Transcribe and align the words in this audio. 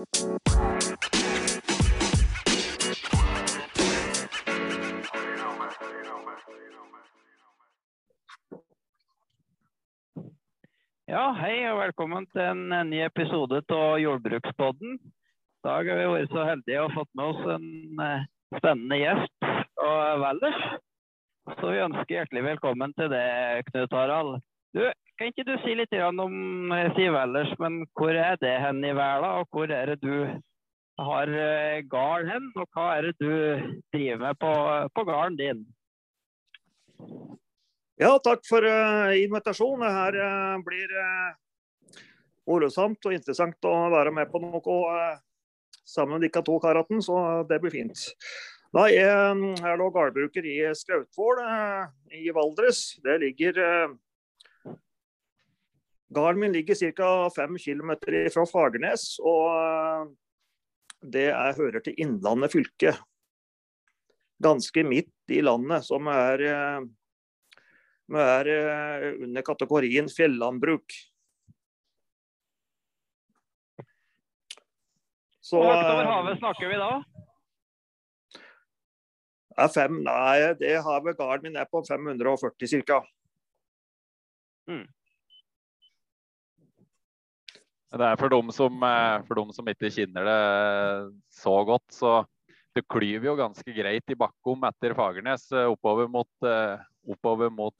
Ja, 0.00 0.06
hei 11.36 11.68
og 11.68 11.82
velkommen 11.82 12.24
til 12.32 12.40
en 12.40 12.72
eh, 12.72 12.86
ny 12.88 13.02
episode 13.04 13.60
av 13.76 14.00
Jordbrukspodden. 14.00 14.96
I 14.96 15.68
dag 15.68 15.92
har 15.92 16.00
vi 16.00 16.08
vært 16.14 16.32
så 16.32 16.48
heldige 16.48 16.80
å 16.86 16.92
fått 16.96 17.12
med 17.12 17.34
oss 17.34 17.52
en 17.58 18.00
eh, 18.00 18.24
spennende 18.56 19.02
gjest 19.02 19.36
fra 19.44 20.16
Valdres. 20.24 20.62
Så 21.60 21.74
vi 21.74 21.84
ønsker 21.84 22.16
hjertelig 22.22 22.46
velkommen 22.48 22.96
til 22.96 23.12
deg, 23.12 23.68
Knut 23.68 23.92
Harald. 24.00 24.40
Du, 24.72 24.80
kan 25.20 25.28
ikke 25.28 25.44
du 25.44 25.56
si 25.60 25.74
litt 25.76 25.92
om 26.00 26.70
jeg 26.72 26.94
Ellers, 27.20 27.50
men 27.60 27.82
hvor 27.92 28.16
er 28.16 28.38
det 28.40 28.54
hen 28.62 28.80
i 28.80 28.94
verden, 28.96 29.42
og 29.42 29.52
hvor 29.52 29.68
er 29.68 29.92
det 29.92 29.98
du 30.00 30.24
har 31.00 31.28
gården 31.28 31.84
garn 31.92 32.28
hen, 32.28 32.48
og 32.56 32.64
hva 32.72 32.86
er 32.96 33.10
det 33.10 33.12
du 33.20 33.28
driver 33.92 34.22
med 34.24 34.40
på, 34.40 34.54
på 34.96 35.04
gården 35.04 35.36
din? 35.36 35.60
Ja, 38.00 38.14
takk 38.24 38.46
for 38.48 38.64
uh, 38.64 39.12
invitasjonen. 39.20 39.84
Det 39.84 39.92
her 39.92 40.16
uh, 40.24 40.62
blir 40.64 40.92
uh, 40.96 42.00
morsomt 42.48 43.04
og 43.04 43.12
interessant 43.12 43.68
å 43.68 43.76
være 43.92 44.16
med 44.16 44.32
på 44.32 44.40
noe 44.40 44.60
uh, 44.88 45.18
sammen 45.84 46.16
med 46.16 46.30
dere 46.30 46.46
to 46.46 46.56
karatene, 46.64 47.04
så 47.04 47.42
det 47.44 47.60
blir 47.60 47.76
fint. 47.76 48.08
Nei, 48.72 48.94
jeg 48.94 49.04
er 49.10 49.82
gårdbruker 49.82 50.46
i 50.48 50.62
Skrautvål 50.78 51.42
i 52.14 52.30
Valdres. 52.32 52.94
Det 53.04 53.18
ligger 53.20 53.58
Gården 56.10 56.40
min 56.42 56.52
ligger 56.52 56.74
ca. 56.74 57.30
5 57.36 57.58
km 57.58 57.92
fra 58.34 58.46
Fagernes, 58.46 59.18
og 59.22 60.10
det 61.00 61.28
er, 61.30 61.56
hører 61.56 61.84
til 61.84 61.94
Innlandet 62.02 62.52
fylke. 62.52 62.96
Ganske 64.42 64.82
midt 64.84 65.30
i 65.30 65.42
landet, 65.44 65.86
som 65.86 66.08
er 66.10 66.42
er 68.18 68.48
eh, 68.50 69.22
under 69.22 69.42
kategorien 69.46 70.08
fjellandbruk. 70.10 70.96
Så, 75.40 75.56
Hvor 75.56 75.70
høyt 75.74 75.90
over 75.92 76.10
havet 76.10 76.38
snakker 76.38 76.70
vi 76.70 76.78
da? 76.78 76.90
Er 79.58 79.70
fem, 79.74 80.02
nei, 80.06 80.54
det 80.58 80.76
havet 80.86 81.18
gården 81.18 81.50
min 81.50 81.58
er 81.58 81.68
på 81.70 81.82
540 81.86 82.82
ca. 82.86 83.00
Mm. 84.70 84.86
Det 87.90 88.06
er 88.06 88.20
for 88.20 88.30
dem, 88.30 88.52
som, 88.54 88.76
eh, 88.86 89.22
for 89.26 89.40
dem 89.40 89.50
som 89.54 89.66
ikke 89.70 89.90
kjenner 89.90 90.28
det 90.28 90.42
så 91.34 91.56
godt, 91.66 91.88
så 91.94 92.20
det 92.76 92.84
klyver 92.86 93.32
jo 93.32 93.38
ganske 93.38 93.74
greit 93.74 94.12
i 94.12 94.18
bakkom 94.18 94.62
etter 94.68 94.94
Fagernes 94.94 95.48
oppover 95.66 96.06
mot 96.06 96.30
oppover 97.10 97.50
mot 97.50 97.74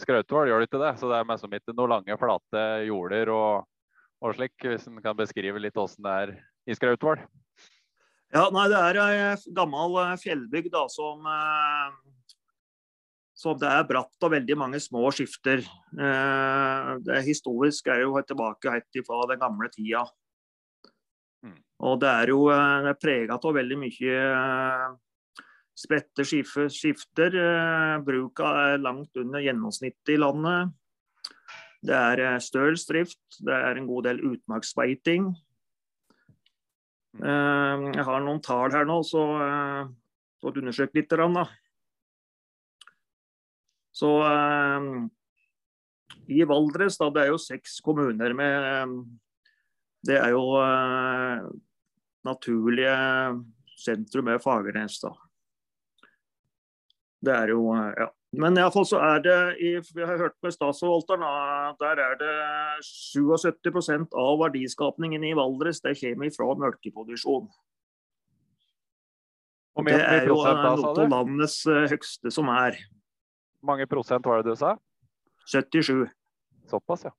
Skrautvål, 0.00 0.48
gjør 0.48 0.58
det 0.58 0.66
ikke 0.66 0.80
det? 0.82 0.90
Så 0.98 1.06
det 1.06 1.20
er 1.20 1.28
mest 1.28 1.44
som 1.44 1.54
ikke 1.54 1.74
noen 1.76 1.92
lange, 1.92 2.16
flate 2.18 2.64
jorder 2.88 3.30
og, 3.30 3.68
og 4.24 4.34
slik, 4.34 4.56
hvis 4.64 4.88
en 4.90 4.98
kan 5.04 5.14
beskrive 5.14 5.62
litt 5.62 5.78
åssen 5.78 6.02
det 6.02 6.16
er 6.24 6.34
i 6.66 6.74
Skrautvål? 6.74 7.22
Ja, 8.34 8.48
nei, 8.50 8.64
det 8.72 8.78
er 8.82 8.98
ei 8.98 9.18
gammel 9.54 9.94
eh, 10.02 10.16
fjellbygd 10.18 10.72
da, 10.74 10.88
som, 10.90 11.22
eh, 13.44 13.52
som 13.52 13.60
det 13.60 13.70
er 13.70 13.86
bratt 13.88 14.26
og 14.26 14.34
veldig 14.34 14.58
mange 14.58 14.80
små 14.82 15.10
skifter. 15.14 15.62
Det 15.94 17.22
Historisk 17.28 17.92
er 17.92 18.04
jo 18.04 18.16
tilbake 18.24 18.72
helt 18.72 19.00
fra 19.06 19.22
den 19.30 19.40
gamle 19.40 19.70
tida. 19.72 20.04
Mm. 21.44 21.58
Og 21.84 22.00
det 22.00 22.10
er 22.10 22.32
jo 22.32 22.44
det 22.48 22.98
prega 23.02 23.36
av 23.36 23.58
veldig 23.60 23.80
mye 23.84 24.20
Spredte 25.74 26.22
skifter. 26.22 27.34
Eh, 27.34 27.96
bruka 28.06 28.50
er 28.70 28.82
langt 28.82 29.16
under 29.18 29.42
gjennomsnittet 29.42 30.14
i 30.14 30.20
landet. 30.22 30.70
Det 31.84 31.96
er 31.98 32.22
eh, 32.22 32.38
stølsdrift, 32.40 33.40
det 33.44 33.56
er 33.56 33.80
en 33.80 33.88
god 33.90 34.06
del 34.06 34.22
utmarksbeiting. 34.22 35.32
Eh, 37.18 37.88
jeg 37.90 38.06
har 38.06 38.22
noen 38.22 38.40
tall 38.42 38.70
her 38.74 38.86
nå, 38.86 39.00
så 39.06 39.24
får 40.40 40.54
du 40.54 40.62
undersøke 40.62 41.00
litt. 41.00 41.10
Da. 41.10 41.44
Så 43.94 44.10
i 46.26 46.40
Valdres, 46.50 46.96
da, 46.98 47.10
det 47.14 47.22
er 47.22 47.30
jo 47.30 47.38
seks 47.38 47.76
kommuner 47.84 48.34
med 48.34 48.96
Det 50.04 50.16
er 50.18 50.32
jo 50.34 50.42
naturlige 52.26 52.96
sentrum 53.78 54.24
med 54.24 54.42
Fagernes. 54.42 54.98
da. 55.00 55.12
Det 57.24 57.32
er 57.32 57.48
jo, 57.54 57.72
eh, 57.72 57.92
ja. 57.98 58.10
Men 58.34 58.58
iallfall 58.58 58.86
så 58.86 58.98
er 58.98 59.20
det 59.22 59.36
Vi 59.94 60.02
har 60.02 60.18
hørt 60.18 60.34
med 60.42 60.52
statsforvalteren 60.52 61.22
der 61.78 62.00
er 62.02 62.16
det 62.18 62.34
77% 62.82 64.08
av 64.12 64.38
verdiskapningen 64.40 65.24
i 65.24 65.34
Valdres 65.38 65.80
det 65.80 65.94
kommer 66.00 66.30
fra 66.34 66.54
melkeproduksjon. 66.54 67.48
Det 69.86 69.94
er 69.94 70.26
jo 70.26 70.34
noe 70.34 70.50
av 70.50 71.08
landets 71.10 71.66
eh, 71.66 71.86
høyeste 71.90 72.30
som 72.30 72.48
er. 72.48 72.76
Mange 73.64 73.86
prosent 73.88 74.26
var 74.28 74.42
det 74.42 74.52
du 74.52 74.60
sa? 74.60 74.74
77. 75.48 76.04
Såpass, 76.68 77.06
ja. 77.08 77.12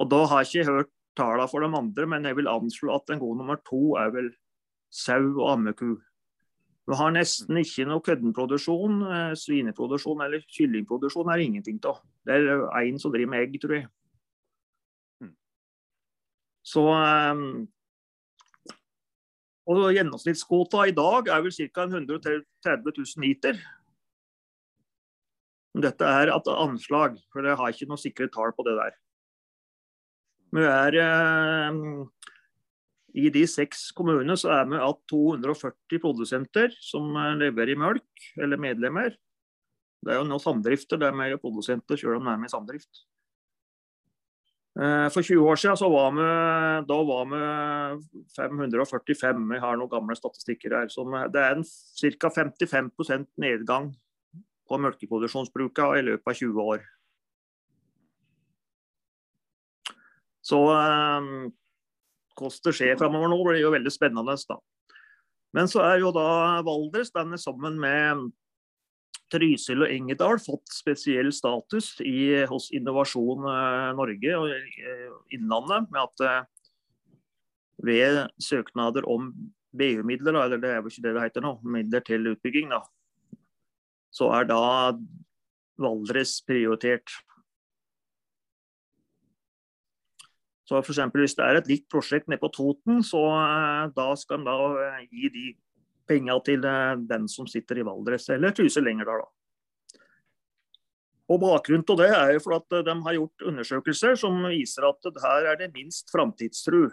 Og 0.00 0.08
da 0.08 0.22
har 0.28 0.44
jeg 0.44 0.62
ikke 0.62 0.72
hørt 0.72 0.92
tallene 1.18 1.48
for 1.50 1.64
de 1.64 1.68
andre, 1.76 2.06
men 2.08 2.24
jeg 2.24 2.38
vil 2.38 2.48
anslå 2.48 2.94
at 2.94 3.12
en 3.12 3.20
god 3.20 3.36
nummer 3.40 3.60
to 3.68 3.96
er 4.00 4.12
vel 4.14 4.30
sau 4.92 5.20
og 5.40 5.50
ammeku. 5.54 5.96
Vi 6.88 6.96
har 6.98 7.12
nesten 7.14 7.60
ikke 7.60 7.86
noe 7.86 8.02
køddenproduksjon. 8.04 9.02
Eh, 9.06 9.34
svineproduksjon 9.38 10.24
eller 10.24 10.42
kyllingproduksjon 10.50 11.30
er 11.30 11.44
ingenting 11.44 11.78
av. 11.86 12.00
Det 12.26 12.34
er 12.38 12.64
én 12.82 12.98
som 12.98 13.12
driver 13.12 13.30
med 13.30 13.44
egg, 13.46 13.60
tror 13.62 13.76
jeg. 13.76 13.86
Hmm. 15.22 15.36
Så 16.66 16.82
um, 16.88 17.68
Og 19.70 19.92
gjennomsnittskvota 19.94 20.88
i 20.90 20.96
dag 20.96 21.30
er 21.30 21.44
vel 21.44 21.54
ca. 21.54 21.86
130 21.86 22.42
000 22.66 23.22
liter. 23.22 23.60
Dette 25.82 26.08
er 26.08 26.32
et 26.32 26.50
anslag, 26.52 27.16
for 27.32 27.46
jeg 27.46 27.58
har 27.58 27.74
ikke 27.74 27.88
noe 27.90 28.00
sikre 28.00 28.30
tall 28.32 28.54
på 28.56 28.64
det 28.66 28.76
der. 28.78 28.98
Vi 30.52 30.64
er 30.68 30.98
eh, 31.00 31.78
i 33.12 33.28
de 33.32 33.44
seks 33.48 33.90
kommunene 33.96 34.36
så 34.40 34.50
er 34.54 34.66
vi 34.68 34.80
at 34.80 35.00
240 35.12 36.00
produsenter 36.02 36.74
som 36.80 37.12
eh, 37.16 37.34
leverer 37.40 37.80
melk, 37.80 38.28
eller 38.40 38.60
medlemmer. 38.60 39.16
Det 40.02 40.12
er 40.12 40.20
jo 40.20 40.28
noen 40.28 40.42
samdrifter 40.42 41.00
det 41.00 41.08
er 41.08 41.16
mer 41.16 41.38
produsenter 41.40 41.98
selv 42.00 42.18
om 42.18 42.28
de 42.28 42.34
er 42.34 42.40
med 42.42 42.50
i 42.50 42.52
samdrift. 42.52 43.04
Eh, 44.80 45.08
for 45.12 45.20
20 45.20 45.48
år 45.52 45.60
siden 45.60 45.76
så 45.80 45.88
var 45.92 46.14
vi, 46.16 46.28
da 46.88 47.00
var 47.10 47.26
vi 47.32 47.42
545. 48.36 49.44
Vi 49.52 49.60
har 49.64 49.76
noen 49.76 49.92
gamle 49.92 50.16
statistikker 50.16 50.78
her. 50.78 50.88
Så 50.92 51.04
det 51.32 51.44
er 51.44 51.60
ca. 52.16 52.32
55% 52.40 53.28
nedgang 53.40 53.92
på 54.72 54.80
melkeproduksjonsbruka 54.80 55.92
i 56.00 56.04
løpet 56.08 56.32
av 56.32 56.38
20 56.40 56.68
år. 56.74 56.84
Så 60.42 60.58
eh, 60.74 61.32
hvordan 62.38 62.66
det 62.66 62.76
skjer 62.76 63.00
framover 63.00 63.30
nå, 63.30 63.40
blir 63.46 63.62
jo 63.62 63.72
veldig 63.74 63.92
spennende. 63.94 64.36
da. 64.48 64.58
Men 65.52 65.68
så 65.68 65.84
er 65.84 66.00
jo 66.02 66.12
da 66.14 66.62
Valdres 66.66 67.12
den 67.14 67.36
er 67.36 67.40
sammen 67.40 67.78
med 67.80 68.30
Trysil 69.32 69.84
og 69.84 69.92
Engedal 69.92 70.40
fått 70.42 70.72
spesiell 70.72 71.30
status 71.32 71.94
i, 72.04 72.44
hos 72.48 72.68
Innovasjon 72.76 73.46
eh, 73.48 73.88
Norge 73.96 74.38
og 74.38 74.52
eh, 74.52 75.08
Innlandet. 75.36 75.88
med 75.92 76.02
at 76.02 76.24
eh, 76.28 76.40
ved 77.82 78.18
søknader 78.38 79.08
om 79.08 79.32
BU-midler, 79.72 80.36
eller 80.36 80.60
det 80.60 80.70
er 80.70 80.82
jo 80.82 80.90
ikke 80.92 81.04
det 81.06 81.14
det 81.16 81.22
heter 81.24 81.44
nå, 81.46 81.54
midler 81.64 82.04
til 82.04 82.28
utbygging, 82.34 82.68
da, 82.70 82.82
så 84.12 84.28
er 84.36 84.48
da 84.50 84.62
Valdres 85.80 86.38
prioritert. 86.46 87.10
Så 90.68 90.78
for 90.80 90.92
eksempel, 90.92 91.20
Hvis 91.20 91.34
det 91.34 91.44
er 91.44 91.58
et 91.58 91.68
likt 91.68 91.88
prosjekt 91.90 92.28
nede 92.28 92.40
på 92.40 92.52
Toten, 92.52 93.02
så 93.02 93.20
eh, 93.28 93.92
da 93.92 94.14
skal 94.16 94.40
en 94.40 94.48
eh, 94.48 95.06
gi 95.10 95.28
de 95.28 95.46
penga 96.08 96.38
til 96.44 96.64
eh, 96.64 96.96
den 96.96 97.28
som 97.28 97.46
sitter 97.46 97.80
i 97.80 97.86
Valdres, 97.86 98.28
eller 98.30 98.54
Truse 98.54 98.80
lenger 98.80 99.04
da. 99.10 99.26
Og 101.32 101.40
Bakgrunnen 101.40 101.84
til 101.86 101.96
det 101.96 102.10
er 102.12 102.34
jo 102.34 102.42
for 102.44 102.56
at 102.58 102.84
de 102.84 102.94
har 103.04 103.16
gjort 103.16 103.44
undersøkelser 103.48 104.16
som 104.20 104.36
viser 104.50 104.84
at 104.84 105.12
her 105.22 105.52
er 105.52 105.56
det 105.60 105.72
minst 105.74 106.10
framtidstru. 106.12 106.90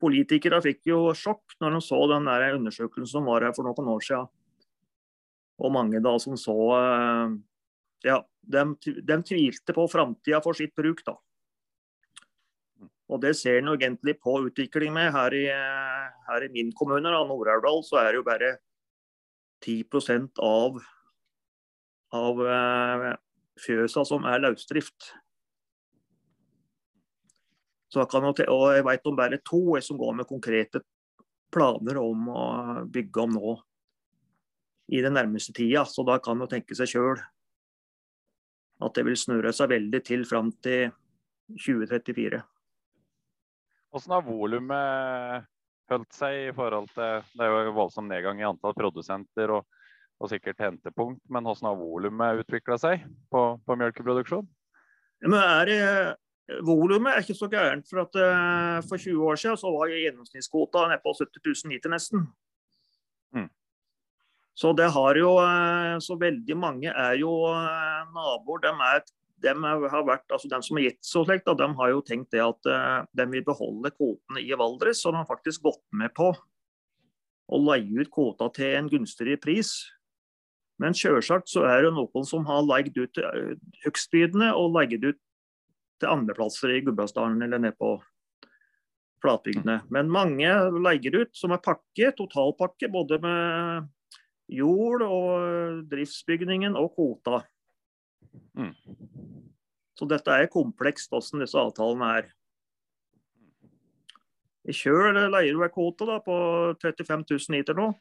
Politikere 0.00 0.60
fikk 0.62 0.84
jo 0.90 1.00
sjokk 1.16 1.56
når 1.60 1.78
de 1.78 1.80
så 1.82 1.98
den 2.12 2.28
der 2.28 2.58
undersøkelsen 2.58 3.10
som 3.10 3.26
var 3.26 3.46
her 3.46 3.54
for 3.56 3.66
noen 3.66 3.94
år 3.94 4.04
siden. 4.04 4.28
Og 5.56 5.72
mange 5.72 6.02
da 6.04 6.16
som 6.20 6.36
så 6.40 6.56
Ja, 8.04 8.20
de, 8.44 8.62
de 8.82 9.16
tvilte 9.24 9.74
på 9.74 9.86
framtida 9.90 10.42
for 10.44 10.54
sitt 10.54 10.74
bruk, 10.76 11.00
da. 11.06 11.16
Og 13.06 13.22
det 13.22 13.36
ser 13.38 13.60
en 13.60 13.70
egentlig 13.72 14.16
på 14.22 14.34
utvikling 14.48 14.92
med. 14.94 15.12
Her 15.14 15.34
i, 15.34 15.46
her 16.28 16.46
i 16.46 16.50
min 16.52 16.72
kommune, 16.76 17.10
Nord-Aurdal, 17.10 17.82
så 17.86 18.00
er 18.02 18.10
det 18.10 18.20
jo 18.20 18.26
bare 18.26 18.50
10% 19.64 20.42
av, 20.42 20.80
av 22.14 22.42
uh, 22.42 23.12
fjøsa 23.62 24.04
som 24.08 24.26
er 24.28 24.42
løsdrift. 24.42 25.12
Så 27.94 28.04
kan 28.10 28.26
og 28.26 28.42
jeg 28.42 28.84
vet 28.84 29.08
om 29.08 29.16
bare 29.16 29.38
to 29.46 29.78
som 29.80 29.98
går 29.98 30.18
med 30.18 30.28
konkrete 30.28 30.82
planer 31.54 32.00
om 32.02 32.28
å 32.28 32.44
bygge 32.92 33.22
om 33.22 33.36
nå 33.38 33.54
i 34.88 35.00
den 35.02 35.16
nærmeste 35.16 35.54
tida. 35.56 35.84
Så 35.84 36.04
da 36.06 36.18
kan 36.22 36.38
man 36.38 36.50
tenke 36.50 36.76
seg 36.78 36.90
sjøl 36.90 37.22
at 38.84 38.96
det 38.96 39.06
vil 39.06 39.16
snurre 39.16 39.54
seg 39.56 39.70
veldig 39.72 40.02
til 40.04 40.26
fram 40.28 40.50
til 40.64 40.90
2034. 41.54 42.42
Hvordan 43.90 44.12
har 44.12 44.26
volumet 44.26 45.46
holdt 45.88 46.12
seg 46.18 46.48
i 46.48 46.52
forhold 46.54 46.90
til 46.92 47.22
Det 47.32 47.44
er 47.46 47.52
jo 47.52 47.62
en 47.62 47.76
voldsom 47.76 48.10
nedgang 48.10 48.42
i 48.42 48.48
antall 48.48 48.74
produsenter 48.76 49.54
og, 49.54 49.64
og 50.20 50.30
sikkert 50.32 50.60
hentepunkt, 50.60 51.22
men 51.30 51.46
hvordan 51.46 51.70
har 51.70 51.80
volumet 51.80 52.42
utvikla 52.42 52.78
seg 52.82 53.06
på, 53.32 53.48
på 53.64 53.76
melkeproduksjon? 53.80 54.46
Men 55.24 55.38
er, 55.40 56.16
volumet 56.66 57.14
er 57.14 57.24
ikke 57.24 57.38
så 57.38 57.48
gærent. 57.48 57.86
For, 57.88 58.02
at, 58.04 58.18
uh, 58.20 58.82
for 58.88 59.00
20 59.00 59.22
år 59.30 59.40
siden 59.40 59.60
så 59.60 59.72
var 59.72 59.92
gjennomsnittskvota 59.94 60.88
nede 60.90 61.00
på 61.04 61.14
70 61.16 61.40
000 61.64 61.72
liter 61.72 61.92
nesten. 61.92 62.26
Så 64.56 64.72
det 64.76 64.88
har 64.94 65.18
jo 65.20 65.36
uh, 65.36 65.98
Så 66.02 66.16
veldig 66.20 66.56
mange 66.58 66.92
er 66.92 67.18
jo 67.20 67.32
uh, 67.50 68.08
naboer. 68.14 68.64
De 68.64 68.72
er 68.72 69.06
de, 69.44 69.52
har 69.52 70.04
vært, 70.08 70.24
altså 70.32 70.48
de 70.48 70.58
som 70.64 70.78
har 70.78 70.86
gitt 70.86 71.02
så 71.04 71.20
slikt, 71.26 71.50
de 71.60 71.66
har 71.78 71.90
jo 71.92 72.00
tenkt 72.00 72.32
det 72.32 72.40
at 72.40 72.68
uh, 72.72 73.02
de 73.12 73.26
vil 73.34 73.44
beholde 73.44 73.92
kvotene 73.92 74.40
i 74.40 74.56
Valdres. 74.56 75.02
Så 75.02 75.12
de 75.12 75.20
har 75.20 75.28
faktisk 75.28 75.66
gått 75.66 75.84
med 75.92 76.14
på 76.16 76.30
å 77.46 77.60
leie 77.62 78.00
ut 78.00 78.10
kvota 78.10 78.48
til 78.56 78.78
en 78.78 78.88
gunstigere 78.90 79.38
pris. 79.38 79.76
Men 80.80 80.96
selvsagt 80.96 81.52
så 81.52 81.66
er 81.68 81.84
det 81.84 81.92
noen 81.94 82.24
som 82.28 82.48
har 82.48 82.64
leid 82.64 82.96
ut 82.96 83.20
høgstbydende 83.84 84.50
og 84.56 84.74
leid 84.74 85.04
ut 85.04 85.20
til 86.00 86.10
andreplasser 86.10 86.74
i 86.74 86.82
Gudbrandsdalen 86.84 87.44
eller 87.44 87.62
ned 87.62 87.76
på 87.80 87.94
flatbygdene. 89.24 89.78
Men 89.92 90.12
mange 90.12 90.50
leier 90.80 91.20
ut 91.22 91.32
som 91.36 91.54
er 91.54 91.62
pakke, 91.64 92.10
totalpakke, 92.18 92.90
både 92.92 93.20
med 93.22 93.88
jord 94.52 95.02
og 95.06 95.82
driftsbygningen 95.90 96.76
og 96.78 96.92
kvota. 96.94 97.42
Mm. 98.56 98.72
Så 99.96 100.08
dette 100.08 100.32
er 100.32 100.50
komplekst, 100.52 101.10
hvordan 101.10 101.42
disse 101.44 101.58
avtalene 101.58 102.10
er. 102.20 102.32
I 104.66 104.74
Kjøl 104.74 105.16
leier 105.30 105.54
du 105.54 105.62
en 105.62 105.72
kvote 105.72 106.08
da, 106.08 106.18
på 106.22 106.36
35 106.82 107.24
000 107.30 107.54
liter 107.54 107.78
nå. 107.78 107.92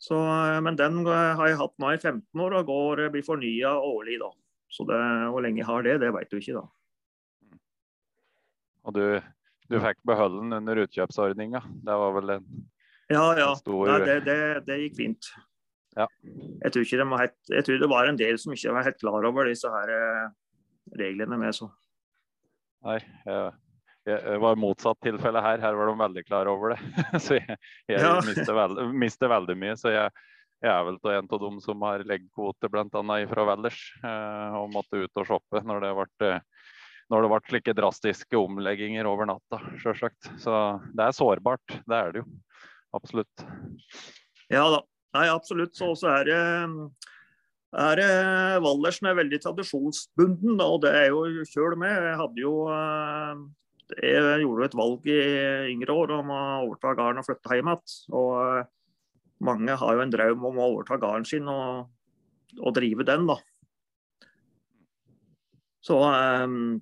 Så, 0.00 0.16
men 0.64 0.78
den 0.78 1.02
har 1.04 1.50
jeg 1.50 1.58
hatt 1.60 1.74
nå 1.82 1.90
i 1.92 1.98
15 2.00 2.40
år 2.40 2.56
og 2.60 2.70
går, 2.70 3.02
blir 3.12 3.26
fornya 3.26 3.74
årlig. 3.76 4.20
da. 4.22 4.30
Så 4.70 4.86
det, 4.88 5.00
Hvor 5.34 5.44
lenge 5.44 5.60
jeg 5.60 5.68
har 5.68 5.82
det, 5.84 5.98
det 6.00 6.12
vet 6.14 6.30
du 6.30 6.38
ikke. 6.38 6.62
da. 6.62 7.58
Og 8.88 8.96
du, 8.96 9.04
du 9.68 9.76
fikk 9.82 9.98
beholde 10.08 10.40
den 10.40 10.56
under 10.56 10.80
utkjøpsordninga? 10.86 11.60
Det 11.84 11.98
var 12.00 12.14
vel 12.16 12.36
en, 12.38 12.46
ja, 13.10 13.24
ja. 13.38 13.52
Nei, 13.66 13.96
det, 14.06 14.18
det, 14.26 14.36
det 14.66 14.82
gikk 14.84 14.98
fint. 15.00 15.30
Ja. 15.98 16.06
Jeg, 16.62 16.72
tror 16.72 16.84
de 16.86 17.18
helt, 17.18 17.36
jeg, 17.50 17.64
tror 17.66 17.80
det 17.82 17.90
var 17.90 18.08
en 18.08 18.18
del 18.18 18.38
som 18.38 18.54
ikke 18.54 18.74
var 18.76 18.86
helt 18.86 19.00
klar 19.00 19.26
over 19.26 19.50
disse 19.50 19.70
her 19.72 19.90
eh, 19.94 20.28
reglene 21.00 21.38
med. 21.40 21.56
Så. 21.56 21.66
Nei, 22.86 23.00
jeg, 23.26 23.50
jeg 24.06 24.42
var 24.42 24.60
motsatt 24.60 25.00
tilfelle 25.04 25.42
her. 25.44 25.62
Her 25.62 25.78
var 25.78 25.90
de 25.90 25.96
veldig 26.04 26.26
klar 26.28 26.50
over 26.50 26.74
det. 26.74 26.80
så 27.24 27.38
jeg, 27.40 27.58
jeg 27.90 28.02
ja. 28.02 28.18
mister, 28.26 28.54
veld, 28.56 28.82
mister, 28.94 29.32
veldig 29.32 29.56
mye. 29.58 29.78
Så 29.80 29.94
jeg, 29.94 30.12
er 30.60 30.82
vel 30.86 31.00
til 31.00 31.16
en 31.16 31.30
av 31.32 31.42
dem 31.42 31.58
som 31.64 31.86
har 31.88 32.04
leggkvote 32.04 32.68
bl.a. 32.68 33.16
fra 33.30 33.46
Valdres 33.48 33.80
eh, 34.04 34.58
og 34.60 34.74
måtte 34.74 35.00
ut 35.00 35.22
og 35.22 35.28
shoppe 35.28 35.62
når 35.64 35.86
det 35.86 35.96
ble 35.96 36.36
når 37.10 37.24
det 37.24 37.30
ble 37.32 37.38
slike 37.48 37.72
drastiske 37.74 38.38
omlegginger 38.38 39.08
over 39.10 39.26
natta, 39.26 39.58
sjølsagt. 39.82 40.28
Så 40.38 40.52
det 40.94 41.08
er 41.08 41.16
sårbart. 41.16 41.80
Det 41.82 41.96
er 41.96 42.12
det 42.14 42.20
jo. 42.22 42.28
Absolutt. 42.96 43.44
Ja 44.50 44.64
da. 44.72 44.82
Nei, 45.16 45.26
absolutt. 45.30 45.74
Så 45.78 45.94
er 46.06 46.28
det 46.28 46.40
er 48.06 48.58
Valdersen 48.62 49.08
er 49.10 49.18
veldig 49.18 49.38
tradisjonsbunden, 49.42 50.58
og 50.62 50.82
det 50.84 50.90
er 50.94 51.08
jo 51.10 51.46
sjøl 51.46 51.76
med. 51.78 51.94
Jeg 51.94 52.18
hadde 52.18 52.42
jo 52.42 52.54
eh, 52.74 53.42
jeg 53.98 54.42
gjorde 54.44 54.68
et 54.68 54.76
valg 54.78 55.06
i 55.10 55.20
yngre 55.72 55.94
år 55.94 56.12
om 56.20 56.30
å 56.30 56.42
overta 56.64 56.94
gården 56.98 57.22
og 57.22 57.26
flytte 57.26 57.56
hjem 57.56 57.70
igjen. 57.72 57.96
Og 58.14 58.34
eh, 58.42 58.68
mange 59.46 59.78
har 59.82 59.96
jo 59.96 60.04
en 60.04 60.12
drøm 60.12 60.46
om 60.50 60.60
å 60.60 60.68
overta 60.74 60.98
gården 61.00 61.26
sin 61.26 61.48
og, 61.50 61.88
og, 62.60 62.70
drive 62.76 63.06
den, 63.08 63.26
da. 63.30 63.38
Så 65.80 65.96
um, 65.96 66.76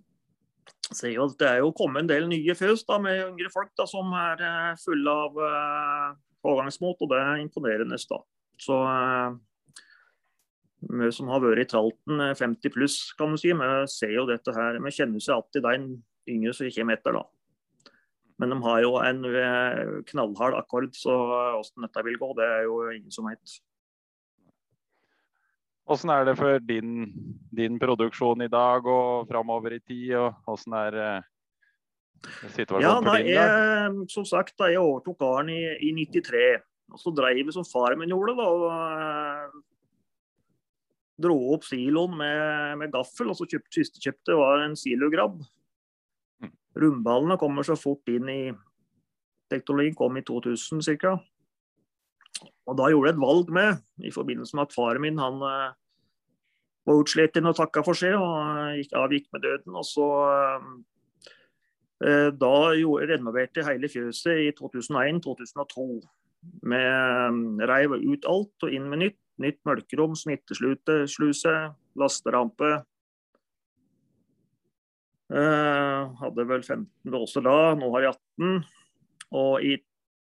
ser 0.96 1.12
jo 1.12 1.26
at 1.29 1.37
det 1.40 1.49
er 1.50 1.61
jo 1.62 1.75
kommet 1.76 2.05
en 2.05 2.11
del 2.11 2.29
nye 2.31 2.55
fjøs 2.56 2.85
da, 2.88 2.99
med 3.02 3.20
yngre 3.26 3.50
folk 3.52 3.70
da, 3.79 3.87
som 3.88 4.12
er 4.17 4.43
fulle 4.81 5.14
av 5.25 5.38
uh, 5.43 6.17
pågangsmot, 6.44 7.05
og 7.05 7.12
det 7.12 7.20
er 7.20 7.43
imponerende. 7.43 7.99
da. 8.11 8.20
Så 8.58 8.79
vi 10.88 11.11
som 11.14 11.31
har 11.32 11.43
vært 11.43 11.64
i 11.64 11.69
tralten 11.70 12.23
50 12.38 12.75
pluss, 12.75 12.99
kan 13.19 13.35
du 13.35 13.40
si, 13.40 13.52
vi 13.52 13.73
ser 13.93 14.14
jo 14.14 14.26
dette 14.29 14.55
her. 14.55 14.79
Vi 14.85 14.94
kjenner 14.94 15.23
seg 15.23 15.37
alltid 15.37 15.67
den 15.67 15.88
yngre 16.31 16.55
som 16.55 16.70
kommer 16.75 16.99
etter, 16.99 17.19
da. 17.19 17.25
Men 18.38 18.55
de 18.55 18.58
har 18.62 18.82
jo 18.85 18.93
en 19.02 19.25
knallhard 20.06 20.55
akkord, 20.61 20.93
så 20.94 21.14
hvordan 21.26 21.88
dette 21.88 22.05
vil 22.06 22.20
gå, 22.20 22.29
det 22.38 22.46
er 22.46 22.69
jo 22.69 22.85
ingen 22.94 23.14
som 23.14 23.26
vet. 23.26 23.58
Hvordan 25.88 26.12
er 26.12 26.26
det 26.29 26.37
for 26.37 26.61
din, 26.69 26.90
din, 27.56 27.79
produksjon 27.81 28.44
i 28.44 28.50
dag 28.52 28.87
og 28.87 29.29
framover 29.31 29.79
i 29.79 29.81
tid? 29.81 30.14
og 30.20 30.35
hvordan 30.44 30.75
er 30.82 30.99
situasjonen 32.52 32.85
ja, 32.85 32.99
for 33.00 33.23
din 33.23 33.38
dag? 33.38 34.02
Som 34.12 34.26
sagt, 34.29 34.52
da 34.61 34.69
jeg 34.69 34.82
overtok 34.82 35.17
gården 35.23 35.55
i, 35.55 35.62
i 35.88 35.94
93, 35.96 36.61
og 36.93 37.00
så 37.00 37.12
dreiv 37.17 37.40
vi 37.49 37.56
som 37.56 37.64
faren 37.64 38.02
min 38.02 38.12
gjorde. 38.12 38.37
da, 38.37 38.49
og 38.52 38.69
uh, 38.69 39.64
Dro 41.19 41.35
opp 41.55 41.64
siloen 41.67 42.14
med, 42.20 42.76
med, 42.79 42.93
gaffel, 42.94 43.32
og 43.32 43.38
så 43.40 43.49
kjøpte 43.50 43.88
kjøpte 43.99 44.37
var 44.38 44.62
en 44.62 44.76
silograbb. 44.79 45.40
Mm. 46.44 46.52
Rundballene 46.79 47.38
kommer 47.40 47.66
så 47.66 47.75
fort 47.80 48.12
inn 48.12 48.28
i 48.30 48.42
Teknologien 49.49 49.97
kom 49.97 50.16
i 50.21 50.23
2000 50.28 50.85
ca. 51.00 51.16
Og 52.68 52.76
da 52.76 52.90
gjorde 52.92 53.10
jeg 53.10 53.16
et 53.16 53.22
valg 53.22 53.52
med, 53.56 53.82
i 54.04 54.12
forbindelse 54.12 54.56
med 54.56 54.68
at 54.68 54.75
faren 54.76 55.00
min 55.00 55.20
han 55.20 55.40
uh, 55.40 55.72
var 56.88 57.00
utsliten 57.00 57.48
og 57.48 57.56
takka 57.56 57.80
for 57.87 57.96
seg 57.96 58.16
og 58.18 58.76
gikk, 58.76 58.92
avgikk 58.96 59.30
med 59.32 59.44
døden. 59.46 59.78
Og 59.80 59.87
så 59.88 60.08
Eh, 61.98 62.28
da 62.30 62.54
renoverte 63.10 63.64
hele 63.66 63.90
fjøset 63.90 64.44
i 64.44 64.50
2001-2002. 64.54 65.87
Med 66.62 67.32
mm, 67.34 67.58
reiv 67.66 67.96
ut 67.98 68.28
alt 68.30 68.66
og 68.66 68.75
inn 68.75 68.87
med 68.90 69.02
nytt. 69.04 69.18
Nytt 69.38 69.60
mølkerom, 69.66 70.16
smittesluse, 70.18 71.52
lasterampe. 71.98 72.70
Eh, 75.30 76.16
hadde 76.22 76.46
vel 76.48 76.64
15 76.64 77.12
låser 77.12 77.44
da, 77.46 77.76
nå 77.78 77.90
har 77.94 78.08
jeg 78.08 78.16
18. 78.16 78.64
Og 79.38 79.62
i 79.62 79.76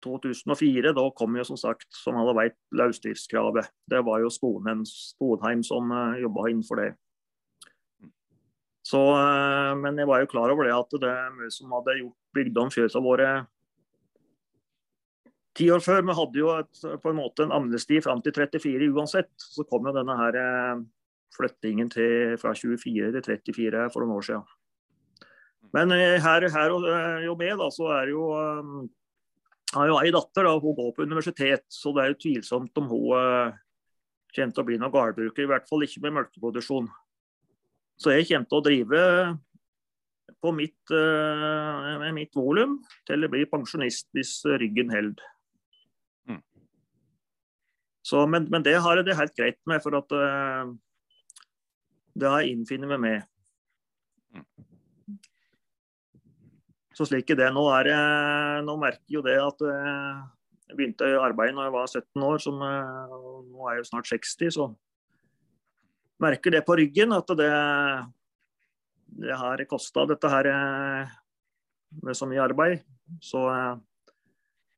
2004 0.03 0.93
da 0.95 1.05
kom 1.17 1.37
jo 1.37 1.45
som 1.47 1.59
sagt, 1.59 1.87
som 1.95 2.17
alle 2.19 2.35
vet, 2.37 2.57
løsdriftskravet. 2.75 3.71
Det 3.89 4.03
var 4.05 4.21
jo 4.23 4.31
Sponheim, 4.33 4.83
Sponheim 4.87 5.63
som 5.65 5.91
uh, 5.91 6.13
eh, 6.13 6.21
jobba 6.23 6.49
innenfor 6.51 6.81
det. 6.81 6.91
Så, 8.83 8.99
uh, 8.99 9.73
men 9.79 9.99
jeg 9.99 10.09
var 10.09 10.23
jo 10.23 10.31
klar 10.33 10.51
over 10.53 10.67
det 10.67 10.75
at 10.75 10.97
det 11.01 11.15
vi 11.39 11.49
som 11.55 11.71
hadde 11.75 11.99
gjort 12.01 12.17
bygd 12.35 12.59
om 12.59 12.71
fjøsa 12.73 13.03
våre 13.03 13.29
ti 15.57 15.69
år 15.71 15.83
før. 15.85 16.01
Vi 16.07 16.17
hadde 16.17 16.41
jo 16.41 16.49
et, 16.57 16.81
på 17.03 17.13
en 17.13 17.19
måte 17.21 17.45
en 17.45 17.55
amnesti 17.55 18.01
fram 18.03 18.23
til 18.25 18.35
34 18.35 18.89
uansett. 18.91 19.31
Så 19.37 19.65
kom 19.69 19.87
jo 19.87 19.95
denne 19.95 20.17
her 20.19 20.39
uh, 20.41 20.83
flyttingen 21.37 21.93
til, 21.93 22.35
fra 22.41 22.55
24 22.57 23.13
til 23.15 23.23
34 23.29 23.87
for 23.93 24.03
noen 24.03 24.19
år 24.19 24.27
siden. 24.31 24.51
Men 25.73 25.89
her, 25.89 26.43
her 26.53 26.73
og 26.75 27.37
med, 27.39 27.55
da, 27.57 27.67
så 27.73 27.87
er 27.95 28.11
jo 28.11 28.27
har 29.73 29.89
jo 29.89 29.99
ei 29.99 30.11
datter, 30.13 30.47
da, 30.47 30.53
hun 30.59 30.75
går 30.77 30.91
på 30.95 31.05
universitet, 31.07 31.65
så 31.71 31.93
det 31.95 32.03
er 32.03 32.11
jo 32.13 32.19
tvilsomt 32.21 32.81
om 32.81 32.89
hun 32.91 33.07
uh, 33.17 33.55
kommer 34.33 34.53
til 34.53 34.63
å 34.63 34.67
bli 34.67 34.77
noen 34.81 34.93
gårdbruker. 34.93 35.45
I 35.45 35.49
hvert 35.51 35.67
fall 35.69 35.85
ikke 35.85 36.03
med 36.05 36.17
melkeproduksjon. 36.19 36.87
Så 38.01 38.13
jeg 38.15 38.27
kommer 38.29 38.49
til 38.49 38.59
å 38.59 38.65
drive 38.65 39.01
på 40.43 40.51
mitt, 40.55 40.91
med 40.91 42.15
mitt 42.15 42.33
volum 42.35 42.79
til 43.07 43.23
jeg 43.23 43.31
blir 43.31 43.45
pensjonist 43.51 44.09
hvis 44.15 44.31
ryggen 44.59 44.89
holder. 44.91 45.27
Mm. 46.27 46.41
Men, 48.33 48.49
men, 48.49 48.65
det 48.65 48.73
har 48.81 48.99
jeg 48.99 49.07
det 49.07 49.19
helt 49.19 49.37
greit 49.37 49.59
med, 49.69 49.83
for 49.85 49.99
at 50.01 50.17
uh, 50.17 50.73
det 52.17 52.29
har 52.29 52.43
jeg 52.43 52.57
innfunnet 52.57 52.91
meg 52.93 53.01
med. 53.01 53.29
Så 56.93 57.07
slik 57.09 57.31
er 57.33 57.39
det. 57.39 57.49
Nå, 57.55 57.65
er, 57.73 57.89
nå 58.65 58.77
merker 58.81 59.15
jo 59.15 59.23
det 59.25 59.35
at 59.41 59.63
jeg 59.65 60.77
begynte 60.77 61.05
arbeidet 61.05 61.25
arbeid 61.27 61.55
når 61.57 61.67
jeg 61.67 61.73
var 61.75 61.87
17 61.89 62.25
år, 62.27 62.41
som 62.43 62.59
nå 62.61 63.65
er 63.67 63.75
jeg 63.75 63.81
jo 63.81 63.89
snart 63.89 64.09
60. 64.09 64.53
så 64.57 64.67
merker 66.23 66.53
det 66.53 66.63
på 66.65 66.77
ryggen 66.79 67.15
at 67.15 67.33
det, 67.35 67.49
det 69.23 69.39
har 69.41 69.65
kosta 69.69 70.05
dette 70.09 70.29
her 70.31 70.49
med 72.03 72.17
så 72.17 72.29
mye 72.29 72.43
arbeid. 72.43 72.85
Så 73.21 73.41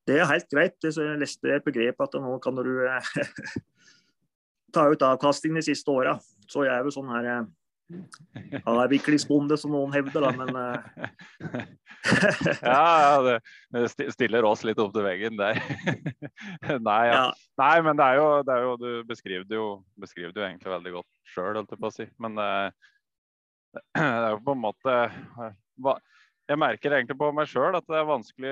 det 0.08 0.20
er 0.20 0.30
helt 0.30 0.50
greit. 0.52 0.78
Jeg 0.84 1.20
leste 1.20 1.54
et 1.54 1.66
begrep 1.66 2.02
at 2.04 2.18
nå 2.22 2.38
kan 2.44 2.58
du 2.58 2.64
ta 4.76 4.88
ut 4.92 5.06
avkastningen 5.08 5.62
de 5.62 5.68
siste 5.70 5.92
åra. 5.92 6.18
Så 6.50 6.66
jeg 6.68 6.76
er 6.76 6.86
jo 6.86 6.94
sånn 6.94 7.12
her 7.14 7.30
avviklingsbonde, 8.66 9.58
som 9.62 9.74
noen 9.76 9.94
hevder, 9.94 10.26
da, 10.26 10.32
men 10.40 10.50
Ja, 12.62 12.86
ja 13.02 13.40
det 13.74 14.10
stiller 14.14 14.46
oss 14.46 14.64
litt 14.68 14.80
opp 14.82 14.94
til 14.96 15.06
veggen 15.06 15.38
der. 15.40 15.60
Nei, 16.90 17.04
ja. 17.10 17.14
Ja. 17.14 17.28
Nei, 17.62 17.76
men 17.86 18.00
det 18.00 18.08
er, 18.08 18.20
jo, 18.20 18.28
det 18.46 18.56
er 18.56 18.66
jo 18.66 18.74
Du 18.82 18.90
beskriver 19.10 19.46
det 19.50 19.60
jo, 19.60 19.70
beskriver 20.02 20.34
det 20.34 20.42
jo 20.42 20.48
egentlig 20.48 20.74
veldig 20.74 20.98
godt 21.00 21.32
sjøl, 21.34 21.54
holdt 21.60 21.74
jeg 21.74 21.82
på 21.82 21.92
å 21.92 21.96
si. 21.96 22.10
Men 22.22 22.42
uh, 22.42 22.68
det 23.96 24.10
er 24.10 24.36
jo 24.36 24.44
på 24.46 24.56
en 24.56 24.66
måte 24.66 25.00
hva, 25.84 25.98
jeg 26.46 26.62
merker 26.62 26.94
egentlig 26.94 27.18
på 27.20 27.32
meg 27.36 27.50
sjøl 27.50 27.78
at 27.78 27.88
det 27.90 27.98
er 28.00 28.08
vanskelig 28.08 28.52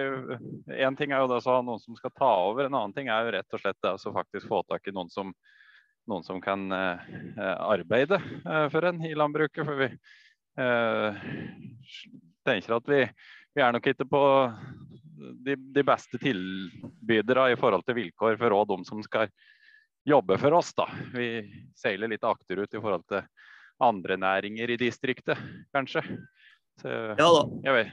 Én 0.82 0.98
ting 0.98 1.14
er 1.14 1.22
jo 1.22 1.30
det 1.30 1.40
å 1.40 1.52
ha 1.52 1.60
noen 1.66 1.82
som 1.82 1.98
skal 1.98 2.14
ta 2.18 2.32
over, 2.48 2.66
en 2.66 2.78
annen 2.80 2.96
ting 2.96 3.12
er 3.12 3.26
jo 3.26 3.36
rett 3.36 3.58
og 3.58 3.62
slett 3.62 3.80
det 3.86 3.94
å 3.94 4.16
faktisk 4.16 4.50
få 4.50 4.64
tak 4.70 4.90
i 4.90 4.96
noen 4.96 5.12
som, 5.14 5.34
noen 6.10 6.26
som 6.26 6.42
kan 6.44 6.66
eh, 6.72 7.14
arbeide 7.58 8.20
eh, 8.46 8.68
for 8.74 8.90
en 8.90 9.02
i 9.06 9.14
landbruket. 9.16 9.66
For 9.66 9.80
vi 9.80 9.90
eh, 10.64 11.24
tenker 12.46 12.78
at 12.78 12.92
vi, 12.92 13.02
vi, 13.56 13.64
er 13.64 13.74
nok 13.76 13.90
ikke 13.94 14.08
på 14.10 14.24
de, 15.46 15.56
de 15.56 15.86
beste 15.88 16.20
tilbydere 16.22 17.52
i 17.54 17.60
forhold 17.60 17.86
til 17.88 18.00
vilkår 18.02 18.40
for 18.42 18.58
de 18.74 18.80
som 18.90 19.04
skal 19.06 19.32
jobbe 20.08 20.38
for 20.38 20.60
oss. 20.60 20.74
da. 20.76 20.90
Vi 21.16 21.30
seiler 21.80 22.12
litt 22.12 22.28
akterut 22.28 22.74
i 22.74 22.82
forhold 22.82 23.08
til 23.12 23.24
andre 23.84 24.18
næringer 24.20 24.70
i 24.70 24.80
distriktet, 24.80 25.40
kanskje. 25.74 26.04
Så, 26.82 26.90
ja 26.90 27.26
da. 27.30 27.42
Jeg 27.64 27.76
vet, 27.76 27.92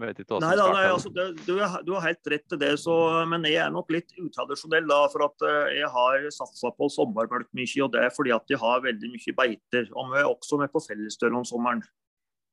vet 0.00 0.20
ikke 0.22 0.38
nei, 0.40 0.52
da, 0.56 0.66
nei, 0.72 0.84
altså, 0.88 1.10
det, 1.14 1.26
du, 1.44 1.52
du, 1.60 1.90
har 1.94 2.06
helt 2.06 2.30
rett 2.32 2.44
til 2.48 2.60
det, 2.62 2.70
så, 2.80 2.94
men 3.28 3.44
jeg 3.46 3.60
er 3.60 3.74
nok 3.74 3.92
litt 3.92 4.14
utradisjonell. 4.18 4.86
da, 4.88 5.00
for 5.12 5.26
at 5.28 5.44
uh, 5.44 5.68
Jeg 5.76 5.90
har 5.92 6.28
satsa 6.34 6.72
på 6.76 6.88
sommermelk 6.92 7.50
mye, 7.56 7.82
og 7.84 7.92
det 7.94 8.06
er 8.06 8.14
fordi 8.14 8.32
at 8.34 8.46
de 8.48 8.58
har 8.58 8.86
veldig 8.86 9.12
mye 9.12 9.36
beiter. 9.42 9.90
Og 9.92 10.14
vi 10.14 10.22
er 10.22 10.30
også 10.30 10.58
med 10.62 10.72
på 10.72 10.82
fellesdøl 10.84 11.36
om 11.42 11.46
sommeren. 11.48 11.84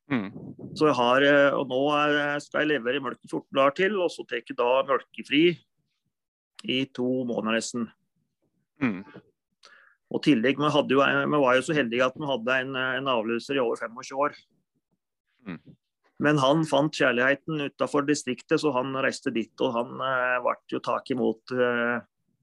Mm. 0.10 0.30
Så 0.78 0.90
jeg 0.90 0.98
har, 1.00 1.26
uh, 1.26 1.62
og 1.62 1.72
Nå 1.72 1.82
er, 1.96 2.44
skal 2.44 2.66
jeg 2.66 2.74
levere 2.76 3.02
melk 3.06 3.24
i 3.24 3.32
14 3.32 3.48
dager 3.56 3.80
til, 3.80 3.98
og 4.04 4.12
så 4.14 4.28
tar 4.28 4.44
jeg 4.44 4.60
da 4.60 4.70
melkefri 4.90 5.44
i 6.68 6.84
to 6.92 7.08
måneder 7.24 7.56
nesten. 7.56 7.88
Mm. 8.84 9.02
Og 10.10 10.24
tillegg, 10.26 10.60
vi, 10.60 10.70
jo, 10.92 11.02
vi, 11.06 11.40
var 11.40 11.56
jo 11.56 11.66
så 11.66 11.76
heldige 11.78 12.06
at 12.06 12.16
vi 12.18 12.28
hadde 12.28 12.62
en, 12.66 12.80
en 13.00 13.12
avløser 13.16 13.58
i 13.58 13.62
over 13.64 13.80
25 13.80 14.18
år. 14.26 14.40
Mm. 15.48 15.60
Men 16.20 16.40
han 16.44 16.66
fant 16.68 16.96
kjærligheten 16.96 17.64
utafor 17.70 18.04
distriktet, 18.08 18.60
så 18.60 18.74
han 18.76 18.92
reiste 19.00 19.32
dit. 19.32 19.54
Og 19.64 19.76
han 19.76 20.02
eh, 20.04 20.38
ble 20.44 20.56
jo 20.76 20.82
tak 20.84 21.08
imot 21.16 21.54
eh, 21.56 22.00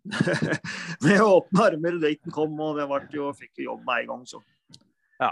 med 1.04 1.24
åpne 1.24 1.66
armer 1.72 1.98
dit 2.00 2.22
han 2.24 2.34
kom, 2.34 2.54
og 2.62 2.78
det 2.80 2.86
ble 2.88 3.02
jo, 3.18 3.32
fikk 3.36 3.60
jo 3.60 3.72
jobb 3.72 3.82
med 3.84 4.06
en 4.06 4.14
gang. 4.14 4.24
Så. 4.30 4.40
Ja. 5.20 5.30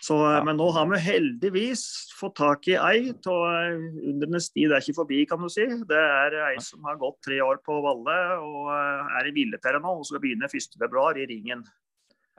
Så, 0.00 0.16
eh, 0.16 0.38
ja. 0.38 0.42
Men 0.48 0.56
nå 0.62 0.70
har 0.78 0.88
vi 0.94 1.02
heldigvis 1.04 1.84
fått 2.16 2.38
tak 2.40 2.70
i 2.72 2.78
ei 2.80 3.12
av 3.12 3.46
eh, 3.52 3.86
undernes 4.14 4.48
tid 4.54 4.72
er 4.72 4.80
ikke 4.80 5.02
forbi, 5.02 5.22
kan 5.28 5.44
du 5.44 5.52
si. 5.52 5.68
Det 5.92 6.04
er 6.24 6.40
ei 6.48 6.56
som 6.64 6.88
har 6.88 6.96
gått 7.02 7.20
tre 7.28 7.42
år 7.44 7.60
på 7.66 7.82
Valle 7.84 8.20
og 8.40 8.72
eh, 8.72 9.16
er 9.20 9.28
i 9.28 9.36
hvilepære 9.36 9.84
nå 9.84 9.98
og 10.00 10.08
skal 10.08 10.24
begynne 10.24 10.48
1.2 10.48 11.10
i 11.20 11.28
Ringen. 11.34 11.68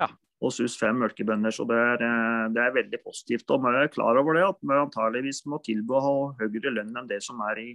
Ja 0.02 0.10
og 0.38 0.54
SUS 0.54 0.78
fem 0.78 0.98
melkebønder. 1.02 1.54
Så 1.54 1.66
det 1.70 1.78
er, 1.78 2.04
eh, 2.06 2.48
det 2.54 2.64
er, 2.64 2.74
veldig 2.76 3.00
positivt. 3.04 3.50
Og 3.52 3.64
vi 3.64 3.74
er 3.76 3.94
klar 3.94 4.20
over 4.20 4.38
det, 4.38 4.46
at 4.46 4.60
vi 4.62 4.78
antageligvis 4.78 5.46
må 5.50 5.62
tilby 5.66 5.98
å 5.98 6.04
ha 6.06 6.18
høyere 6.42 6.74
lønn 6.74 6.96
enn 6.96 7.10
det 7.10 7.22
som 7.26 7.42
er 7.50 7.62
i, 7.64 7.70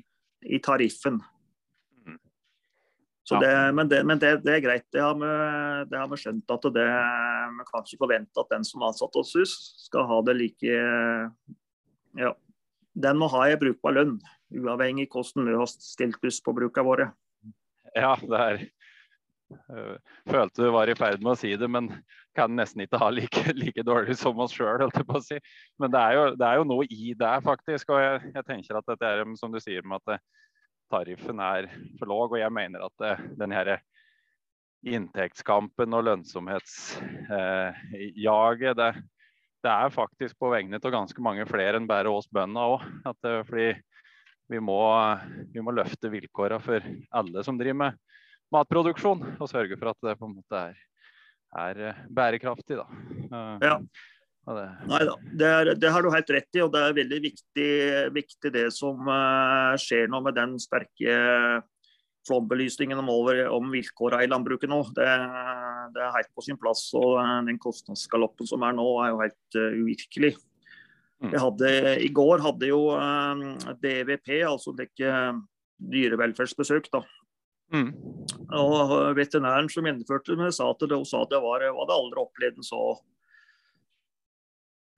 i 0.46 0.60
tariffen. 0.62 1.18
Mm. 2.06 2.20
Så 3.26 3.40
det, 3.42 3.54
men, 3.74 3.88
det, 3.90 4.02
men 4.06 4.22
det, 4.22 4.36
det, 4.44 4.54
er 4.56 4.64
greit. 4.64 4.86
Det 4.94 5.02
har, 5.02 5.18
vi, 5.18 5.32
det 5.90 5.98
har 5.98 6.12
vi 6.12 6.20
skjønt. 6.22 6.54
at 6.54 6.70
det, 6.76 6.86
Vi 7.58 7.66
kan 7.70 7.88
ikke 7.88 8.04
forvente 8.04 8.44
at 8.44 8.54
den 8.54 8.68
som 8.68 8.82
er 8.82 8.92
ansatt 8.92 9.18
hos 9.18 9.34
SUS, 9.34 9.56
skal 9.88 10.06
ha 10.10 10.20
det 10.28 10.38
like 10.38 10.76
ja, 12.18 12.34
Den 12.94 13.18
må 13.18 13.30
ha 13.32 13.48
en 13.48 13.58
brukbar 13.58 13.98
lønn, 13.98 14.20
uavhengig 14.52 15.08
av 15.10 15.18
hvordan 15.18 15.50
vi 15.50 15.58
har 15.58 15.72
stilt 15.72 16.30
oss 16.30 16.38
på 16.44 16.54
brukene 16.54 16.86
våre. 16.86 17.10
Ja, 17.96 18.14
det 18.20 18.38
er 18.38 18.62
følte 20.28 20.64
du 20.64 20.70
var 20.74 20.90
i 20.90 20.96
ferd 20.98 21.22
med 21.22 21.34
å 21.34 21.38
si 21.38 21.52
det, 21.58 21.68
men 21.70 21.90
kan 22.36 22.52
nesten 22.56 22.82
ikke 22.84 23.00
ha 23.00 23.08
like, 23.12 23.52
like 23.56 23.82
dårlig 23.86 24.16
som 24.18 24.38
oss 24.42 24.54
sjøl. 24.56 24.90
Si. 25.24 25.38
Men 25.80 25.90
det 25.92 26.00
er, 26.00 26.12
jo, 26.16 26.24
det 26.38 26.46
er, 26.48 26.54
jo, 26.60 26.64
noe 26.68 26.84
i 26.88 27.14
det, 27.18 27.44
faktisk. 27.46 27.90
Og 27.92 27.98
jeg, 28.02 28.14
jeg, 28.34 28.44
tenker 28.48 28.78
at 28.78 28.88
dette 28.88 29.04
er 29.08 29.24
som 29.40 29.50
du 29.52 29.60
sier 29.62 29.82
med 29.86 29.96
at 30.00 30.06
eh, 30.16 30.22
tariffen 30.92 31.38
er 31.44 31.62
for 32.00 32.06
låg. 32.10 32.28
Og 32.32 32.38
jeg 32.40 32.52
mener 32.54 32.78
at 32.86 32.94
det, 33.02 33.12
eh, 33.12 33.22
den 33.42 33.52
her 33.56 33.66
inntektskampen 34.82 35.94
og 35.94 36.04
lønnsomhetsjaget, 36.08 38.76
det, 38.80 38.90
det, 39.62 39.72
er 39.72 39.94
faktisk 39.94 40.34
på 40.42 40.50
vegne 40.50 40.80
av 40.82 40.94
ganske 40.94 41.20
mange 41.22 41.44
flere 41.46 41.76
enn 41.78 41.90
bare 41.90 42.10
oss 42.10 42.28
bønder 42.32 42.62
òg. 42.74 42.80
Vi 44.50 44.58
må, 44.60 44.82
vi 45.54 45.60
må 45.64 45.70
løfte 45.72 46.10
vilkårene 46.12 46.60
for 46.60 46.80
alle 47.14 47.44
som 47.46 47.58
driver 47.60 47.78
med 47.84 47.92
matproduksjon, 48.52 49.22
og 49.38 49.50
sørge 49.50 49.78
for 49.78 49.92
at 49.92 50.08
det 50.08 50.16
på 50.20 50.28
en 50.28 50.38
måte 50.38 50.62
er, 50.70 50.80
er 51.64 51.84
eh, 51.90 52.00
bærekraftig. 52.12 52.80
Da. 52.80 52.86
Eh, 53.28 53.68
ja. 53.70 53.78
Det. 54.42 54.62
Nei 54.90 55.04
da, 55.06 55.12
det, 55.38 55.50
det, 55.78 55.90
har 55.94 56.02
du 56.02 56.08
helt 56.10 56.30
rett 56.34 56.56
i. 56.58 56.62
og 56.64 56.72
Det 56.74 56.80
er 56.82 56.96
veldig 56.96 57.18
viktig, 57.22 57.74
viktig 58.10 58.50
det 58.50 58.64
som 58.74 59.06
uh, 59.06 59.78
skjer 59.78 60.10
nå 60.10 60.18
med 60.24 60.34
den 60.34 60.56
sterke 60.58 61.14
flombelysningen 62.26 62.98
om, 62.98 63.10
over, 63.14 63.38
om 63.54 63.70
vilkårene 63.70 64.26
i 64.26 64.30
landbruket 64.30 64.70
nå. 64.70 64.80
Det, 64.98 65.06
det, 65.94 66.02
er 66.02 66.16
helt 66.16 66.32
på 66.34 66.42
sin 66.42 66.58
plass. 66.58 66.88
og 66.98 67.22
Den 67.46 67.60
kostnadsgaloppen 67.62 68.50
som 68.50 68.66
er 68.66 68.74
nå, 68.74 68.88
er 69.04 69.12
jo 69.12 69.22
helt 69.22 69.60
uh, 69.60 69.78
uvirkelig. 69.78 70.32
Mm. 71.22 71.38
Hadde, 71.38 71.72
I 72.02 72.10
går 72.10 72.42
hadde 72.42 72.72
jo 72.72 72.82
uh, 72.98 73.72
DVP, 73.78 74.40
altså 74.42 74.74
det 74.74 74.90
dyrevelferdsbesøk, 75.92 76.90
da, 76.90 77.04
Mm. 77.72 77.88
Og 78.52 78.92
Veterinæren 79.16 79.70
som 79.72 79.86
gjennomførte 79.88 80.36
det, 80.36 80.52
sa 80.56 80.68
at 80.72 80.84
det, 80.84 80.98
sa 81.08 81.22
at 81.24 81.32
det 81.32 81.40
var, 81.40 81.64
hadde 81.64 81.96
aldri 81.96 82.20
opplevd 82.20 82.60
en 82.60 82.66
så 82.66 82.82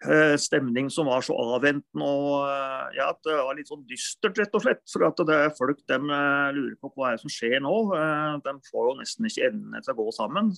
eh, 0.09 0.35
stemning 0.43 0.91
som 0.91 1.07
var 1.07 1.23
så 1.27 1.37
avventende. 1.39 2.05
og 2.09 2.49
eh, 2.51 2.99
ja, 2.99 3.13
at 3.13 3.23
Det 3.27 3.39
var 3.39 3.59
litt 3.59 3.71
sånn 3.71 3.87
dystert, 3.89 4.39
rett 4.41 4.59
og 4.59 4.67
slett. 4.67 4.83
For 4.91 5.07
at 5.07 5.23
det 5.31 5.39
er 5.39 5.59
folk 5.59 5.85
de 5.87 6.01
eh, 6.01 6.49
lurer 6.59 6.79
på 6.83 6.91
hva 6.95 7.13
er 7.13 7.19
det 7.19 7.25
som 7.25 7.35
skjer 7.37 7.61
nå. 7.63 7.75
De 8.45 8.57
får 8.71 8.91
jo 8.91 8.97
nesten 9.03 9.31
ikke 9.31 9.51
endene 9.53 9.85
til 9.85 9.95
å 9.95 10.01
gå 10.03 10.17
sammen. 10.19 10.51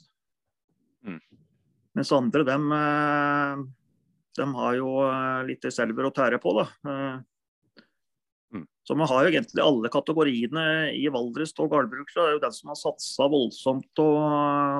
Mm. 1.07 1.21
Mens 1.97 2.13
andre, 2.13 2.43
de, 2.45 2.57
de 4.37 4.47
har 4.57 4.75
jo 4.77 4.91
litt 5.49 5.65
reserver 5.65 6.09
å 6.09 6.17
tære 6.17 6.41
på. 6.43 6.53
da. 6.59 6.67
Så 8.87 8.95
vi 8.95 9.07
har 9.11 9.25
jo 9.25 9.31
egentlig 9.33 9.63
alle 9.65 9.91
kategoriene 9.91 10.65
i 10.95 11.09
Valdres 11.11 11.51
og 11.59 11.73
gårdbruk. 11.73 12.13
Det 12.15 12.23
er 12.23 12.37
jo 12.37 12.43
den 12.45 12.55
som 12.55 12.71
har 12.71 12.79
satsa 12.79 13.27
voldsomt 13.33 14.03
og, 14.03 14.21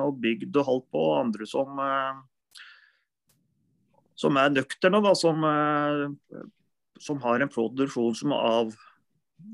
og, 0.07 0.13
bygd 0.23 0.55
og 0.61 0.69
holdt 0.69 0.87
på, 0.95 1.01
og 1.09 1.17
andre 1.25 1.47
som, 1.49 1.81
eh, 1.83 2.21
som 4.15 4.39
er 4.39 4.53
nøkterne, 4.55 5.03
da, 5.03 5.11
som, 5.11 5.43
eh, 5.51 6.39
som, 7.03 7.19
har 7.25 7.43
en 7.43 7.51
produksjon 7.51 8.15
som, 8.15 8.37
av, 8.37 8.71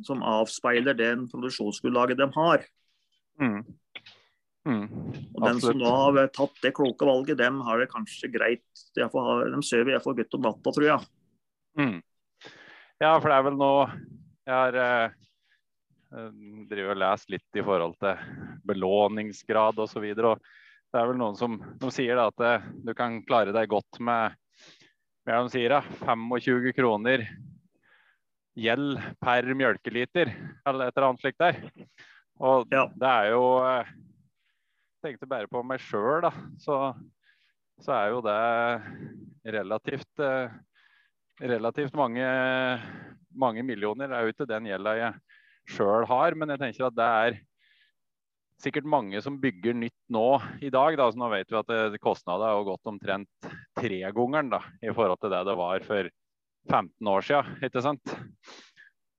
som 0.06 0.22
avspeiler 0.22 1.02
den 1.02 1.26
produksjonsgrunnlaget 1.34 2.22
de 2.22 2.30
har. 2.38 2.70
Mm. 3.42 3.60
Mm, 4.70 4.88
og 5.34 5.44
Den 5.44 5.60
som 5.66 5.82
da 5.82 5.98
har 5.98 6.34
tatt 6.38 6.62
det 6.62 6.76
kloke 6.78 7.10
valget, 7.10 7.42
dem 7.42 7.58
har 7.66 7.82
det 7.82 7.90
kanskje 7.92 8.30
greit. 8.32 8.86
De 8.94 9.10
sover 9.10 9.96
iallfall 9.98 10.22
godt 10.22 10.38
om 10.38 10.46
natta, 10.46 10.72
tror 10.72 10.92
jeg. 10.94 11.14
Mm. 11.82 12.04
Ja, 13.02 13.18
for 13.18 13.34
det 13.34 13.40
er 13.40 13.48
vel 13.50 13.58
nå 13.58 13.76
jeg 14.44 14.54
har 14.54 14.80
eh, 14.80 15.14
eh 16.14 16.82
og 16.84 16.98
lest 17.00 17.32
litt 17.34 17.58
i 17.58 17.64
forhold 17.66 17.96
til 18.02 18.20
belåningsgrad 18.68 19.80
osv. 19.82 20.06
Det 20.14 21.00
er 21.00 21.10
vel 21.10 21.18
noen 21.18 21.38
som 21.40 21.58
sier 21.94 22.20
da, 22.20 22.28
at 22.30 22.44
eh, 22.46 22.70
du 22.86 22.94
kan 22.98 23.22
klare 23.26 23.56
deg 23.56 23.72
godt 23.72 24.00
med, 24.04 24.36
hva 25.24 25.42
de 25.42 25.54
sier, 25.54 25.74
da, 25.74 25.82
25 26.04 26.74
kroner 26.78 27.26
gjeld 28.54 29.00
per 29.24 29.48
mjølkeliter, 29.58 30.30
eller 30.68 30.88
et 30.88 30.98
eller 30.98 31.08
annet 31.08 31.24
slikt 31.24 31.42
der. 31.42 31.58
Og 32.44 32.70
ja. 32.74 32.86
det 32.94 33.10
er 33.10 33.32
jo 33.34 33.46
tenkte 35.04 35.28
bare 35.30 35.50
på 35.52 35.64
meg 35.66 35.82
sjøl, 35.84 36.22
da. 36.24 36.32
Så, 36.62 36.78
så, 37.82 37.96
er 37.96 38.14
jo 38.14 38.22
det 38.26 39.54
relativt 39.58 40.24
relativt 41.44 41.96
mange, 41.98 42.28
mange 43.36 43.64
millioner. 43.66 44.10
Det 44.10 44.18
er 44.18 44.28
jo 44.28 44.34
ikke 44.34 44.50
den 44.50 44.70
gjelda 44.70 44.94
jeg 45.00 45.14
sjøl 45.74 46.08
har, 46.10 46.38
men 46.38 46.54
jeg 46.54 46.62
tenker 46.62 46.88
at 46.88 46.98
det 46.98 47.10
er 47.24 47.42
sikkert 48.64 48.88
mange 48.88 49.20
som 49.24 49.40
bygger 49.42 49.76
nytt 49.76 49.98
nå 50.14 50.28
i 50.64 50.72
dag. 50.74 50.98
Da. 51.00 51.10
Så 51.12 51.20
nå 51.20 51.30
vet 51.34 51.50
vi 51.52 51.60
at 51.60 51.68
kostnadene 51.68 52.04
kostnaden 52.04 52.48
har 52.48 52.68
gått 52.68 52.92
omtrent 52.92 53.54
tregangeren 53.80 54.54
i 54.84 54.94
forhold 54.94 55.20
til 55.22 55.34
det 55.34 55.42
det 55.50 55.58
var 55.60 55.88
for 55.88 56.12
15 56.72 57.14
år 57.14 57.28
siden. 57.28 58.04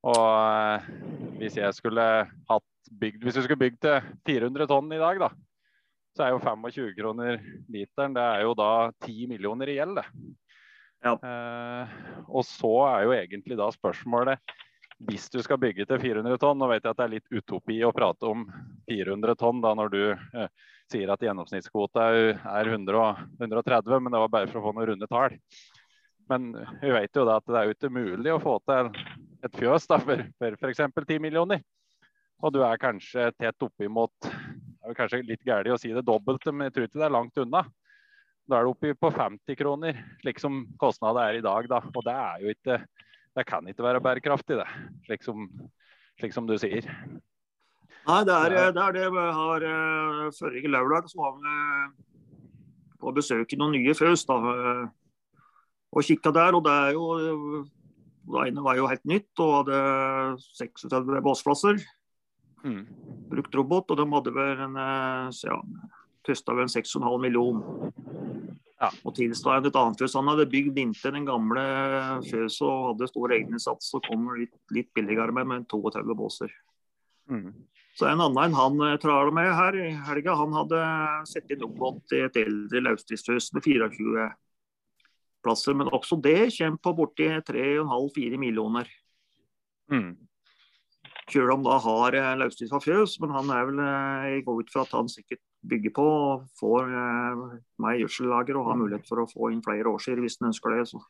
Og 0.04 0.20
eh, 0.20 0.88
hvis 1.40 1.58
jeg 1.60 1.76
skulle 1.76 2.04
hatt 2.28 2.70
bygd 3.00 3.22
Hvis 3.24 3.38
vi 3.38 3.42
skulle 3.46 3.62
bygd 3.62 3.78
til 3.80 4.08
400 4.28 4.68
tonn 4.68 4.92
i 4.92 5.00
dag, 5.00 5.16
da, 5.22 5.30
så 6.14 6.26
er 6.26 6.34
jo 6.34 6.42
25 6.42 6.90
kroner 6.98 7.38
literen 7.72 8.12
det 8.14 8.22
er 8.22 8.42
jo 8.44 8.52
da 8.58 8.72
10 9.06 9.30
millioner 9.32 9.72
i 9.72 9.78
gjeld. 9.78 10.02
Ja. 11.04 11.14
Eh, 11.20 11.96
og 12.32 12.46
så 12.48 12.72
er 12.88 13.04
jo 13.04 13.16
egentlig 13.16 13.58
da 13.60 13.68
spørsmålet 13.74 14.54
hvis 15.04 15.26
du 15.28 15.40
skal 15.42 15.58
bygge 15.60 15.84
til 15.90 15.98
400 16.00 16.38
tonn, 16.40 16.56
nå 16.56 16.68
vet 16.70 16.84
jeg 16.84 16.94
at 16.94 17.00
det 17.00 17.04
er 17.04 17.14
litt 17.16 17.34
utopi 17.34 17.80
å 17.84 17.92
prate 17.92 18.28
om 18.30 18.46
400 18.88 19.36
tonn 19.36 19.60
da 19.60 19.74
når 19.76 19.90
du 19.92 20.02
eh, 20.14 20.48
sier 20.92 21.10
at 21.12 21.24
gjennomsnittskvota 21.24 22.06
er 22.14 22.70
100 22.70 23.02
130, 23.42 23.98
men 24.00 24.14
det 24.14 24.22
var 24.22 24.32
bare 24.32 24.48
for 24.48 24.60
å 24.60 24.68
få 24.68 24.74
noen 24.76 24.92
runde 24.92 25.08
tall. 25.10 25.36
Men 26.30 26.54
vi 26.80 26.92
vet 26.94 27.16
jo 27.16 27.26
da 27.28 27.36
at 27.40 27.50
det 27.50 27.58
er 27.58 27.68
jo 27.68 27.76
ikke 27.76 27.92
mulig 27.92 28.32
å 28.32 28.40
få 28.40 28.56
til 28.64 28.92
et 29.44 29.58
fjøs 29.60 29.88
da, 29.90 29.98
for, 30.00 30.24
for 30.40 30.56
f.eks. 30.56 30.84
10 30.96 31.20
millioner. 31.20 31.60
Og 32.44 32.54
du 32.54 32.62
er 32.64 32.80
kanskje 32.80 33.28
tett 33.38 33.62
oppimot 33.62 34.12
Det 34.24 34.90
er 34.90 34.96
kanskje 34.96 35.22
litt 35.24 35.44
galt 35.46 35.68
å 35.72 35.80
si 35.80 35.92
det 35.92 36.04
dobbelte, 36.04 36.52
men 36.52 36.68
jeg 36.68 36.76
tror 36.76 36.88
ikke 36.88 37.00
det 37.00 37.08
er 37.08 37.18
langt 37.18 37.40
unna. 37.40 37.64
Da 38.44 38.58
er 38.58 38.66
det 38.66 38.74
oppe 38.74 38.92
på 39.00 39.08
50 39.14 39.56
kroner, 39.56 39.98
slik 40.20 40.40
som 40.42 40.64
kostnaden 40.80 41.22
er 41.22 41.38
i 41.38 41.44
dag. 41.44 41.68
da, 41.68 41.80
Og 41.80 42.04
det 42.04 42.12
er 42.12 42.42
jo 42.44 42.52
ikke 42.52 42.82
det 43.34 43.46
kan 43.48 43.66
ikke 43.66 43.82
være 43.82 44.00
bærekraftig, 44.00 44.56
det. 44.60 44.66
Slik 45.06 45.24
som, 45.26 45.46
slik 46.20 46.34
som 46.34 46.46
du 46.46 46.54
sier. 46.58 46.86
Nei, 48.04 48.20
det 48.28 48.34
er 48.34 48.52
det. 48.52 48.66
Er 48.78 48.92
det. 48.94 49.06
Vi 49.10 49.24
har 49.38 49.64
uh, 49.66 50.28
Forrige 50.38 50.70
lørdag 50.70 51.08
så 51.10 51.18
var 51.18 51.40
vi 51.40 51.54
på 53.00 53.14
besøk 53.16 53.52
i 53.52 53.58
noen 53.58 53.74
nye 53.74 53.94
fjøs 53.96 54.22
da, 54.28 54.36
og 55.92 56.06
kikka 56.06 56.30
der. 56.32 56.54
og 56.54 56.64
det 56.64 56.72
er 56.72 56.92
jo 56.96 57.64
Det 58.24 58.46
ene 58.48 58.62
var 58.64 58.76
jo 58.76 58.86
helt 58.88 59.04
nytt 59.04 59.40
og 59.44 59.66
hadde 59.66 59.80
36 60.56 61.20
båsplasser. 61.20 61.82
Mm. 62.64 62.86
Brukt 63.28 63.54
robot, 63.54 63.90
og 63.90 63.98
de 63.98 64.06
hadde 64.14 64.32
vel 64.32 64.62
en 64.64 64.78
ja, 64.78 65.58
kosta 66.24 66.54
vel 66.56 66.70
6,5 66.72 67.18
millioner. 67.20 67.92
Ja. 68.82 68.90
Og 69.06 69.14
tilsvarende 69.14 69.70
et 69.70 69.76
annet 69.78 70.00
fjøs. 70.00 70.16
Han 70.18 70.28
hadde 70.32 70.48
bygd 70.50 70.78
inntil 70.82 71.14
den 71.14 71.28
gamle 71.28 71.62
fjøset 72.26 72.64
og 72.66 72.88
hadde 72.90 73.10
stor 73.10 73.34
egeninnsats 73.36 73.92
og 73.94 74.08
kom 74.08 74.26
litt, 74.38 74.54
litt 74.74 74.90
billigere 74.96 75.34
med, 75.36 75.46
med 75.50 75.68
32 75.70 76.16
båser. 76.18 76.50
Mm. 77.30 77.52
Så 77.94 78.08
en 78.10 78.20
annen 78.20 78.56
han 78.58 78.80
eh, 78.82 78.96
trar 79.02 79.30
med 79.34 79.52
her 79.54 79.78
i 79.78 79.92
helga, 80.08 80.34
han 80.34 80.56
hadde 80.56 80.80
sett 81.30 81.52
inn 81.54 81.62
oppgått 81.64 82.16
i 82.16 82.24
et 82.26 82.40
eldre 82.42 82.82
løsdriftsfjøs 82.88 83.52
med 83.54 83.66
24 83.68 84.28
plasser. 85.46 85.78
Men 85.78 85.92
også 85.94 86.18
det 86.22 86.50
kommer 86.56 86.82
på 86.82 86.94
borti 86.98 87.30
3,5-4 87.46 88.40
millioner. 88.42 88.90
Mm. 89.92 90.16
Selv 91.30 91.54
om 91.54 91.62
da 91.64 91.78
har 91.80 92.18
eh, 92.18 92.46
fra 92.68 92.82
fjøs, 92.82 93.20
men 93.22 93.32
han 93.38 93.54
er 93.54 93.68
vel, 93.70 93.82
eh, 93.86 94.30
jeg 94.34 94.46
går 94.48 94.64
ut 94.64 94.74
fra 94.74 94.82
at 94.82 94.98
han 94.98 95.08
sikkert 95.12 95.44
bygge 95.68 95.92
på 95.94 96.04
og 96.04 96.44
får 96.58 96.92
eh, 97.00 97.42
meg 97.82 98.02
gjødsellager 98.02 98.58
og 98.60 98.68
har 98.70 98.78
mulighet 98.80 99.08
for 99.08 99.22
å 99.22 99.28
få 99.30 99.50
inn 99.52 99.62
flere 99.64 99.90
årsider 99.90 100.22
hvis 100.24 100.38
en 100.40 100.50
ønsker 100.50 100.76
det. 100.76 100.86
Så. 100.90 101.00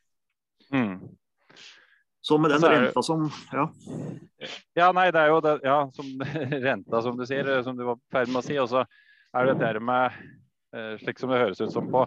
Mm. 0.74 0.96
så 2.24 2.38
med 2.40 2.54
den 2.54 2.62
så 2.62 2.70
renta 2.72 3.02
som 3.04 3.26
ja. 3.52 3.66
ja, 4.74 4.86
nei, 4.96 5.10
det 5.12 5.20
er 5.20 5.32
jo 5.34 5.42
det, 5.44 5.58
ja, 5.66 5.78
som 5.94 6.24
renta, 6.68 7.02
som 7.04 7.18
du 7.18 7.26
sier, 7.28 7.50
som 7.66 7.76
du 7.78 7.84
var 7.88 8.00
i 8.00 8.16
ferd 8.16 8.32
med 8.32 8.42
å 8.42 8.46
si. 8.46 8.58
Og 8.62 8.70
så 8.72 8.84
er 9.34 9.50
det 9.50 9.58
dette 9.60 9.84
med, 9.84 10.18
eh, 10.76 10.94
slik 11.02 11.22
som 11.22 11.32
det 11.32 11.42
høres 11.42 11.62
ut 11.62 11.74
som 11.74 11.90
på, 11.90 12.06